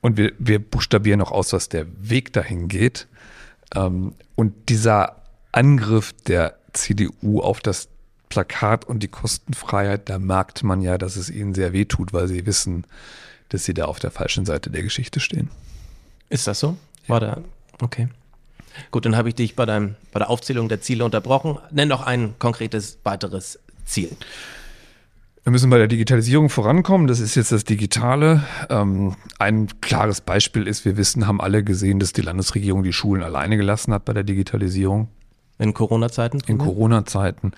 Und 0.02 0.18
wir, 0.18 0.34
wir 0.38 0.60
buchstabieren 0.60 1.20
noch 1.20 1.32
aus, 1.32 1.54
was 1.54 1.70
der 1.70 1.86
Weg 2.00 2.34
dahin 2.34 2.68
geht. 2.68 3.08
Ähm, 3.74 4.14
und 4.36 4.54
dieser 4.70 5.16
Angriff 5.52 6.14
der 6.28 6.58
CDU 6.74 7.40
auf 7.40 7.62
das 7.62 7.88
Plakat 8.30 8.86
und 8.86 9.00
die 9.02 9.08
Kostenfreiheit, 9.08 10.10
da 10.10 10.20
merkt 10.20 10.62
man 10.64 10.82
ja, 10.82 10.98
dass 10.98 11.16
es 11.16 11.30
ihnen 11.30 11.54
sehr 11.56 11.72
weh 11.74 11.86
tut, 11.86 12.12
weil 12.12 12.28
sie 12.28 12.46
wissen, 12.46 12.86
dass 13.50 13.64
sie 13.64 13.74
da 13.74 13.86
auf 13.86 14.00
der 14.00 14.12
falschen 14.12 14.46
Seite 14.46 14.70
der 14.70 14.84
Geschichte 14.84 15.20
stehen. 15.22 15.50
Ist 16.30 16.48
das 16.48 16.60
so? 16.60 16.76
War 17.08 17.20
da? 17.22 17.38
Okay. 17.82 18.10
Gut, 18.92 19.06
dann 19.06 19.16
habe 19.16 19.30
ich 19.30 19.36
dich 19.36 19.56
bei, 19.56 19.66
deinem, 19.66 19.96
bei 20.12 20.20
der 20.20 20.30
Aufzählung 20.30 20.70
der 20.70 20.82
Ziele 20.82 21.06
unterbrochen. 21.06 21.58
Nenn 21.72 21.90
doch 21.90 22.02
ein 22.06 22.36
konkretes 22.40 23.00
weiteres 23.04 23.60
Ziel. 23.86 24.16
Wir 25.44 25.52
müssen 25.52 25.70
bei 25.70 25.78
der 25.78 25.88
Digitalisierung 25.88 26.50
vorankommen. 26.50 27.06
Das 27.06 27.20
ist 27.20 27.36
jetzt 27.36 27.52
das 27.52 27.64
Digitale. 27.64 28.44
Ähm, 28.70 29.16
ein 29.38 29.68
klares 29.80 30.22
Beispiel 30.22 30.68
ist, 30.68 30.86
wir 30.86 30.98
wissen, 30.98 31.28
haben 31.28 31.40
alle 31.40 31.64
gesehen, 31.64 32.00
dass 32.00 32.14
die 32.14 32.24
Landesregierung 32.24 32.82
die 32.82 32.94
Schulen 32.94 33.22
alleine 33.22 33.56
gelassen 33.56 33.94
hat 33.94 34.06
bei 34.06 34.14
der 34.14 34.24
Digitalisierung. 34.24 35.10
In 35.60 35.76
Corona-Zeiten? 35.76 36.42
In 36.48 36.58
Corona-Zeiten. 36.58 37.52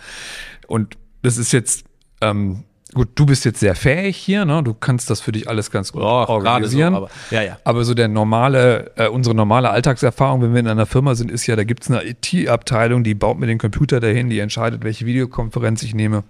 Und 0.68 0.98
das 1.24 1.38
ist 1.38 1.54
jetzt, 1.54 1.86
ähm, 2.20 2.66
gut, 2.94 3.10
du 3.16 3.26
bist 3.26 3.44
jetzt 3.46 3.60
sehr 3.60 3.76
fähig 3.76 4.16
hier, 4.18 4.46
ne? 4.46 4.64
Du 4.64 4.74
kannst 4.74 5.10
das 5.10 5.20
für 5.22 5.32
dich 5.32 5.50
alles 5.50 5.72
ganz 5.72 5.92
gut 5.92 6.02
Oh, 6.02 6.06
organisieren. 6.06 6.94
so, 6.94 6.98
aber- 6.98 7.10
ja, 7.32 7.42
ja. 7.42 7.58
Aber 7.64 7.84
so 7.84 7.94
der 7.94 8.08
normale, 8.08 8.92
äh, 8.96 9.08
unsere 9.08 9.36
normale 9.36 9.70
Alltagserfahrung, 9.70 10.42
wenn 10.42 10.54
wir 10.54 10.60
in 10.62 10.68
einer 10.68 10.86
Firma 10.86 11.14
sind, 11.16 11.30
ist 11.32 11.46
ja, 11.48 11.56
da 11.56 11.64
gibt 11.64 11.84
es 11.84 11.92
eine 11.92 12.04
IT-Abteilung, 12.06 13.04
die 13.04 13.14
baut 13.16 13.40
mir 13.40 13.48
den 13.48 13.58
Computer 13.58 14.00
dahin, 14.00 14.30
die 14.30 14.40
entscheidet, 14.40 14.84
welche 14.84 15.06
Videokonferenz 15.06 15.84
ich 15.84 15.94
nehme. 15.94 16.24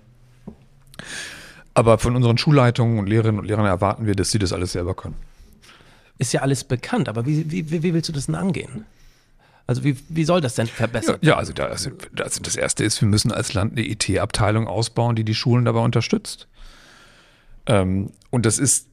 Aber 1.73 1.97
von 1.99 2.15
unseren 2.15 2.37
Schulleitungen 2.37 2.97
und 2.97 3.07
Lehrerinnen 3.07 3.39
und 3.39 3.45
Lehrern 3.45 3.65
erwarten 3.65 4.05
wir, 4.07 4.15
dass 4.15 4.31
sie 4.31 4.39
das 4.39 4.51
alles 4.51 4.71
selber 4.71 4.95
können. 4.95 5.15
Ist 6.17 6.33
ja 6.33 6.41
alles 6.41 6.63
bekannt, 6.63 7.07
aber 7.07 7.27
wie, 7.27 7.51
wie, 7.51 7.69
wie 7.69 7.83
wie 7.83 7.93
willst 7.93 8.09
du 8.09 8.13
das 8.13 8.25
denn 8.25 8.33
angehen? 8.35 8.85
Also 9.67 9.83
wie, 9.83 9.97
wie 10.07 10.23
soll 10.23 10.39
das 10.39 10.55
denn 10.55 10.67
Ja, 10.67 10.73
verbessert 10.73 11.23
ja 11.23 11.35
also, 11.35 11.51
da, 11.51 11.65
also 11.65 11.91
das, 12.13 12.39
das 12.41 12.55
Erste 12.55 12.85
ist, 12.85 13.01
wir 13.01 13.07
müssen 13.07 13.33
als 13.33 13.53
Land 13.53 13.73
eine 13.73 13.85
IT-Abteilung 13.85 14.67
ausbauen, 14.67 15.15
die 15.17 15.25
die 15.25 15.35
Schulen 15.35 15.65
dabei 15.65 15.81
unterstützt. 15.81 16.47
Ähm, 17.65 18.11
und 18.29 18.45
das 18.45 18.59
ist 18.59 18.87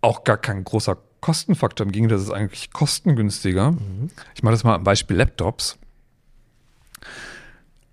auch 0.00 0.24
gar 0.24 0.36
kein 0.36 0.64
großer 0.64 0.98
Kostenfaktor. 1.20 1.86
Im 1.86 1.92
Gegenteil, 1.92 2.18
das 2.18 2.26
ist 2.26 2.32
eigentlich 2.32 2.72
kostengünstiger. 2.72 3.76
Ich 4.34 4.42
mache 4.42 4.52
das 4.52 4.64
mal 4.64 4.74
am 4.74 4.84
Beispiel 4.84 5.16
Laptops. 5.16 5.78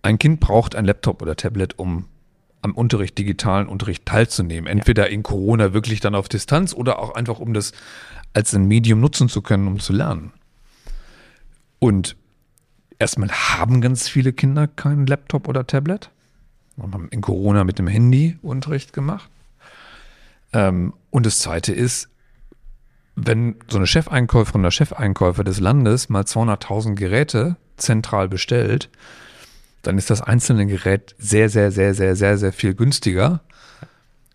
Ein 0.01 0.17
Kind 0.17 0.39
braucht 0.39 0.75
ein 0.75 0.85
Laptop 0.85 1.21
oder 1.21 1.35
Tablet, 1.35 1.77
um 1.77 2.05
am 2.61 2.73
Unterricht, 2.73 3.17
digitalen 3.17 3.67
Unterricht 3.67 4.05
teilzunehmen. 4.05 4.67
Entweder 4.67 5.09
in 5.09 5.21
Corona 5.21 5.73
wirklich 5.73 5.99
dann 5.99 6.15
auf 6.15 6.29
Distanz 6.29 6.73
oder 6.73 6.99
auch 6.99 7.13
einfach, 7.13 7.39
um 7.39 7.53
das 7.53 7.73
als 8.33 8.53
ein 8.55 8.65
Medium 8.65 8.99
nutzen 8.99 9.29
zu 9.29 9.41
können, 9.41 9.67
um 9.67 9.79
zu 9.79 9.93
lernen. 9.93 10.33
Und 11.79 12.15
erstmal 12.99 13.29
haben 13.29 13.81
ganz 13.81 14.07
viele 14.07 14.33
Kinder 14.33 14.67
keinen 14.67 15.07
Laptop 15.07 15.47
oder 15.47 15.67
Tablet. 15.67 16.11
Wir 16.75 16.91
haben 16.91 17.09
in 17.09 17.21
Corona 17.21 17.63
mit 17.63 17.79
dem 17.79 17.87
Handy 17.87 18.37
Unterricht 18.41 18.93
gemacht. 18.93 19.29
Ähm, 20.53 20.93
und 21.09 21.25
das 21.25 21.39
Zweite 21.39 21.73
ist, 21.73 22.09
wenn 23.15 23.55
so 23.67 23.77
eine 23.77 23.87
Chefeinkäuferin 23.87 24.61
oder 24.61 24.71
Chefeinkäufer 24.71 25.43
des 25.43 25.59
Landes 25.59 26.07
mal 26.09 26.23
200.000 26.23 26.93
Geräte 26.95 27.57
zentral 27.75 28.29
bestellt, 28.29 28.89
dann 29.81 29.97
ist 29.97 30.09
das 30.09 30.21
einzelne 30.21 30.67
Gerät 30.67 31.15
sehr, 31.17 31.49
sehr, 31.49 31.71
sehr, 31.71 31.93
sehr, 31.93 32.15
sehr, 32.15 32.37
sehr 32.37 32.53
viel 32.53 32.75
günstiger, 32.75 33.41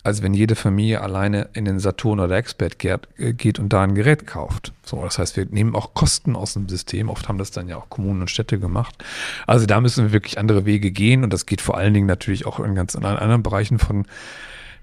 als 0.05 0.21
wenn 0.23 0.35
jede 0.35 0.57
Familie 0.57 1.01
alleine 1.01 1.49
in 1.53 1.65
den 1.65 1.79
Saturn 1.79 2.19
oder 2.19 2.37
Expert 2.37 2.79
geht, 2.79 3.09
äh, 3.19 3.33
geht 3.33 3.59
und 3.59 3.73
da 3.73 3.83
ein 3.83 3.95
Gerät 3.95 4.27
kauft. 4.27 4.73
So, 4.85 5.01
das 5.03 5.19
heißt, 5.19 5.37
wir 5.37 5.47
nehmen 5.47 5.77
auch 5.77 5.95
Kosten 5.95 6.35
aus 6.35 6.55
dem 6.55 6.69
System. 6.69 7.09
Oft 7.09 7.29
haben 7.29 7.39
das 7.39 7.53
dann 7.53 7.69
ja 7.69 7.77
auch 7.77 7.89
Kommunen 7.89 8.23
und 8.23 8.31
Städte 8.31 8.59
gemacht. 8.59 9.03
Also 9.47 9.67
da 9.67 9.81
müssen 9.81 10.07
wir 10.07 10.13
wirklich 10.13 10.39
andere 10.39 10.67
Wege 10.67 10.91
gehen 10.91 11.23
und 11.23 11.33
das 11.33 11.47
geht 11.47 11.61
vor 11.61 11.77
allen 11.77 11.95
Dingen 11.95 12.07
natürlich 12.07 12.47
auch 12.47 12.59
in 12.59 12.75
ganz 12.75 12.97
anderen 12.97 13.43
Bereichen 13.43 13.79
von 13.79 14.07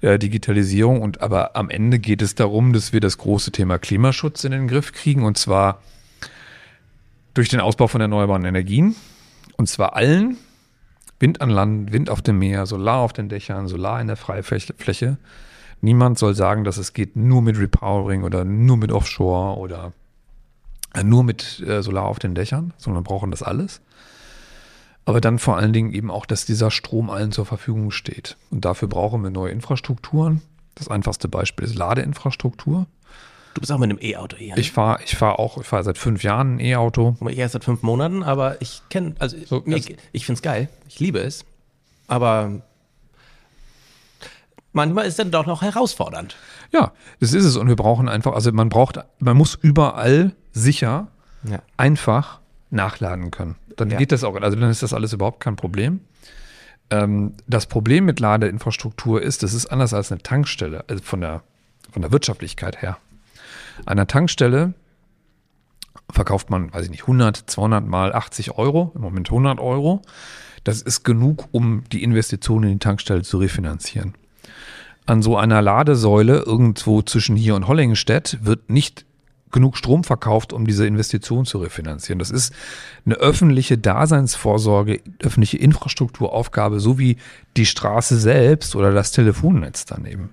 äh, 0.02 0.18
Digitalisierung. 0.18 1.02
Und 1.02 1.22
aber 1.22 1.56
am 1.58 1.70
Ende 1.70 2.00
geht 2.00 2.22
es 2.22 2.36
darum, 2.36 2.72
dass 2.72 2.94
wir 2.94 3.02
das 3.02 3.18
große 3.18 3.52
Thema 3.52 3.78
Klimaschutz 3.78 4.46
in 4.46 4.52
den 4.52 4.68
Griff 4.70 4.94
kriegen 4.94 5.24
und 5.24 5.38
zwar 5.38 5.82
durch 7.34 7.50
den 7.50 7.60
Ausbau 7.60 7.88
von 7.88 8.02
erneuerbaren 8.02 8.46
Energien 8.46 8.96
und 9.58 9.68
zwar 9.68 9.96
allen 9.96 10.38
Wind 11.20 11.42
an 11.42 11.50
Land, 11.50 11.92
Wind 11.92 12.10
auf 12.10 12.22
dem 12.22 12.40
Meer, 12.40 12.66
Solar 12.66 13.00
auf 13.00 13.14
den 13.14 13.30
Dächern, 13.30 13.68
Solar 13.68 14.00
in 14.02 14.08
der 14.08 14.16
Freifläche. 14.16 15.18
Niemand 15.82 16.18
soll 16.18 16.34
sagen, 16.34 16.64
dass 16.64 16.78
es 16.78 16.94
geht 16.94 17.16
nur 17.16 17.42
mit 17.42 17.58
Repowering 17.58 18.24
oder 18.24 18.46
nur 18.46 18.78
mit 18.78 18.92
Offshore 18.92 19.58
oder 19.58 19.94
äh, 20.94 21.04
nur 21.04 21.24
mit 21.24 21.62
äh, 21.66 21.82
Solar 21.82 22.06
auf 22.06 22.20
den 22.20 22.36
Dächern, 22.36 22.74
sondern 22.78 23.04
wir 23.04 23.08
brauchen 23.08 23.32
das 23.32 23.44
alles. 23.44 23.82
Aber 25.06 25.22
dann 25.22 25.40
vor 25.40 25.58
allen 25.58 25.74
Dingen 25.74 25.94
eben 25.94 26.12
auch, 26.12 26.26
dass 26.26 26.46
dieser 26.46 26.72
Strom 26.72 27.10
allen 27.10 27.32
zur 27.32 27.46
Verfügung 27.46 27.92
steht. 27.92 28.38
Und 28.52 28.66
dafür 28.66 28.88
brauchen 28.88 29.24
wir 29.24 29.32
neue 29.32 29.52
Infrastrukturen. 29.52 30.42
Das 30.76 30.88
einfachste 30.88 31.28
Beispiel 31.28 31.66
ist 31.66 31.76
Ladeinfrastruktur. 31.76 32.86
Du 33.54 33.62
bist 33.62 33.72
auch 33.72 33.78
mit 33.80 33.90
einem 33.90 34.00
E-Auto 34.02 34.38
hier. 34.38 34.54
ne? 34.56 34.62
Ich 34.62 34.72
fahre 34.72 35.00
ich 35.04 35.16
fahr 35.16 35.40
auch, 35.40 35.58
ich 35.60 35.66
fahre 35.68 35.84
seit 35.84 35.98
fünf 35.98 36.24
Jahren 36.24 36.56
ein 36.56 36.60
E-Auto. 36.60 37.18
Ich 37.30 37.38
erst 37.38 37.54
seit 37.54 37.64
fünf 37.64 37.82
Monaten, 37.82 38.24
aber 38.24 38.62
ich 38.62 38.82
kenne, 38.90 39.16
also 39.20 39.38
So, 39.46 39.64
mir, 39.66 39.78
ich 39.78 40.26
finde 40.26 40.38
es 40.38 40.42
geil. 40.42 40.70
Ich 40.88 41.00
liebe 41.00 41.20
es. 41.20 41.46
Aber 42.08 42.62
manchmal 44.72 45.06
ist 45.06 45.12
es 45.14 45.18
dann 45.18 45.32
doch 45.32 45.46
noch 45.46 45.62
herausfordernd. 45.62 46.36
Ja, 46.72 46.92
das 47.20 47.34
ist 47.34 47.46
es. 47.46 47.58
Und 47.58 47.68
wir 47.68 47.76
brauchen 47.76 48.08
einfach, 48.08 48.34
also 48.34 48.52
man 48.52 48.70
braucht, 48.70 49.00
man 49.20 49.36
muss 49.38 49.56
überall 49.62 50.34
sicher, 50.52 51.08
Ja. 51.44 51.60
einfach 51.78 52.40
nachladen 52.70 53.32
können. 53.32 53.56
Dann 53.78 53.90
Ja. 53.90 53.98
geht 53.98 54.12
das 54.12 54.24
auch, 54.24 54.36
also 54.36 54.58
dann 54.60 54.70
ist 54.70 54.84
das 54.84 54.94
alles 54.94 55.14
überhaupt 55.14 55.40
kein 55.40 55.56
Problem. 55.56 56.02
Ähm, 56.92 57.34
das 57.48 57.66
Problem 57.66 58.06
mit 58.06 58.20
Ladeinfrastruktur 58.20 59.22
ist, 59.22 59.42
das 59.44 59.54
ist 59.54 59.68
anders 59.68 59.94
als 59.94 60.12
eine 60.12 60.22
Tankstelle, 60.22 60.84
also 60.88 61.04
von 61.04 61.22
der, 61.22 61.42
von 61.92 62.02
der 62.02 62.12
Wirtschaftlichkeit 62.12 62.82
her. 62.82 62.98
An 63.86 63.94
einer 63.94 64.08
Tankstelle 64.08 64.74
verkauft 66.12 66.50
man, 66.50 66.74
weiß 66.74 66.86
ich 66.86 66.92
nicht, 66.92 67.04
100, 67.04 67.50
200 67.50 67.86
mal 67.86 68.14
80 68.14 68.58
Euro, 68.58 68.92
im 68.96 69.02
Moment 69.02 69.30
100 69.30 69.60
Euro. 69.60 70.02
Das 70.64 70.82
ist 70.82 71.04
genug, 71.04 71.48
um 71.52 71.84
die 71.92 72.04
Investition 72.04 72.64
in 72.64 72.74
die 72.74 72.80
Tankstelle 72.80 73.22
zu 73.22 73.38
refinanzieren. 73.38 74.16
An 75.06 75.22
so 75.22 75.38
einer 75.38 75.62
Ladesäule 75.62 76.40
irgendwo 76.40 77.02
zwischen 77.02 77.36
hier 77.36 77.56
und 77.56 77.68
Hollingstedt 77.68 78.40
wird 78.42 78.70
nicht 78.70 79.06
genug 79.52 79.78
Strom 79.78 80.04
verkauft, 80.04 80.54
um 80.54 80.68
diese 80.68 80.86
Investition 80.86 81.46
zu 81.46 81.58
refinanzieren. 81.60 82.20
Das 82.20 82.30
ist 82.30 82.54
eine 83.06 83.16
öffentliche 83.16 83.78
Daseinsvorsorge, 83.78 85.02
öffentliche 85.24 85.58
Infrastrukturaufgabe, 85.58 86.80
so 86.80 87.00
wie 87.00 87.18
die 87.58 87.66
Straße 87.66 88.18
selbst 88.20 88.76
oder 88.76 88.92
das 88.92 89.12
Telefonnetz 89.12 89.86
daneben. 89.86 90.30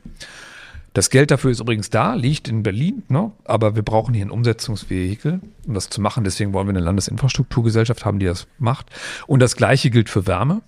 Das 0.97 1.11
Geld 1.11 1.30
dafür 1.30 1.51
ist 1.51 1.61
übrigens 1.61 1.90
da, 1.90 2.14
liegt 2.14 2.49
in 2.49 2.62
Berlin, 2.62 3.03
ne? 3.09 3.30
aber 3.44 3.76
wir 3.76 3.82
brauchen 3.82 4.14
hier 4.14 4.24
ein 4.24 4.30
Umsetzungsvehikel, 4.30 5.40
um 5.66 5.74
das 5.74 5.90
zu 5.90 6.01
machen. 6.01 6.24
Deswegen 6.24 6.55
wollen 6.55 6.68
wir 6.68 6.70
eine 6.70 6.80
Landesinfrastrukturgesellschaft 6.80 8.07
haben, 8.07 8.18
die 8.18 8.24
das 8.24 8.47
macht. 8.59 8.86
Und 9.26 9.40
das 9.40 9.57
Gleiche 9.57 9.90
gilt 9.90 10.09
für 10.09 10.26
Wärme. 10.26 10.62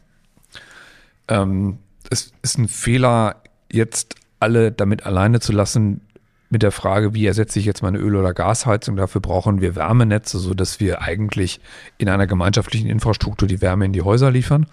Ähm, 1.28 1.78
es 2.10 2.34
ist 2.42 2.58
ein 2.58 2.68
Fehler, 2.68 3.36
jetzt 3.72 4.16
alle 4.38 4.70
damit 4.70 5.06
alleine 5.06 5.40
zu 5.40 5.52
lassen 5.52 6.02
mit 6.50 6.62
der 6.62 6.72
Frage, 6.72 7.14
wie 7.14 7.24
ersetze 7.24 7.58
ich 7.58 7.64
jetzt 7.64 7.82
meine 7.82 7.96
Öl- 7.96 8.16
oder 8.16 8.34
Gasheizung. 8.34 8.96
Dafür 8.96 9.22
brauchen 9.22 9.62
wir 9.62 9.76
Wärmenetze, 9.76 10.38
sodass 10.38 10.78
wir 10.78 11.00
eigentlich 11.00 11.58
in 11.96 12.10
einer 12.10 12.26
gemeinschaftlichen 12.26 12.90
Infrastruktur 12.90 13.48
die 13.48 13.62
Wärme 13.62 13.86
in 13.86 13.94
die 13.94 14.02
Häuser 14.02 14.30
liefern. 14.30 14.66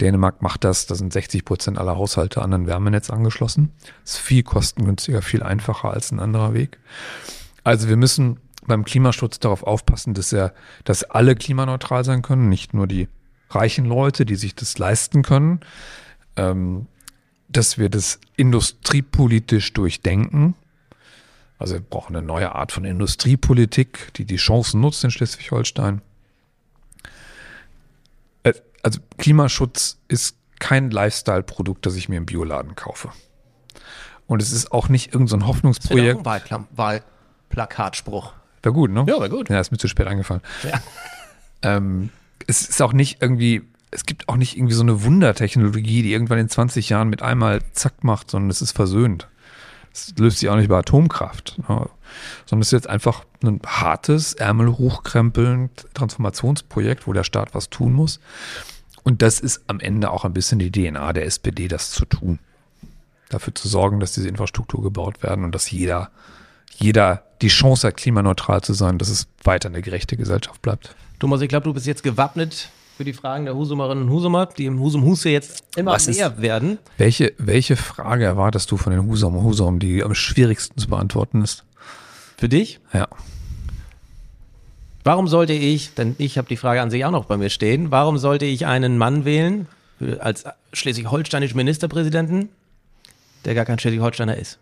Dänemark 0.00 0.42
macht 0.42 0.64
das, 0.64 0.86
da 0.86 0.94
sind 0.94 1.12
60 1.12 1.44
Prozent 1.44 1.78
aller 1.78 1.96
Haushalte 1.96 2.42
an 2.42 2.52
ein 2.52 2.66
Wärmenetz 2.66 3.10
angeschlossen. 3.10 3.72
ist 4.04 4.18
viel 4.18 4.42
kostengünstiger, 4.42 5.22
viel 5.22 5.42
einfacher 5.42 5.90
als 5.90 6.12
ein 6.12 6.20
anderer 6.20 6.52
Weg. 6.52 6.78
Also 7.64 7.88
wir 7.88 7.96
müssen 7.96 8.38
beim 8.66 8.84
Klimaschutz 8.84 9.38
darauf 9.38 9.62
aufpassen, 9.62 10.14
dass 10.14 10.32
er, 10.32 10.52
dass 10.84 11.04
alle 11.04 11.34
klimaneutral 11.34 12.04
sein 12.04 12.22
können, 12.22 12.48
nicht 12.48 12.74
nur 12.74 12.86
die 12.86 13.08
reichen 13.50 13.86
Leute, 13.86 14.26
die 14.26 14.36
sich 14.36 14.54
das 14.54 14.78
leisten 14.78 15.22
können, 15.22 15.60
ähm, 16.36 16.86
dass 17.48 17.78
wir 17.78 17.88
das 17.88 18.20
industriepolitisch 18.36 19.72
durchdenken. 19.72 20.54
Also 21.58 21.74
wir 21.74 21.80
brauchen 21.80 22.16
eine 22.16 22.26
neue 22.26 22.54
Art 22.54 22.72
von 22.72 22.84
Industriepolitik, 22.84 24.12
die 24.16 24.24
die 24.24 24.36
Chancen 24.36 24.80
nutzt 24.80 25.04
in 25.04 25.10
Schleswig-Holstein. 25.10 26.02
Also 28.86 29.00
Klimaschutz 29.18 29.98
ist 30.06 30.36
kein 30.60 30.92
Lifestyle-Produkt, 30.92 31.86
das 31.86 31.96
ich 31.96 32.08
mir 32.08 32.18
im 32.18 32.24
Bioladen 32.24 32.76
kaufe. 32.76 33.10
Und 34.28 34.40
es 34.40 34.52
ist 34.52 34.70
auch 34.70 34.88
nicht 34.88 35.08
irgendein 35.08 35.26
so 35.26 35.36
ein 35.36 35.40
Das 35.40 35.48
Hoffnungsprojekt. 35.48 36.24
auch 36.24 36.52
ein 36.52 36.68
Wahlplakatspruch. 36.70 38.32
Wäre 38.62 38.72
gut, 38.72 38.92
ne? 38.92 39.04
Ja, 39.08 39.18
wär 39.18 39.28
gut. 39.28 39.50
Ja, 39.50 39.58
ist 39.58 39.72
mir 39.72 39.78
zu 39.78 39.88
spät 39.88 40.06
eingefallen. 40.06 40.40
Ja. 40.62 40.80
Ähm, 41.62 42.10
es 42.46 42.68
ist 42.68 42.80
auch 42.82 42.92
nicht 42.92 43.22
irgendwie, 43.22 43.62
es 43.90 44.04
gibt 44.04 44.28
auch 44.28 44.36
nicht 44.36 44.56
irgendwie 44.56 44.74
so 44.74 44.82
eine 44.82 45.02
Wundertechnologie, 45.02 46.02
die 46.02 46.12
irgendwann 46.12 46.38
in 46.38 46.50
20 46.50 46.90
Jahren 46.90 47.08
mit 47.08 47.22
einmal 47.22 47.60
zack 47.72 48.04
macht, 48.04 48.30
sondern 48.30 48.50
es 48.50 48.60
ist 48.60 48.72
versöhnt. 48.72 49.26
Es 49.92 50.12
löst 50.18 50.38
sich 50.38 50.50
auch 50.50 50.54
nicht 50.54 50.66
über 50.66 50.76
Atomkraft, 50.76 51.58
ne? 51.58 51.88
sondern 52.44 52.60
es 52.60 52.68
ist 52.68 52.72
jetzt 52.72 52.90
einfach 52.90 53.24
ein 53.42 53.60
hartes, 53.66 54.34
Ärmel 54.34 54.76
hochkrempeln 54.76 55.70
Transformationsprojekt, 55.94 57.06
wo 57.06 57.14
der 57.14 57.24
Staat 57.24 57.54
was 57.54 57.70
tun 57.70 57.94
muss. 57.94 58.20
Und 59.06 59.22
das 59.22 59.38
ist 59.38 59.60
am 59.68 59.78
Ende 59.78 60.10
auch 60.10 60.24
ein 60.24 60.32
bisschen 60.32 60.58
die 60.58 60.72
DNA 60.72 61.12
der 61.12 61.26
SPD, 61.26 61.68
das 61.68 61.92
zu 61.92 62.06
tun. 62.06 62.40
Dafür 63.28 63.54
zu 63.54 63.68
sorgen, 63.68 64.00
dass 64.00 64.10
diese 64.12 64.28
Infrastruktur 64.28 64.82
gebaut 64.82 65.22
werden 65.22 65.44
und 65.44 65.54
dass 65.54 65.70
jeder, 65.70 66.10
jeder 66.76 67.22
die 67.40 67.46
Chance 67.46 67.86
hat, 67.86 67.96
klimaneutral 67.98 68.62
zu 68.62 68.72
sein, 68.72 68.98
dass 68.98 69.08
es 69.08 69.28
weiter 69.44 69.68
eine 69.68 69.80
gerechte 69.80 70.16
Gesellschaft 70.16 70.60
bleibt. 70.60 70.96
Thomas, 71.20 71.40
ich 71.40 71.48
glaube, 71.48 71.62
du 71.62 71.72
bist 71.72 71.86
jetzt 71.86 72.02
gewappnet 72.02 72.68
für 72.96 73.04
die 73.04 73.12
Fragen 73.12 73.44
der 73.44 73.54
Husumerinnen 73.54 74.04
und 74.04 74.10
Husumer, 74.10 74.46
die 74.46 74.64
im 74.66 74.80
Husum 74.80 75.04
Hus 75.04 75.22
jetzt 75.22 75.62
immer 75.76 75.92
Was 75.92 76.08
mehr 76.08 76.26
ist- 76.32 76.42
werden. 76.42 76.78
Welche, 76.98 77.32
welche 77.38 77.76
Frage 77.76 78.24
erwartest 78.24 78.72
du 78.72 78.76
von 78.76 78.90
den 78.92 79.06
Husum 79.06 79.40
Husum, 79.40 79.78
die 79.78 80.02
am 80.02 80.16
schwierigsten 80.16 80.80
zu 80.80 80.88
beantworten 80.88 81.42
ist? 81.42 81.62
Für 82.36 82.48
dich? 82.48 82.80
Ja. 82.92 83.06
Warum 85.06 85.28
sollte 85.28 85.52
ich, 85.52 85.94
denn 85.94 86.16
ich 86.18 86.36
habe 86.36 86.48
die 86.48 86.56
Frage 86.56 86.82
an 86.82 86.90
sich 86.90 87.04
auch 87.04 87.12
noch 87.12 87.26
bei 87.26 87.36
mir 87.36 87.48
stehen, 87.48 87.92
warum 87.92 88.18
sollte 88.18 88.44
ich 88.44 88.66
einen 88.66 88.98
Mann 88.98 89.24
wählen 89.24 89.68
für- 90.00 90.20
als 90.20 90.42
schleswig-holsteinischen 90.72 91.56
Ministerpräsidenten, 91.56 92.48
der 93.44 93.54
gar 93.54 93.64
kein 93.64 93.78
Schleswig-Holsteiner 93.78 94.36
ist? 94.36 94.58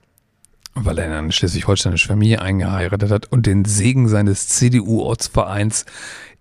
Weil 0.74 0.98
er 0.98 1.06
in 1.06 1.12
eine 1.12 1.32
schleswig-holsteinische 1.32 2.08
Familie 2.08 2.42
eingeheiratet 2.42 3.10
hat 3.10 3.32
und 3.32 3.46
den 3.46 3.64
Segen 3.64 4.06
seines 4.06 4.48
CDU-Ortsvereins, 4.48 5.86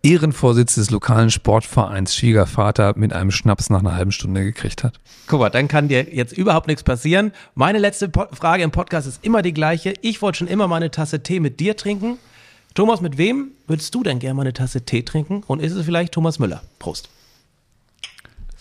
Ehrenvorsitz 0.02 0.76
des 0.76 0.92
lokalen 0.92 1.32
Sportvereins, 1.32 2.14
Schwiegervater 2.14 2.96
mit 2.98 3.14
einem 3.14 3.32
Schnaps 3.32 3.70
nach 3.70 3.80
einer 3.80 3.96
halben 3.96 4.12
Stunde 4.12 4.44
gekriegt 4.44 4.84
hat. 4.84 5.00
Guck 5.28 5.40
mal, 5.40 5.50
dann 5.50 5.70
kann 5.70 5.88
dir 5.88 6.14
jetzt 6.14 6.38
überhaupt 6.38 6.68
nichts 6.68 6.84
passieren. 6.84 7.32
Meine 7.56 7.80
letzte 7.80 8.10
po 8.10 8.26
Frage 8.34 8.64
im 8.64 8.72
Podcast 8.72 9.08
ist 9.08 9.24
immer 9.24 9.42
die 9.42 9.54
gleiche. 9.54 9.94
Ich 10.02 10.22
wollte 10.22 10.40
schon 10.40 10.50
immer 10.50 10.68
mal 10.68 10.76
eine 10.76 10.92
Tasse 10.92 11.24
Tee 11.24 11.40
mit 11.40 11.62
dir 11.62 11.78
trinken. 11.78 12.18
Thomas, 12.74 13.02
mit 13.02 13.18
wem 13.18 13.52
würdest 13.68 13.94
du 13.94 14.04
denn 14.04 14.20
gerne 14.20 14.34
mal 14.36 14.42
eine 14.44 14.54
Tasse 14.54 14.82
Tee 14.84 15.04
trinken? 15.04 15.44
Und 15.48 15.60
ist 15.62 15.74
es 15.74 15.86
vielleicht 15.86 16.14
Thomas 16.14 16.40
Müller? 16.40 16.64
Prost. 16.80 17.10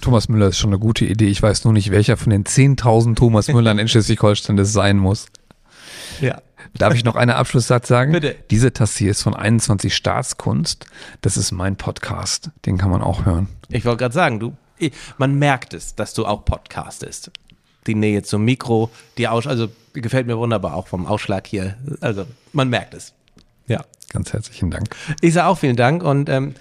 Thomas 0.01 0.29
Müller 0.29 0.49
ist 0.49 0.59
schon 0.59 0.71
eine 0.71 0.79
gute 0.79 1.05
Idee. 1.05 1.29
Ich 1.29 1.41
weiß 1.43 1.65
nur 1.65 1.73
nicht, 1.73 1.91
welcher 1.91 2.17
von 2.17 2.31
den 2.31 2.45
10.000 2.45 3.15
Thomas 3.15 3.49
Müllern 3.49 3.79
in 3.79 3.89
Schleswig-Holstein 3.89 4.57
das 4.57 4.73
sein 4.73 4.99
muss. 4.99 5.27
Ja. 6.21 6.43
Darf 6.75 6.95
ich 6.95 7.05
noch 7.05 7.17
einen 7.17 7.31
Abschlusssatz 7.31 7.89
sagen? 7.89 8.13
Bitte. 8.13 8.35
Diese 8.51 8.73
Tasse 8.73 8.99
hier 8.99 9.11
ist 9.13 9.23
von 9.23 9.35
21 9.35 9.95
Staatskunst. 9.95 10.87
Das 11.21 11.37
ist 11.37 11.53
mein 11.53 11.77
Podcast. 11.77 12.51
Den 12.67 12.79
kann 12.79 12.91
man 12.91 13.03
auch 13.03 13.25
hören. 13.27 13.49
Ich 13.69 13.85
wollte 13.85 13.99
gerade 13.99 14.15
sagen, 14.15 14.41
du, 14.41 14.55
ich- 14.79 14.93
man 15.19 15.39
merkt 15.39 15.73
es, 15.75 15.95
dass 15.95 16.15
du 16.15 16.27
auch 16.27 16.45
podcastest. 16.45 17.31
Die 17.87 17.95
Nähe 17.95 18.23
zum 18.23 18.45
Mikro, 18.45 18.91
die 19.19 19.29
Aus 19.29 19.47
also 19.47 19.69
gefällt 19.93 20.27
mir 20.27 20.39
wunderbar 20.39 20.75
auch 20.75 20.87
vom 20.87 21.07
Ausschlag 21.07 21.47
hier. 21.47 21.77
Also 22.01 22.27
man 22.53 22.69
merkt 22.69 22.95
es. 22.95 23.13
Ja. 23.73 23.85
Ganz 24.13 24.33
herzlichen 24.33 24.71
Dank. 24.71 24.95
Ich 25.21 25.33
sage 25.35 25.49
auch 25.49 25.59
vielen 25.59 25.77
Dank 25.77 26.03
und 26.03 26.29
ähm, 26.29 26.55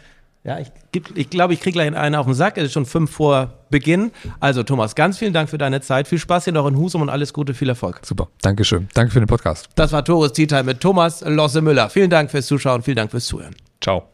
ja, 0.44 0.58
ich, 0.58 0.72
geb- 0.92 1.16
ich 1.16 1.30
glaube, 1.30 1.54
ich 1.54 1.60
kriege 1.60 1.74
gleich 1.74 1.96
einen 1.96 2.16
auf 2.16 2.26
den 2.26 2.34
Sack. 2.34 2.58
Es 2.58 2.64
ist 2.66 2.74
schon 2.74 2.86
fünf 2.88 3.12
vor 3.12 3.54
Beginn. 3.70 4.12
Also 4.40 4.64
Thomas, 4.64 4.96
ganz 4.96 5.18
vielen 5.20 5.34
Dank 5.34 5.50
für 5.50 5.58
deine 5.60 5.82
Zeit. 5.82 6.08
Viel 6.08 6.18
Spaß 6.18 6.46
hier 6.46 6.54
noch 6.54 6.66
in 6.68 6.78
Husum 6.78 7.02
und 7.02 7.10
alles 7.10 7.32
Gute, 7.34 7.54
viel 7.54 7.70
Erfolg. 7.70 8.00
Super. 8.04 8.28
Dankeschön. 8.42 8.88
Danke 8.96 9.12
für 9.14 9.20
den 9.20 9.28
Podcast. 9.28 9.70
Das 9.76 9.92
war 9.92 10.04
Tores 10.04 10.34
Tea 10.34 10.48
Time 10.48 10.64
mit 10.64 10.80
Thomas 10.80 11.22
Losse 11.26 11.62
Müller. 11.62 11.90
Vielen 11.90 12.10
Dank 12.10 12.32
fürs 12.32 12.48
Zuschauen, 12.48 12.82
vielen 12.82 12.98
Dank 12.98 13.12
fürs 13.12 13.26
Zuhören. 13.26 13.56
Ciao. 13.82 14.11